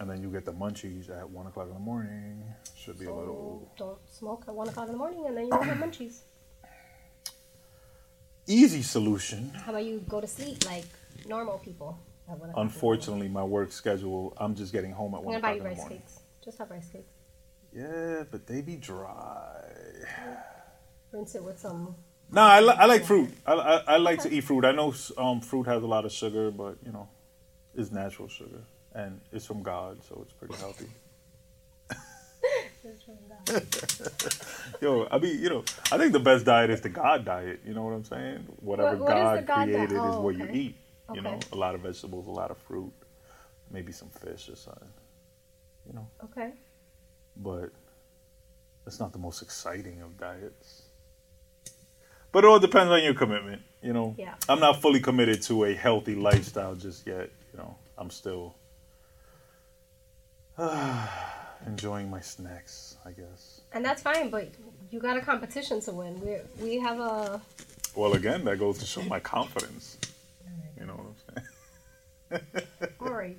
and 0.01 0.09
then 0.09 0.23
you 0.23 0.31
get 0.31 0.45
the 0.45 0.53
munchies 0.53 1.11
at 1.11 1.29
one 1.29 1.47
o'clock 1.47 1.69
in 1.69 1.75
the 1.75 1.81
morning, 1.81 2.43
should 2.77 2.99
be 2.99 3.07
a 3.07 3.13
little 3.13 3.71
don't 3.77 3.99
smoke 4.09 4.45
at 4.47 4.55
one 4.55 4.69
o'clock 4.69 4.87
in 4.87 4.93
the 4.93 4.99
morning, 4.99 5.25
and 5.27 5.37
then 5.37 5.45
you 5.45 5.51
don't 5.51 5.65
have 5.65 5.79
munchies. 5.79 6.21
easy 8.47 8.83
solution. 8.83 9.51
How 9.51 9.73
about 9.73 9.85
you 9.85 10.03
go 10.09 10.21
to 10.21 10.27
sleep 10.27 10.65
like 10.67 10.87
normal 11.27 11.59
people? 11.59 11.99
at 12.31 12.39
1 12.39 12.39
o'clock 12.39 12.43
in 12.43 12.49
the 12.49 12.55
morning? 12.55 12.73
Unfortunately, 12.75 13.29
my 13.29 13.45
work 13.45 13.73
schedule, 13.73 14.35
I'm 14.37 14.55
just 14.55 14.73
getting 14.73 14.93
home 14.93 15.15
at 15.15 15.19
I'm 15.19 15.25
one 15.25 15.35
o'clock 15.37 15.55
you 15.55 15.59
in 15.59 15.63
the 15.65 15.69
rice 15.71 15.79
morning. 15.79 15.99
cakes. 15.99 16.21
Just 16.45 16.59
have 16.59 16.71
rice 16.71 16.89
cakes. 16.93 17.13
Yeah, 17.75 18.25
but 18.31 18.47
they 18.47 18.61
be 18.63 18.77
dry. 18.77 19.65
Rinse 21.13 21.35
it 21.35 21.43
with 21.43 21.59
some. 21.59 21.95
No, 22.31 22.43
I, 22.43 22.61
li- 22.61 22.77
I 22.77 22.87
like 22.87 23.05
fruit. 23.05 23.31
I, 23.47 23.53
I, 23.55 23.77
I 23.95 23.97
like 23.97 24.23
to 24.23 24.33
eat 24.33 24.43
fruit. 24.45 24.65
I 24.65 24.73
know 24.73 24.95
um, 25.17 25.41
fruit 25.41 25.67
has 25.67 25.83
a 25.83 25.87
lot 25.87 26.05
of 26.05 26.13
sugar, 26.13 26.51
but 26.51 26.77
you 26.85 26.93
know, 26.93 27.09
it's 27.75 27.91
natural 27.91 28.29
sugar 28.29 28.63
and 28.95 29.21
it's 29.33 29.47
from 29.47 29.63
God, 29.63 30.03
so 30.05 30.21
it's 30.23 30.33
pretty 30.35 30.55
healthy. 30.57 30.87
Yo, 34.81 35.09
I 35.11 35.19
mean, 35.19 35.41
you 35.41 35.49
know, 35.51 35.65
I 35.91 35.99
think 35.99 36.13
the 36.13 36.21
best 36.21 36.45
diet 36.45 36.71
is 36.71 36.81
the 36.81 36.89
God 36.89 37.25
diet. 37.25 37.61
You 37.67 37.75
know 37.75 37.83
what 37.83 37.93
I'm 37.93 38.05
saying? 38.05 38.47
Whatever 38.61 38.97
What- 38.97 39.09
what 39.09 39.17
is 39.17 39.23
God, 39.23 39.47
God 39.47 39.65
created 39.65 39.93
is 39.93 39.99
Oh, 39.99 40.21
what 40.21 40.37
you 40.37 40.49
eat. 40.53 40.77
You 41.15 41.23
know, 41.23 41.41
a 41.53 41.57
lot 41.57 41.75
of 41.75 41.81
vegetables, 41.81 42.27
a 42.27 42.31
lot 42.31 42.51
of 42.51 42.59
fruit, 42.59 42.93
maybe 43.71 43.93
some 43.93 44.11
fish 44.11 44.49
or 44.51 44.57
something. 44.57 44.93
You 45.87 45.95
know, 45.95 46.07
Okay. 46.25 46.53
but 47.37 47.71
it's 48.87 49.01
not 49.01 49.13
the 49.13 49.19
most 49.19 49.41
exciting 49.41 50.03
of 50.03 50.19
diets. 50.19 50.83
But 52.31 52.45
it 52.45 52.49
all 52.49 52.59
depends 52.59 52.93
on 52.93 53.03
your 53.03 53.15
commitment, 53.15 53.63
you 53.83 53.95
know. 53.95 54.15
Yeah. 54.19 54.35
I'm 54.51 54.61
not 54.61 54.83
fully 54.83 55.01
committed 55.01 55.41
to 55.45 55.65
a 55.65 55.75
healthy 55.75 56.15
lifestyle 56.15 56.75
just 56.75 57.07
yet, 57.07 57.31
you 57.53 57.59
know. 57.59 57.75
I'm 57.97 58.11
still 58.11 58.55
enjoying 61.67 62.11
my 62.11 62.21
snacks, 62.21 62.97
I 63.05 63.13
guess. 63.13 63.61
And 63.73 63.85
that's 63.85 64.03
fine, 64.03 64.31
but 64.31 64.49
you 64.91 64.99
got 64.99 65.17
a 65.17 65.21
competition 65.21 65.81
to 65.83 65.93
win. 65.93 66.21
We 66.21 66.37
we 66.65 66.79
have 66.81 66.99
a. 66.99 67.41
Well, 67.95 68.15
again, 68.15 68.45
that 68.45 68.59
goes 68.59 68.79
to 68.79 68.87
show 68.87 69.03
my 69.03 69.21
confidence. 69.21 69.99
You 70.79 70.87
know 70.87 70.95
what 70.95 71.43
I'm 72.31 72.43
saying? 72.61 72.67
All 73.01 73.11
right. 73.13 73.37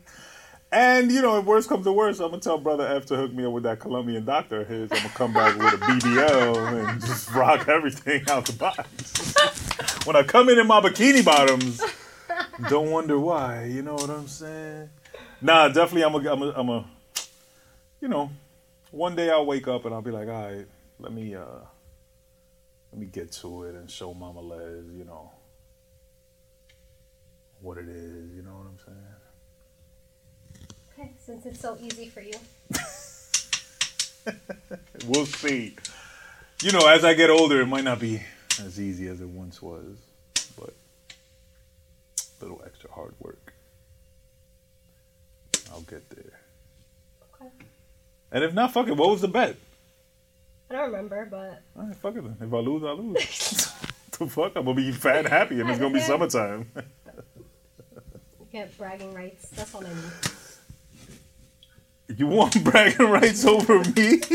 And 0.71 1.11
you 1.11 1.21
know, 1.21 1.39
if 1.39 1.45
worst 1.45 1.67
comes 1.67 1.85
to 1.85 1.91
worst, 1.91 2.21
I'm 2.21 2.29
gonna 2.29 2.41
tell 2.41 2.57
brother 2.59 2.85
F 2.85 3.05
to 3.07 3.15
hook 3.15 3.33
me 3.33 3.43
up 3.43 3.51
with 3.51 3.63
that 3.63 3.79
Colombian 3.79 4.23
doctor 4.23 4.61
of 4.61 4.67
his. 4.67 4.91
I'm 4.91 4.97
gonna 4.99 5.09
come 5.09 5.33
back 5.33 5.57
with 5.57 5.73
a 5.73 5.77
BBL 5.77 6.91
and 6.91 7.01
just 7.01 7.31
rock 7.33 7.67
everything 7.67 8.23
out 8.29 8.45
the 8.45 8.53
box. 8.53 9.33
when 10.05 10.15
I 10.15 10.23
come 10.23 10.47
in 10.49 10.59
in 10.59 10.67
my 10.67 10.79
bikini 10.79 11.25
bottoms, 11.25 11.81
don't 12.69 12.91
wonder 12.91 13.19
why. 13.19 13.65
You 13.65 13.81
know 13.81 13.95
what 13.95 14.09
I'm 14.11 14.27
saying? 14.27 14.89
Nah, 15.41 15.69
definitely. 15.69 16.03
I'm 16.03 16.13
a, 16.13 16.31
I'm 16.31 16.41
a, 16.43 16.51
I'm 16.51 16.69
a. 16.69 16.85
You 18.01 18.07
know, 18.07 18.31
one 18.91 19.15
day 19.15 19.29
I'll 19.29 19.45
wake 19.45 19.67
up 19.67 19.85
and 19.85 19.93
I'll 19.93 20.01
be 20.01 20.11
like, 20.11 20.27
all 20.27 20.51
right, 20.51 20.65
let 20.99 21.11
me 21.11 21.35
uh, 21.35 21.59
let 22.91 22.99
me 22.99 23.07
get 23.07 23.31
to 23.33 23.63
it 23.63 23.75
and 23.75 23.89
show 23.89 24.13
Mama 24.13 24.39
Les, 24.41 24.83
you 24.97 25.03
know, 25.05 25.31
what 27.61 27.77
it 27.77 27.87
is. 27.89 28.33
You 28.35 28.41
know 28.41 28.51
what 28.51 28.67
I'm 28.67 28.79
saying? 28.85 28.97
Okay, 30.97 31.11
since 31.19 31.45
it's 31.45 31.59
so 31.59 31.77
easy 31.81 32.07
for 32.07 32.21
you. 32.21 32.33
We'll 35.07 35.25
see. 35.25 35.75
You 36.61 36.71
know, 36.71 36.87
as 36.87 37.05
I 37.05 37.13
get 37.13 37.29
older, 37.29 37.61
it 37.61 37.67
might 37.67 37.83
not 37.83 37.99
be 37.99 38.21
as 38.59 38.79
easy 38.79 39.07
as 39.07 39.21
it 39.21 39.27
once 39.27 39.61
was, 39.61 39.95
but 40.59 40.73
a 42.19 42.43
little 42.43 42.61
extra 42.65 42.91
hard 42.91 43.13
work. 43.19 43.53
I'll 45.71 45.81
get 45.81 46.09
there. 46.09 46.38
And 48.31 48.43
if 48.43 48.53
not, 48.53 48.71
fuck 48.73 48.87
it. 48.87 48.95
What 48.95 49.09
was 49.09 49.21
the 49.21 49.27
bet? 49.27 49.55
I 50.69 50.73
don't 50.75 50.91
remember, 50.91 51.27
but 51.29 51.63
All 51.75 51.87
right, 51.87 51.95
fuck 51.95 52.15
it 52.15 52.23
then. 52.23 52.37
If 52.39 52.53
I 52.53 52.57
lose, 52.57 52.83
I 52.83 52.91
lose. 52.91 53.15
the 54.19 54.27
fuck? 54.27 54.51
I'm 54.55 54.65
gonna 54.65 54.75
be 54.75 54.91
fat 54.91 55.17
and 55.19 55.27
happy, 55.27 55.59
and 55.59 55.69
it's 55.69 55.79
gonna 55.79 55.93
be 55.93 55.99
summertime. 55.99 56.69
you 56.75 58.47
get 58.51 58.77
bragging 58.77 59.13
rights. 59.13 59.49
That's 59.49 59.73
all 59.73 59.83
I 59.85 59.89
need. 59.89 60.03
you 62.19 62.27
want 62.27 62.63
bragging 62.63 63.09
rights 63.09 63.45
over 63.45 63.79
me? 63.79 64.21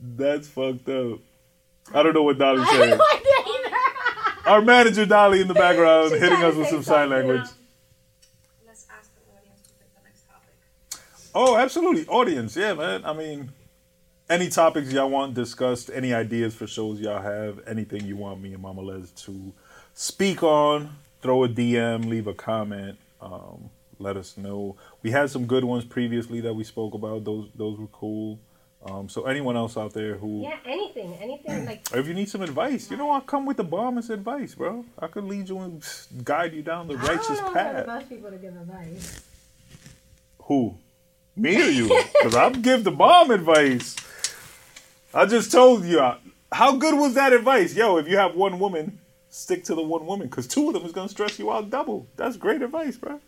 That's 0.00 0.48
fucked 0.48 0.88
up. 0.88 1.18
I 1.94 2.02
don't 2.02 2.14
know 2.14 2.22
what 2.22 2.38
Dolly 2.38 2.62
I 2.62 2.66
said. 2.66 2.88
have 2.90 2.98
no 2.98 3.04
idea 3.12 3.32
either. 3.66 3.76
Our 4.50 4.62
manager 4.62 5.06
Dolly 5.06 5.40
in 5.40 5.48
the 5.48 5.54
background 5.54 6.10
She's 6.12 6.20
hitting 6.20 6.36
trying 6.38 6.48
us 6.48 6.54
to 6.54 6.58
with 6.60 6.68
say 6.68 6.74
some 6.74 6.82
sign 6.82 7.08
something. 7.08 7.28
language. 7.28 7.50
Let's 8.66 8.86
ask 8.90 9.10
the 9.14 9.20
audience 9.36 9.62
to 9.62 9.70
pick 9.74 9.94
the 9.94 10.00
next 10.04 10.26
topic. 10.26 10.54
Oh, 11.34 11.56
absolutely. 11.68 12.06
Audience, 12.06 12.56
yeah, 12.56 12.72
man. 12.72 13.04
I 13.04 13.12
mean, 13.12 13.52
any 14.30 14.48
topics 14.48 14.90
y'all 14.90 15.10
want 15.10 15.34
discussed, 15.34 15.90
any 15.92 16.14
ideas 16.14 16.54
for 16.54 16.66
shows 16.66 16.98
y'all 16.98 17.20
have, 17.20 17.60
anything 17.66 18.06
you 18.06 18.16
want 18.16 18.40
me 18.40 18.54
and 18.54 18.62
Mama 18.62 18.80
Les 18.80 19.10
to 19.26 19.52
speak 19.94 20.42
on, 20.42 20.96
throw 21.20 21.44
a 21.44 21.48
DM, 21.48 22.06
leave 22.08 22.26
a 22.26 22.32
comment, 22.34 22.96
um, 23.20 23.68
let 23.98 24.16
us 24.16 24.36
know. 24.38 24.76
We 25.02 25.10
had 25.10 25.28
some 25.28 25.44
good 25.46 25.64
ones 25.64 25.84
previously 25.84 26.40
that 26.40 26.54
we 26.54 26.64
spoke 26.64 26.94
about. 26.94 27.24
Those 27.24 27.48
those 27.54 27.78
were 27.78 27.88
cool. 27.88 28.38
Um, 28.86 29.08
so 29.08 29.24
anyone 29.26 29.56
else 29.56 29.76
out 29.76 29.92
there 29.92 30.14
who 30.14 30.42
Yeah, 30.42 30.56
anything, 30.64 31.12
anything 31.20 31.66
like. 31.66 31.80
or 31.92 31.98
if 31.98 32.06
you 32.06 32.14
need 32.14 32.28
some 32.30 32.42
advice, 32.42 32.90
you 32.90 32.96
know, 32.96 33.10
I'll 33.10 33.20
come 33.20 33.44
with 33.44 33.56
the 33.58 33.64
bombest 33.64 34.08
advice, 34.08 34.54
bro. 34.54 34.84
I 34.98 35.08
could 35.08 35.24
lead 35.24 35.48
you 35.48 35.58
and 35.58 35.84
guide 36.24 36.54
you 36.54 36.62
down 36.62 36.86
the 36.86 36.94
I 36.94 36.96
don't 36.98 37.08
righteous 37.08 37.28
know 37.40 37.46
I'm 37.48 37.52
the 37.54 37.58
path. 37.58 37.86
best 37.86 38.08
people 38.08 38.30
to 38.30 38.36
give 38.38 38.54
advice. 38.56 39.20
Who? 40.44 40.76
Me 41.38 41.56
or 41.56 41.70
you? 41.70 41.88
Because 42.12 42.34
I'll 42.34 42.50
give 42.50 42.84
the 42.84 42.90
bomb 42.90 43.30
advice. 43.30 43.96
I 45.14 45.24
just 45.24 45.50
told 45.52 45.84
you. 45.84 46.00
How 46.50 46.76
good 46.76 46.98
was 46.98 47.14
that 47.14 47.32
advice? 47.32 47.74
Yo, 47.74 47.96
if 47.98 48.08
you 48.08 48.16
have 48.16 48.34
one 48.34 48.58
woman, 48.58 48.98
stick 49.30 49.62
to 49.64 49.74
the 49.74 49.82
one 49.82 50.06
woman. 50.06 50.26
Because 50.26 50.48
two 50.48 50.68
of 50.68 50.74
them 50.74 50.84
is 50.84 50.92
going 50.92 51.06
to 51.06 51.12
stress 51.12 51.38
you 51.38 51.52
out 51.52 51.70
double. 51.70 52.08
That's 52.16 52.36
great 52.36 52.62
advice, 52.62 52.96
bro. 52.96 53.20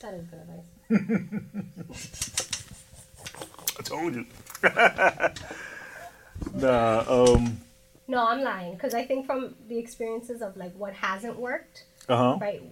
That 0.00 0.14
is 0.14 0.26
good 0.26 0.40
advice. 0.40 0.64
I 3.78 3.82
told 3.82 4.14
you. 4.14 4.26
nah, 6.54 7.04
um, 7.06 7.58
No, 8.08 8.26
I'm 8.26 8.42
lying 8.42 8.74
because 8.74 8.94
I 8.94 9.04
think 9.04 9.26
from 9.26 9.54
the 9.68 9.78
experiences 9.78 10.42
of 10.42 10.56
like 10.56 10.74
what 10.74 10.94
hasn't 10.94 11.38
worked, 11.38 11.84
uh 12.08 12.16
huh. 12.16 12.38
right? 12.40 12.62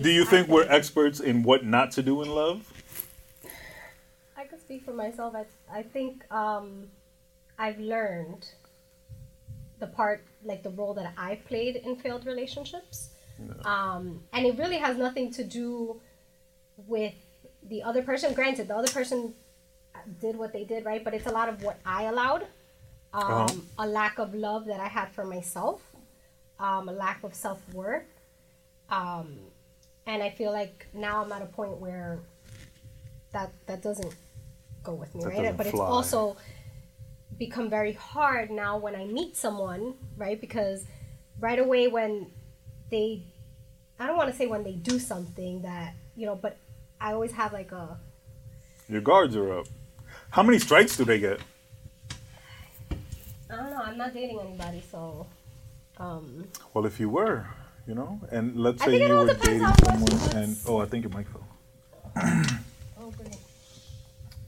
Do 0.00 0.10
you 0.10 0.22
I 0.22 0.26
think 0.26 0.48
we're 0.48 0.66
experts 0.68 1.20
in 1.20 1.42
what 1.42 1.64
not 1.64 1.90
to 1.92 2.02
do 2.02 2.22
in 2.22 2.30
love? 2.30 2.72
Speak 4.74 4.84
for 4.86 4.92
myself. 4.92 5.36
I 5.36 5.44
I 5.72 5.82
think 5.84 6.24
um, 6.32 6.88
I've 7.56 7.78
learned 7.78 8.44
the 9.78 9.86
part, 9.86 10.24
like 10.44 10.64
the 10.64 10.70
role 10.70 10.94
that 10.94 11.12
I 11.16 11.36
played 11.46 11.76
in 11.76 11.94
failed 11.94 12.26
relationships, 12.26 13.10
um, 13.64 14.24
and 14.32 14.44
it 14.44 14.58
really 14.58 14.78
has 14.78 14.96
nothing 14.96 15.30
to 15.34 15.44
do 15.44 16.00
with 16.88 17.14
the 17.68 17.84
other 17.84 18.02
person. 18.02 18.34
Granted, 18.34 18.66
the 18.66 18.74
other 18.74 18.90
person 18.90 19.34
did 20.20 20.34
what 20.36 20.52
they 20.52 20.64
did, 20.64 20.84
right? 20.84 21.04
But 21.04 21.14
it's 21.14 21.26
a 21.28 21.32
lot 21.40 21.48
of 21.48 21.62
what 21.62 21.78
I 21.86 22.00
allowed, 22.12 22.42
um, 23.12 23.22
Uh-huh. 23.22 23.84
a 23.84 23.86
lack 23.86 24.18
of 24.18 24.34
love 24.34 24.64
that 24.66 24.80
I 24.80 24.88
had 24.88 25.08
for 25.12 25.24
myself, 25.24 25.78
um, 26.58 26.88
a 26.88 26.92
lack 27.04 27.22
of 27.22 27.32
self 27.32 27.60
worth, 27.72 28.10
um, 28.90 29.38
and 30.04 30.20
I 30.20 30.30
feel 30.30 30.50
like 30.50 30.88
now 30.92 31.22
I'm 31.22 31.30
at 31.30 31.42
a 31.42 31.50
point 31.60 31.76
where 31.86 32.18
that 33.30 33.50
that 33.66 33.80
doesn't 33.80 34.14
go 34.84 34.94
with 34.94 35.14
me, 35.14 35.24
That 35.24 35.30
right? 35.30 35.56
But 35.56 35.66
it's 35.66 35.78
also 35.78 36.36
become 37.38 37.68
very 37.68 37.92
hard 37.94 38.50
now 38.50 38.78
when 38.78 38.94
I 38.94 39.04
meet 39.06 39.36
someone, 39.36 39.94
right? 40.16 40.40
Because 40.40 40.84
right 41.40 41.58
away 41.58 41.88
when 41.88 42.30
they, 42.90 43.24
I 43.98 44.06
don't 44.06 44.16
want 44.16 44.30
to 44.30 44.36
say 44.36 44.46
when 44.46 44.62
they 44.62 44.72
do 44.72 44.98
something 44.98 45.62
that 45.62 45.94
you 46.16 46.26
know, 46.26 46.36
but 46.36 46.56
I 47.00 47.12
always 47.12 47.32
have 47.32 47.52
like 47.52 47.72
a 47.72 47.98
Your 48.88 49.00
guards 49.00 49.34
are 49.36 49.58
up. 49.58 49.66
How 50.30 50.42
many 50.42 50.58
strikes 50.58 50.96
do 50.96 51.04
they 51.04 51.18
get? 51.18 51.40
I 53.50 53.56
don't 53.56 53.70
know. 53.70 53.82
I'm 53.82 53.98
not 53.98 54.14
dating 54.14 54.40
anybody, 54.40 54.82
so 54.90 55.26
um, 55.98 56.46
Well, 56.72 56.86
if 56.86 56.98
you 56.98 57.08
were, 57.08 57.46
you 57.86 57.94
know, 57.94 58.20
and 58.30 58.56
let's 58.56 58.82
I 58.82 58.86
say 58.86 59.06
you 59.06 59.14
were 59.14 59.34
dating 59.34 59.64
on 59.64 59.78
someone, 59.78 60.36
and 60.36 60.56
oh, 60.66 60.78
I 60.78 60.86
think 60.86 61.04
your 61.04 61.12
mic 61.12 61.26
fell. 61.28 62.58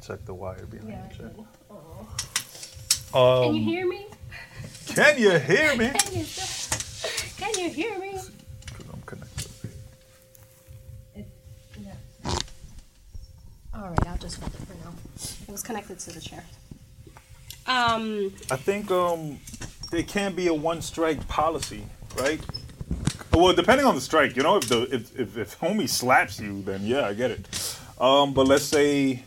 Check 0.06 0.24
the 0.24 0.34
wire 0.34 0.66
behind 0.66 0.90
yeah. 0.90 1.08
The 1.08 1.14
chair. 1.16 1.30
Oh. 3.12 3.42
Um, 3.42 3.44
Can 3.46 3.54
you 3.56 3.64
hear 3.64 3.88
me? 3.88 4.06
Can 4.86 5.18
you 5.18 5.30
hear 5.38 5.76
me? 5.76 5.90
Can 5.90 6.14
you? 6.14 6.24
Can 7.36 7.58
you 7.58 7.70
hear 7.70 7.98
me? 7.98 8.12
Because 8.66 8.86
I'm 8.92 9.02
connected. 9.04 9.50
It, 11.16 11.26
yeah. 11.80 11.94
All 13.74 13.88
right, 13.88 14.06
I'll 14.06 14.16
just 14.18 14.38
hold 14.38 14.54
it 14.54 14.60
for 14.60 14.74
now. 14.84 14.92
It 15.48 15.50
was 15.50 15.64
connected 15.64 15.98
to 15.98 16.12
the 16.12 16.20
chair. 16.20 16.44
Um. 17.66 18.32
I 18.48 18.56
think 18.56 18.92
um, 18.92 19.40
there 19.90 20.04
can't 20.04 20.36
be 20.36 20.46
a 20.46 20.54
one 20.54 20.82
strike 20.82 21.26
policy, 21.26 21.84
right? 22.16 22.40
Well, 23.32 23.54
depending 23.54 23.86
on 23.86 23.96
the 23.96 24.00
strike, 24.00 24.36
you 24.36 24.44
know, 24.44 24.58
if 24.58 24.68
the 24.68 24.82
if 24.94 25.18
if, 25.18 25.36
if 25.36 25.58
homie 25.58 25.88
slaps 25.88 26.38
you, 26.38 26.62
then 26.62 26.86
yeah, 26.86 27.06
I 27.06 27.14
get 27.14 27.32
it. 27.32 27.76
Um, 27.98 28.34
but 28.34 28.46
let's 28.46 28.64
say, 28.64 29.24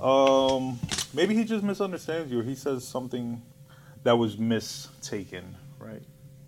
um, 0.00 0.78
maybe 1.14 1.34
he 1.34 1.44
just 1.44 1.64
misunderstands 1.64 2.30
you. 2.30 2.40
or 2.40 2.42
He 2.42 2.54
says 2.54 2.86
something 2.86 3.42
that 4.04 4.16
was 4.18 4.38
mistaken, 4.38 5.56
right? 5.78 6.02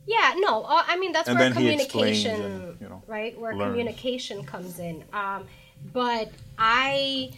Yeah, 0.07 0.35
no, 0.39 0.63
uh, 0.65 0.83
I 0.87 0.97
mean 0.99 1.13
that's 1.13 1.29
And 1.29 1.39
where 1.39 1.51
then 1.51 1.61
he 1.63 1.69
explains 1.69 2.23
communication, 2.25 2.63
and, 2.63 2.81
you 2.81 2.89
know, 2.89 3.03
right? 3.07 3.39
Where 3.39 3.55
learns. 3.55 3.71
communication 3.73 4.45
comes 4.45 4.79
in. 4.79 5.05
Um, 5.13 5.45
but 5.93 6.31
I 6.59 7.33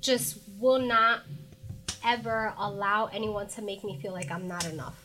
just 0.00 0.38
will 0.58 0.78
not 0.78 1.20
ever 2.04 2.54
allow 2.56 3.06
anyone 3.12 3.48
to 3.48 3.60
make 3.62 3.84
me 3.84 3.98
feel 4.00 4.12
like 4.12 4.30
I'm 4.30 4.48
not 4.48 4.64
enough. 4.66 4.96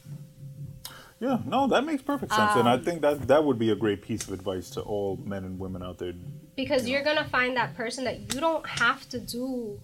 Yeah, 1.20 1.40
no, 1.46 1.68
that 1.68 1.86
makes 1.86 2.02
perfect 2.02 2.32
sense, 2.34 2.52
and 2.56 2.68
Um, 2.68 2.80
I 2.80 2.84
think 2.84 3.02
that 3.02 3.28
that 3.28 3.44
would 3.44 3.58
be 3.60 3.72
a 3.72 3.76
great 3.76 4.02
piece 4.02 4.24
of 4.28 4.34
advice 4.34 4.70
to 4.72 4.82
all 4.82 5.18
men 5.26 5.44
and 5.44 5.60
women 5.60 5.82
out 5.84 5.98
there. 5.98 6.14
because 6.56 6.88
you're 6.88 7.04
gonna 7.04 7.26
find 7.26 7.58
that 7.58 7.76
person 7.76 8.06
that 8.06 8.34
you 8.34 8.40
don't 8.40 8.66
have 8.66 9.08
to 9.10 9.20
do 9.20 9.78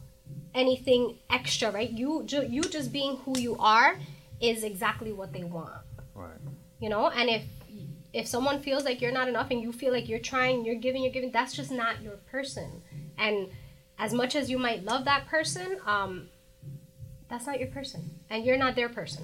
anything 0.53 1.17
extra, 1.29 1.71
right? 1.71 1.89
You 1.89 2.23
ju- 2.25 2.47
you 2.49 2.61
just 2.63 2.91
being 2.91 3.17
who 3.17 3.37
you 3.39 3.55
are 3.57 3.97
is 4.39 4.63
exactly 4.63 5.11
what 5.13 5.31
they 5.33 5.43
want, 5.43 5.71
Right. 6.15 6.39
you 6.79 6.89
know. 6.89 7.09
And 7.09 7.29
if 7.29 7.43
if 8.13 8.27
someone 8.27 8.59
feels 8.61 8.83
like 8.83 8.99
you're 9.01 9.11
not 9.13 9.29
enough 9.29 9.51
and 9.51 9.61
you 9.61 9.71
feel 9.71 9.93
like 9.93 10.09
you're 10.09 10.19
trying, 10.19 10.65
you're 10.65 10.75
giving, 10.75 11.01
you're 11.01 11.13
giving, 11.13 11.31
that's 11.31 11.53
just 11.55 11.71
not 11.71 12.01
your 12.01 12.17
person. 12.29 12.81
And 13.17 13.47
as 13.97 14.13
much 14.13 14.35
as 14.35 14.49
you 14.49 14.57
might 14.59 14.83
love 14.83 15.05
that 15.05 15.27
person, 15.27 15.77
um, 15.85 16.27
that's 17.29 17.45
not 17.47 17.57
your 17.59 17.69
person, 17.69 18.01
and 18.29 18.43
you're 18.43 18.57
not 18.57 18.75
their 18.75 18.89
person. 18.89 19.23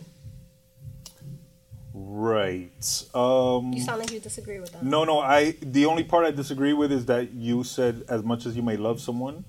Right. 1.94 3.04
Um, 3.16 3.74
You 3.74 3.82
sound 3.82 4.00
like 4.00 4.12
you 4.12 4.20
disagree 4.20 4.60
with 4.60 4.72
that. 4.74 4.84
No, 4.84 5.04
no. 5.04 5.20
I 5.20 5.56
the 5.62 5.86
only 5.88 6.04
part 6.04 6.26
I 6.26 6.32
disagree 6.32 6.74
with 6.74 6.92
is 6.92 7.06
that 7.08 7.34
you 7.34 7.64
said 7.64 8.04
as 8.08 8.24
much 8.24 8.46
as 8.46 8.56
you 8.56 8.62
may 8.62 8.78
love 8.78 9.02
someone, 9.02 9.44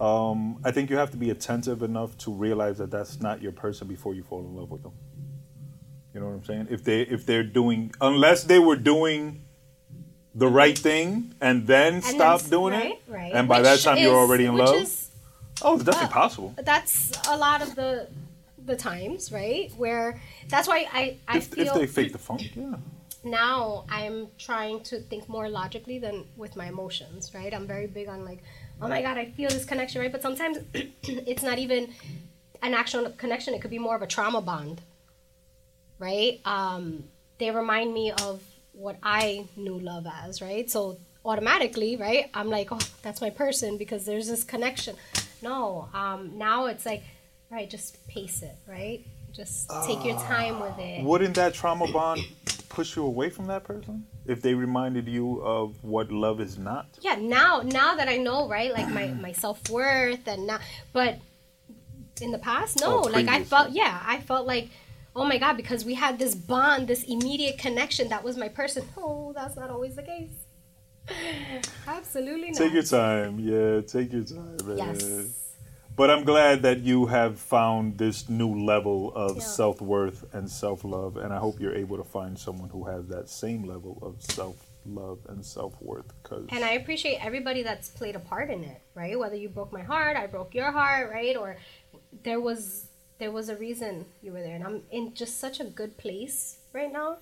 um, 0.00 0.58
I 0.64 0.70
think 0.70 0.90
you 0.90 0.96
have 0.96 1.10
to 1.12 1.16
be 1.16 1.30
attentive 1.30 1.82
enough 1.82 2.16
to 2.18 2.32
realize 2.32 2.78
that 2.78 2.90
that's 2.90 3.20
not 3.20 3.40
your 3.42 3.52
person 3.52 3.86
before 3.88 4.14
you 4.14 4.22
fall 4.22 4.40
in 4.40 4.54
love 4.56 4.70
with 4.70 4.82
them. 4.82 4.92
You 6.12 6.20
know 6.20 6.26
what 6.26 6.34
I'm 6.34 6.44
saying? 6.44 6.68
If 6.70 6.84
they 6.84 7.02
if 7.02 7.26
they're 7.26 7.42
doing 7.42 7.92
unless 8.00 8.44
they 8.44 8.58
were 8.58 8.76
doing 8.76 9.42
the 10.34 10.46
right 10.48 10.76
thing 10.78 11.34
and 11.40 11.66
then 11.66 11.94
And 11.94 12.04
stop 12.04 12.40
then- 12.42 12.50
doing 12.50 12.74
right, 12.74 12.92
it, 12.92 13.02
right. 13.08 13.32
and 13.32 13.48
by 13.48 13.62
that 13.62 13.72
Which 13.74 13.84
time 13.84 13.98
you're 13.98 14.16
already 14.16 14.44
in 14.46 14.56
love. 14.56 14.74
is- 14.76 15.10
oh, 15.62 15.74
it's 15.74 15.84
definitely 15.84 16.06
Well, 16.14 16.22
possible. 16.22 16.54
That's 16.62 17.12
a 17.28 17.36
lot 17.36 17.62
of 17.62 17.74
the 17.74 18.08
the 18.66 18.76
times, 18.76 19.30
right? 19.30 19.72
Where 19.76 20.20
that's 20.48 20.66
why 20.68 20.86
I 20.92 21.16
I 21.28 21.38
If, 21.38 21.46
feel 21.48 21.66
if 21.68 21.74
they 21.74 21.86
fake 21.86 22.12
the 22.12 22.18
funk, 22.18 22.54
yeah. 22.56 22.76
now 23.22 23.84
I'm 23.88 24.28
trying 24.38 24.82
to 24.84 25.00
think 25.00 25.28
more 25.28 25.48
logically 25.48 25.98
than 25.98 26.24
with 26.36 26.56
my 26.56 26.66
emotions, 26.68 27.32
right? 27.34 27.52
I'm 27.52 27.66
very 27.66 27.86
big 27.86 28.08
on 28.08 28.24
like, 28.24 28.42
oh 28.80 28.88
my 28.88 29.02
god, 29.02 29.18
I 29.18 29.26
feel 29.26 29.50
this 29.50 29.64
connection, 29.64 30.00
right? 30.00 30.12
But 30.12 30.22
sometimes 30.22 30.58
it's 31.02 31.42
not 31.42 31.58
even 31.58 31.92
an 32.62 32.74
actual 32.74 33.10
connection. 33.10 33.54
It 33.54 33.60
could 33.60 33.70
be 33.70 33.78
more 33.78 33.96
of 33.96 34.02
a 34.02 34.06
trauma 34.06 34.40
bond, 34.40 34.80
right? 35.98 36.40
Um, 36.44 37.04
they 37.38 37.50
remind 37.50 37.92
me 37.92 38.12
of 38.12 38.42
what 38.72 38.96
I 39.02 39.46
knew 39.56 39.78
love 39.78 40.06
as, 40.24 40.42
right? 40.42 40.70
So 40.70 40.98
automatically, 41.24 41.96
right? 41.96 42.30
I'm 42.34 42.50
like, 42.50 42.68
oh, 42.70 42.80
that's 43.02 43.20
my 43.20 43.30
person 43.30 43.78
because 43.78 44.04
there's 44.04 44.28
this 44.28 44.44
connection. 44.44 44.96
No, 45.42 45.88
um, 45.94 46.36
now 46.36 46.66
it's 46.66 46.86
like, 46.86 47.02
right, 47.50 47.68
just 47.68 48.06
pace 48.08 48.42
it, 48.42 48.56
right? 48.66 49.04
Just 49.32 49.70
take 49.86 50.04
your 50.04 50.18
time 50.20 50.60
with 50.60 50.78
it. 50.78 51.02
Wouldn't 51.02 51.34
that 51.34 51.54
trauma 51.54 51.90
bond 51.90 52.22
push 52.74 52.96
you 52.96 53.04
away 53.04 53.30
from 53.30 53.46
that 53.46 53.62
person? 53.64 54.04
If 54.26 54.42
they 54.42 54.54
reminded 54.54 55.06
you 55.08 55.40
of 55.42 55.82
what 55.84 56.10
love 56.10 56.40
is 56.40 56.58
not? 56.58 56.86
yeah 57.00 57.16
now 57.16 57.62
now 57.64 57.94
that 57.94 58.08
i 58.08 58.16
know 58.16 58.48
right 58.48 58.72
like 58.72 58.88
my 58.88 59.06
my 59.26 59.32
self-worth 59.32 60.26
and 60.26 60.46
now 60.46 60.58
but 60.92 61.18
in 62.20 62.30
the 62.30 62.38
past 62.38 62.80
no 62.80 62.98
Oh, 62.98 63.02
like 63.02 63.28
i 63.28 63.44
felt 63.44 63.70
yeah 63.70 64.00
i 64.06 64.20
felt 64.20 64.46
like 64.46 64.68
oh 65.14 65.24
my 65.24 65.38
god 65.38 65.56
because 65.56 65.84
we 65.84 65.94
had 65.94 66.18
this 66.18 66.34
bond 66.34 66.88
this 66.88 67.04
immediate 67.04 67.58
connection 67.58 68.08
that 68.08 68.22
was 68.24 68.36
my 68.36 68.48
person. 68.48 68.82
Oh 68.96 69.32
that's 69.34 69.56
not 69.56 69.70
always 69.70 69.94
the 69.96 70.02
case. 70.02 70.30
Absolutely 71.86 72.48
not 72.50 72.58
Take 72.58 72.72
your 72.72 72.82
time, 72.82 73.38
yeah. 73.38 73.82
Take 73.82 74.12
your 74.12 74.24
time, 74.24 74.58
yes 74.76 75.43
But 75.96 76.10
I'm 76.10 76.24
glad 76.24 76.62
that 76.62 76.80
you 76.80 77.06
have 77.06 77.38
found 77.38 77.98
this 77.98 78.28
new 78.28 78.52
level 78.64 79.12
of 79.14 79.36
Yeah. 79.36 79.42
self 79.42 79.80
worth 79.80 80.24
and 80.34 80.50
self 80.50 80.82
love, 80.84 81.16
and 81.16 81.32
I 81.32 81.38
hope 81.38 81.60
you're 81.60 81.74
able 81.74 81.96
to 81.98 82.04
find 82.04 82.38
someone 82.38 82.70
who 82.70 82.84
has 82.84 83.06
that 83.08 83.28
same 83.28 83.64
level 83.64 83.98
of 84.02 84.20
self 84.22 84.56
love 84.86 85.20
and 85.28 85.44
self 85.46 85.80
worth. 85.80 86.12
Cause 86.24 86.46
and 86.50 86.62
i 86.64 86.72
appreciate 86.72 87.16
everybody 87.24 87.62
that's 87.62 87.88
played 87.88 88.16
a 88.16 88.18
part 88.18 88.50
in 88.50 88.62
it 88.64 88.80
right 88.94 89.18
whether 89.18 89.34
you 89.34 89.48
broke 89.48 89.72
my 89.72 89.80
heart 89.82 90.14
i 90.14 90.26
broke 90.26 90.54
your 90.54 90.70
heart 90.72 91.10
right 91.10 91.36
or 91.38 91.56
there 92.22 92.38
was 92.38 92.88
there 93.18 93.30
was 93.30 93.48
a 93.48 93.56
reason 93.56 94.04
you 94.22 94.30
were 94.30 94.42
there 94.42 94.54
and 94.54 94.62
i'm 94.62 94.82
in 94.90 95.14
just 95.14 95.40
such 95.40 95.58
a 95.58 95.64
good 95.64 95.96
place 95.96 96.58
right 96.74 96.92
now 96.92 97.16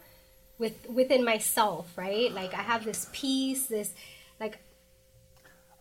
with 0.59 0.75
within 0.89 1.25
myself 1.25 1.87
right 1.97 2.33
like 2.33 2.53
i 2.53 2.63
have 2.63 2.85
this 2.85 3.09
peace 3.13 3.67
this 3.69 3.93
like 4.41 4.59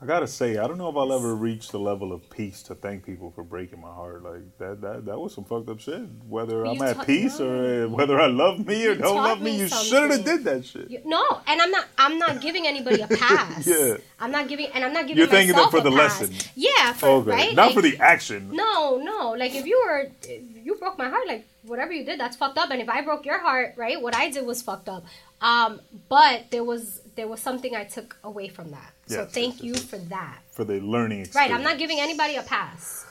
I 0.03 0.07
gotta 0.07 0.25
say, 0.25 0.57
I 0.57 0.65
don't 0.65 0.79
know 0.79 0.89
if 0.89 0.95
I'll 0.95 1.13
ever 1.13 1.35
reach 1.35 1.69
the 1.69 1.77
level 1.79 2.11
of 2.11 2.27
peace 2.31 2.63
to 2.63 2.73
thank 2.73 3.05
people 3.05 3.29
for 3.35 3.43
breaking 3.43 3.79
my 3.81 3.93
heart. 3.93 4.23
Like 4.23 4.57
that, 4.57 4.81
that, 4.81 5.05
that 5.05 5.19
was 5.19 5.35
some 5.35 5.43
fucked 5.43 5.69
up 5.69 5.79
shit. 5.79 6.01
Whether 6.27 6.65
You 6.65 6.71
I'm 6.71 6.81
at 6.81 6.95
ta- 6.95 7.03
peace 7.03 7.39
no. 7.39 7.47
or 7.47 7.85
uh, 7.85 7.87
whether 7.87 8.19
I 8.19 8.25
love 8.25 8.65
me 8.65 8.87
or 8.87 8.93
You 8.93 8.97
don't 8.97 9.17
love 9.17 9.39
me, 9.41 9.51
me 9.51 9.59
you 9.59 9.67
should 9.67 10.09
have 10.09 10.25
did 10.25 10.43
that 10.45 10.65
shit. 10.65 10.89
You- 10.89 11.01
no, 11.05 11.23
and 11.45 11.61
I'm 11.61 11.69
not. 11.69 11.85
I'm 11.99 12.17
not 12.17 12.41
giving 12.41 12.65
anybody 12.65 13.01
a 13.01 13.07
pass. 13.25 13.67
Yeah. 13.67 13.97
I'm 14.19 14.31
not 14.31 14.47
giving, 14.47 14.67
and 14.73 14.83
I'm 14.83 14.91
not 14.93 15.03
giving. 15.05 15.17
You're 15.19 15.27
thanking 15.27 15.55
them 15.55 15.69
for 15.69 15.81
the 15.81 15.91
pass. 15.91 16.19
lesson. 16.21 16.35
Yeah, 16.55 16.93
for 16.93 17.07
Okay, 17.09 17.29
right. 17.29 17.55
not 17.55 17.67
Like, 17.67 17.75
for 17.75 17.81
the 17.83 17.97
action. 17.99 18.49
No, 18.51 18.97
no. 18.97 19.31
Like 19.37 19.53
if 19.53 19.67
you 19.67 19.79
were, 19.85 20.09
if 20.23 20.65
you 20.65 20.75
broke 20.77 20.97
my 20.97 21.09
heart. 21.09 21.27
Like 21.27 21.45
whatever 21.61 21.93
you 21.93 22.03
did, 22.03 22.19
that's 22.19 22.35
fucked 22.35 22.57
up. 22.57 22.71
And 22.71 22.81
if 22.81 22.89
I 22.89 23.01
broke 23.01 23.23
your 23.23 23.37
heart, 23.39 23.75
right, 23.77 24.01
what 24.01 24.15
I 24.15 24.31
did 24.31 24.47
was 24.47 24.63
fucked 24.63 24.89
up. 24.89 25.05
Um, 25.41 25.79
but 26.09 26.45
there 26.49 26.63
was 26.63 27.00
there 27.15 27.27
was 27.27 27.39
something 27.41 27.75
I 27.75 27.83
took 27.83 28.17
away 28.23 28.47
from 28.47 28.71
that. 28.71 28.93
So 29.07 29.21
Yes, 29.21 29.31
thank 29.31 29.53
yes, 29.55 29.63
you 29.63 29.73
yes, 29.73 29.83
for 29.83 29.97
that. 29.97 30.39
For 30.51 30.63
the 30.63 30.79
learning 30.79 31.21
experience. 31.21 31.51
Right. 31.51 31.57
I'm 31.57 31.63
not 31.63 31.77
giving 31.77 31.99
anybody 31.99 32.35
a 32.35 32.43
pass. 32.43 33.05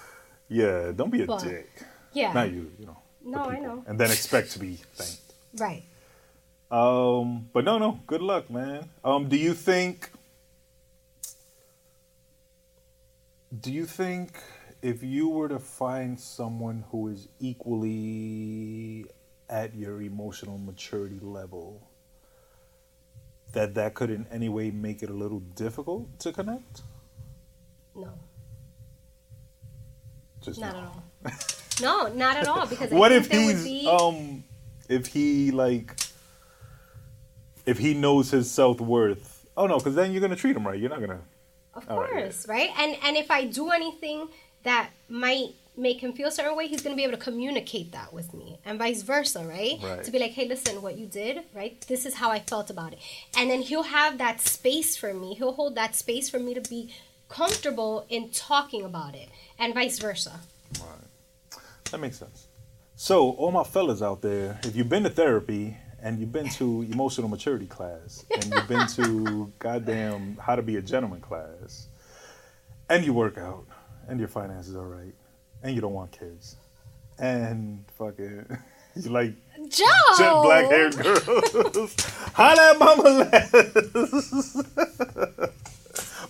Yeah, 0.48 0.92
don't 0.94 1.11
be 1.11 1.22
a 1.22 1.26
But- 1.26 1.42
dick. 1.42 1.70
Yeah. 2.12 2.32
Not 2.32 2.51
you, 2.51 2.72
you 2.78 2.86
know. 2.86 2.96
No, 3.24 3.44
I 3.44 3.59
know. 3.61 3.84
And 3.86 3.98
then 4.01 4.11
expect 4.11 4.51
to 4.53 4.59
be 4.59 4.76
thanked. 4.94 5.20
Right. 5.57 5.84
Um, 6.70 7.48
but 7.53 7.64
no, 7.64 7.78
no. 7.78 8.01
Good 8.07 8.22
luck, 8.22 8.48
man. 8.51 8.88
Um, 9.05 9.28
do 9.28 9.36
you 9.36 9.55
think? 9.55 10.11
Do 13.61 13.72
you 13.72 13.84
think 13.84 14.40
if 14.80 15.03
you 15.03 15.28
were 15.28 15.48
to 15.48 15.59
find 15.59 16.18
someone 16.18 16.84
who 16.90 17.09
is 17.09 17.28
equally 17.40 19.07
at 19.48 19.74
your 19.74 20.01
emotional 20.03 20.57
maturity 20.59 21.18
level, 21.20 21.82
that 23.53 23.74
that 23.74 23.94
could 23.94 24.11
in 24.11 24.26
any 24.32 24.48
way 24.48 24.70
make 24.70 25.03
it 25.03 25.11
a 25.11 25.14
little 25.14 25.40
difficult 25.40 26.18
to 26.20 26.32
connect? 26.32 26.82
No. 27.96 28.11
Just 30.42 30.61
Not 30.61 30.74
no. 30.74 30.78
at 30.78 30.84
all. 30.84 31.05
No, 31.80 32.09
not 32.09 32.36
at 32.36 32.46
all. 32.48 32.66
Because 32.66 32.90
what 32.90 33.12
if 33.12 33.30
he's 33.30 33.64
be, 33.64 33.86
um 33.88 34.44
if 34.88 35.09
he 35.09 35.51
like 35.51 35.96
if 37.66 37.78
he 37.78 37.94
knows 37.94 38.30
his 38.30 38.51
self-worth 38.51 39.46
oh 39.57 39.66
no 39.66 39.78
because 39.78 39.94
then 39.94 40.12
you're 40.12 40.20
gonna 40.20 40.36
treat 40.36 40.57
him 40.57 40.66
right 40.66 40.78
you're 40.80 40.90
not 40.90 41.01
gonna 41.01 41.20
Of 41.74 41.88
All 41.88 42.01
right, 42.01 42.11
course, 42.11 42.46
right? 42.48 42.70
And 42.78 42.96
and 43.05 43.16
if 43.16 43.30
I 43.30 43.46
do 43.46 43.70
anything 43.70 44.28
that 44.64 44.90
might 45.09 45.55
make 45.77 46.01
him 46.01 46.12
feel 46.12 46.29
a 46.29 46.33
certain 46.33 46.57
way, 46.57 46.66
he's 46.66 46.83
gonna 46.83 46.97
be 46.97 47.05
able 47.05 47.16
to 47.16 47.23
communicate 47.23 47.93
that 47.93 48.12
with 48.12 48.35
me, 48.35 48.59
and 48.64 48.79
vice 48.79 49.03
versa, 49.03 49.45
right? 49.45 49.79
Right. 49.83 50.05
To 50.05 50.11
be 50.11 50.18
like, 50.18 50.33
hey, 50.33 50.47
listen, 50.47 50.83
what 50.83 50.99
you 50.99 51.07
did, 51.07 51.43
right? 51.55 51.81
This 51.89 52.05
is 52.07 52.14
how 52.14 52.31
I 52.31 52.41
felt 52.41 52.71
about 52.71 52.93
it, 52.93 52.99
and 53.37 53.51
then 53.51 53.62
he'll 53.62 53.85
have 53.85 54.18
that 54.18 54.41
space 54.41 54.97
for 54.97 55.14
me. 55.14 55.35
He'll 55.35 55.53
hold 55.53 55.75
that 55.77 55.95
space 55.97 56.29
for 56.29 56.39
me 56.39 56.55
to 56.55 56.61
be 56.61 56.93
comfortable 57.29 58.07
in 58.09 58.31
talking 58.31 58.85
about 58.85 59.14
it, 59.14 59.29
and 59.59 59.73
vice 59.75 59.99
versa. 59.99 60.41
that 61.91 61.99
makes 61.99 62.18
sense 62.18 62.47
so 62.95 63.31
all 63.33 63.51
my 63.51 63.64
fellas 63.64 64.03
out 64.03 64.21
there 64.23 64.61
if 64.62 64.77
you've 64.77 64.89
been 64.89 65.03
to 65.03 65.11
therapy 65.11 65.77
and 66.03 66.18
you've 66.21 66.33
been 66.33 66.49
to 66.49 66.83
emotional 66.83 67.29
maturity 67.29 67.66
class 67.66 68.25
and 68.31 68.45
you've 68.53 68.68
been 68.68 68.87
to 68.87 69.51
goddamn 69.59 70.37
how 70.41 70.55
to 70.55 70.62
be 70.62 70.77
a 70.77 70.83
gentleman 70.83 71.21
class 71.21 71.89
and 72.89 73.05
you 73.05 73.12
work 73.12 73.39
out 73.39 73.66
and 74.09 74.18
your 74.18 74.29
finances 74.29 74.77
are 74.77 74.87
right 74.89 75.14
and 75.63 75.75
you 75.75 75.81
don't 75.81 75.93
want 75.95 76.11
kids 76.13 76.57
and 77.19 77.85
fucking 77.99 78.47
you 78.97 79.11
like 79.11 79.33
Joe, 79.69 79.85
jet 80.19 80.33
black 80.43 80.65
haired 80.67 80.97
girls. 81.03 81.95
Holla 82.35 82.71
at 82.71 82.79
Mama 82.79 83.03
Les. 83.03 84.55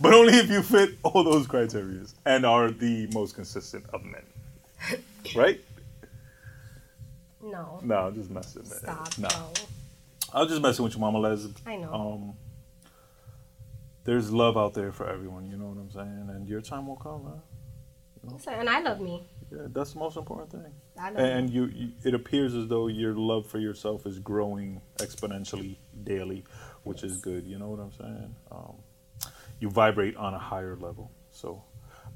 but 0.01 0.13
only 0.15 0.35
if 0.35 0.51
you 0.51 0.63
fit 0.63 0.91
all 1.05 1.23
those 1.23 1.47
criteria 1.47 2.03
and 2.27 2.45
are 2.45 2.71
the 2.71 3.07
most 3.13 3.35
consistent 3.37 3.85
of 3.93 4.03
men. 4.05 4.23
Right? 5.37 5.61
No, 7.43 7.81
No, 7.83 7.97
I'm 8.09 8.15
just 8.15 8.31
messing, 8.31 8.63
man. 8.63 8.79
stop. 8.79 9.19
No. 9.19 9.29
No. 9.29 9.53
I 10.35 10.41
was 10.41 10.49
just 10.51 10.61
messing 10.63 10.85
with 10.85 10.95
you, 10.95 11.01
Mama 11.01 11.19
Les. 11.19 11.47
I 11.67 11.77
know. 11.77 11.93
Um, 11.93 12.35
there's 14.05 14.33
love 14.33 14.57
out 14.57 14.75
there 14.75 14.93
for 14.93 15.09
everyone, 15.09 15.47
you 15.51 15.57
know 15.57 15.67
what 15.67 15.79
I'm 15.79 15.91
saying? 15.91 16.31
And 16.35 16.49
your 16.49 16.61
time 16.61 16.87
will 16.87 16.97
come, 16.97 17.25
man. 17.25 17.41
Listen, 18.25 18.55
and 18.55 18.69
I 18.69 18.81
love 18.81 19.01
me. 19.01 19.27
Yeah, 19.51 19.67
that's 19.69 19.95
the 19.95 19.99
most 19.99 20.17
important 20.17 20.51
thing. 20.51 20.73
I 20.99 21.11
love 21.11 21.19
and 21.19 21.51
you, 21.51 21.67
you 21.67 21.93
it 22.05 22.15
appears 22.15 22.55
as 22.55 22.69
though 22.69 22.87
your 22.87 23.15
love 23.15 23.47
for 23.47 23.59
yourself 23.59 24.07
is 24.07 24.19
growing 24.19 24.81
exponentially 24.99 25.77
daily 26.05 26.45
which 26.85 27.03
is 27.03 27.19
good. 27.19 27.47
You 27.47 27.59
know 27.59 27.69
what 27.69 27.81
i'm 27.81 27.93
saying? 27.93 28.35
Um, 28.51 28.75
you 29.59 29.69
vibrate 29.71 30.17
on 30.17 30.35
a 30.35 30.39
higher 30.39 30.77
level. 30.77 31.11
So 31.31 31.63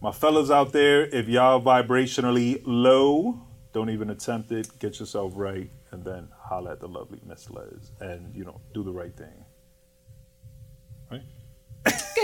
my 0.00 0.12
fellas 0.12 0.50
out 0.50 0.72
there 0.72 1.06
if 1.06 1.28
y'all 1.28 1.60
vibrationally 1.60 2.62
low 2.64 3.40
don't 3.72 3.90
even 3.90 4.10
attempt 4.10 4.52
it. 4.52 4.78
Get 4.78 5.00
yourself 5.00 5.32
right 5.34 5.70
and 5.90 6.04
then 6.04 6.28
holla 6.38 6.72
at 6.72 6.80
the 6.80 6.88
lovely 6.88 7.20
miss 7.26 7.50
les. 7.50 7.90
And 8.00 8.34
you 8.34 8.44
know 8.44 8.60
do 8.74 8.84
the 8.84 8.92
right 8.92 9.14
thing 9.16 9.43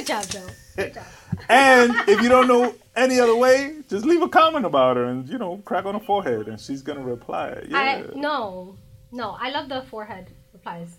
Good 0.01 0.07
job, 0.07 0.27
Joe. 0.29 0.47
Good 0.77 0.95
job. 0.95 1.05
and 1.51 1.95
if 2.09 2.23
you 2.23 2.31
don't 2.31 2.49
know 2.49 2.75
any 2.97 3.21
other 3.21 3.37
way 3.37 3.75
just 3.91 4.07
leave 4.07 4.23
a 4.23 4.29
comment 4.31 4.65
about 4.65 4.97
her 4.97 5.05
and 5.05 5.29
you 5.29 5.37
know 5.37 5.59
crack 5.67 5.85
on 5.85 5.93
the 5.93 6.01
forehead 6.01 6.49
and 6.49 6.59
she's 6.59 6.81
gonna 6.81 7.03
reply 7.03 7.63
yeah 7.69 7.79
I 7.79 8.05
no, 8.15 8.79
no. 9.13 9.37
I 9.39 9.51
love 9.51 9.69
the 9.69 9.83
forehead 9.83 10.31
replies. 10.55 10.97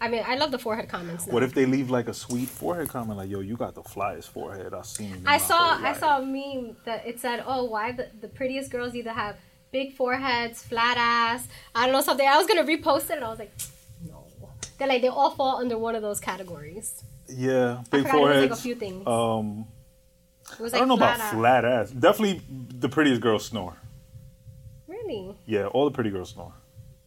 I 0.00 0.08
mean, 0.08 0.22
I 0.26 0.36
love 0.36 0.50
the 0.50 0.58
forehead 0.58 0.88
comments. 0.88 1.26
Now. 1.26 1.34
What 1.34 1.42
if 1.42 1.52
they 1.52 1.66
leave 1.66 1.90
like 1.90 2.08
a 2.08 2.14
sweet 2.14 2.48
forehead 2.48 2.88
comment 2.88 3.18
like, 3.18 3.28
"Yo, 3.28 3.40
you 3.40 3.54
got 3.54 3.74
the 3.74 3.82
flyest 3.82 4.28
forehead 4.30 4.72
I've 4.72 4.86
seen." 4.86 5.24
I 5.26 5.36
saw 5.36 5.78
I 5.90 5.92
saw 5.92 6.18
a 6.22 6.24
meme 6.24 6.76
that 6.86 7.06
it 7.06 7.20
said, 7.20 7.44
"Oh, 7.46 7.64
why 7.64 7.92
the, 7.92 8.08
the 8.18 8.28
prettiest 8.28 8.70
girls 8.70 8.94
either 8.94 9.12
have 9.12 9.36
big 9.72 9.94
foreheads, 9.94 10.62
flat 10.62 10.96
ass, 10.96 11.46
I 11.74 11.84
don't 11.84 11.92
know 11.92 12.00
something." 12.00 12.26
I 12.26 12.38
was 12.38 12.46
gonna 12.46 12.64
repost 12.64 13.10
it, 13.10 13.16
and 13.16 13.24
I 13.24 13.28
was 13.28 13.38
like, 13.38 13.52
"No." 14.08 14.24
They're 14.78 14.88
like 14.88 15.02
they 15.02 15.08
all 15.08 15.32
fall 15.32 15.58
under 15.58 15.76
one 15.76 15.94
of 15.94 16.00
those 16.00 16.18
categories. 16.18 17.04
Yeah, 17.28 17.78
I 17.78 17.82
big 17.90 18.02
forgot 18.02 18.04
it 18.04 18.04
like 18.04 18.12
foreheads. 18.12 18.58
a 18.58 18.62
few 18.62 18.74
things. 18.74 19.06
Um, 19.06 19.66
was 20.58 20.72
I 20.74 20.78
don't 20.78 20.88
know 20.88 20.94
about 20.94 21.16
flat 21.16 21.26
ass. 21.26 21.34
flat 21.34 21.64
ass. 21.64 21.90
Definitely, 21.90 22.42
the 22.48 22.88
prettiest 22.88 23.20
girls 23.20 23.44
snore. 23.44 23.76
Really? 24.86 25.36
Yeah, 25.46 25.66
all 25.66 25.84
the 25.84 25.90
pretty 25.90 26.10
girls 26.10 26.30
snore. 26.30 26.54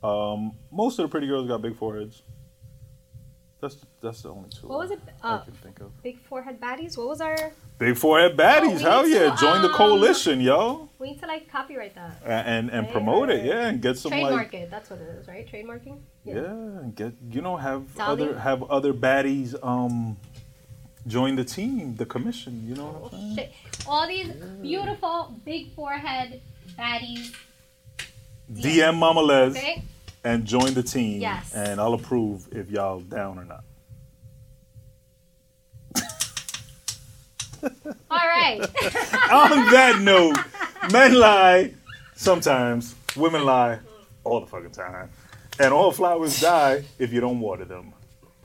Um, 0.04 0.54
most 0.72 1.00
of 1.00 1.04
the 1.04 1.10
pretty 1.10 1.28
girls 1.28 1.48
got 1.48 1.62
big 1.62 1.76
foreheads. 1.78 2.22
That's 3.62 3.78
that's 4.02 4.22
the 4.24 4.30
only 4.30 4.50
two. 4.50 4.68
What 4.68 4.80
was 4.80 4.92
I- 4.92 4.96
it? 4.96 5.00
I 5.24 5.34
Uh, 5.36 5.40
can 5.44 5.54
think 5.54 5.80
of. 5.82 5.90
Big 6.02 6.20
forehead 6.30 6.60
baddies. 6.60 6.98
What 6.98 7.08
was 7.10 7.22
our? 7.22 7.38
Big 7.78 7.96
forehead 7.96 8.36
baddies. 8.36 8.82
Oh, 8.84 8.90
Hell 8.90 9.08
yeah! 9.08 9.30
to, 9.36 9.38
Join 9.40 9.62
the 9.62 9.70
um, 9.70 9.76
coalition, 9.76 10.42
yo, 10.42 10.90
We 11.00 11.12
need 11.12 11.20
to 11.22 11.28
like 11.28 11.48
copyright 11.52 11.94
that. 11.96 12.14
And 12.26 12.70
and 12.72 12.90
promote 12.90 13.30
it. 13.30 13.46
Yeah. 13.46 13.54
Yeah, 13.54 13.68
and 13.70 13.82
get 13.82 13.98
some 14.00 14.12
Trademark 14.12 14.34
like 14.34 14.54
it. 14.56 14.72
That's 14.72 14.90
what 14.90 15.00
it 15.00 15.10
is, 15.20 15.28
right? 15.28 15.46
Trademarking. 15.52 15.98
Yeah, 16.26 16.82
and 16.82 16.96
get 16.96 17.14
you 17.30 17.42
know 17.42 17.56
have 17.58 17.82
Dolly? 17.96 18.12
other 18.24 18.40
have 18.40 18.64
other 18.78 18.94
baddies 18.94 19.54
um 19.64 20.18
join 21.06 21.36
the 21.36 21.44
team, 21.46 21.96
the 21.98 22.06
commission. 22.06 22.54
You 22.68 22.76
know 22.76 22.86
what 22.94 23.14
I'm 23.14 23.20
Oh, 23.20 23.36
saying? 23.36 23.36
shit. 23.36 23.52
All 23.88 24.08
these 24.08 24.30
beautiful 24.62 25.36
big 25.46 25.74
forehead 25.76 26.42
baddies. 26.80 27.34
DM 28.52 28.96
Mama 28.98 29.22
Les 29.22 29.52
Okay. 29.56 29.84
And 30.24 30.46
join 30.46 30.74
the 30.74 30.84
team. 30.84 31.22
Yes. 31.22 31.54
And 31.54 31.80
I'll 31.80 31.94
approve 31.94 32.48
if 32.52 32.70
y'all 32.70 33.00
down 33.00 33.40
or 33.40 33.46
not. 33.46 33.64
All 38.10 38.28
right. 38.28 38.60
On 39.32 39.72
that 39.72 40.00
note, 40.02 40.38
men 40.92 41.14
lie 41.14 41.72
sometimes, 42.16 42.96
women 43.16 43.46
lie 43.46 43.80
all 44.24 44.40
the 44.40 44.48
fucking 44.48 44.72
time, 44.72 45.10
and 45.60 45.74
all 45.74 45.92
flowers 45.92 46.40
die 46.40 46.84
if 47.00 47.12
you 47.12 47.20
don't 47.20 47.40
water 47.40 47.66
them. 47.66 47.94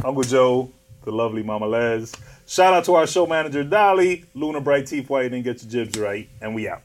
Uncle 0.05 0.23
Joe, 0.23 0.71
the 1.05 1.11
lovely 1.13 1.43
Mama 1.43 1.67
Les. 1.67 2.13
Shout 2.47 2.75
out 2.75 2.85
to 2.85 2.95
our 2.95 3.07
show 3.07 3.27
manager 3.27 3.65
Dolly, 3.65 4.25
Luna 4.35 4.61
Bright 4.61 4.87
Teeth 4.87 5.09
White, 5.09 5.33
and 5.33 5.45
get 5.45 5.63
your 5.63 5.71
jibs 5.71 5.99
right, 5.99 6.29
and 6.41 6.55
we 6.55 6.69
out. 6.69 6.83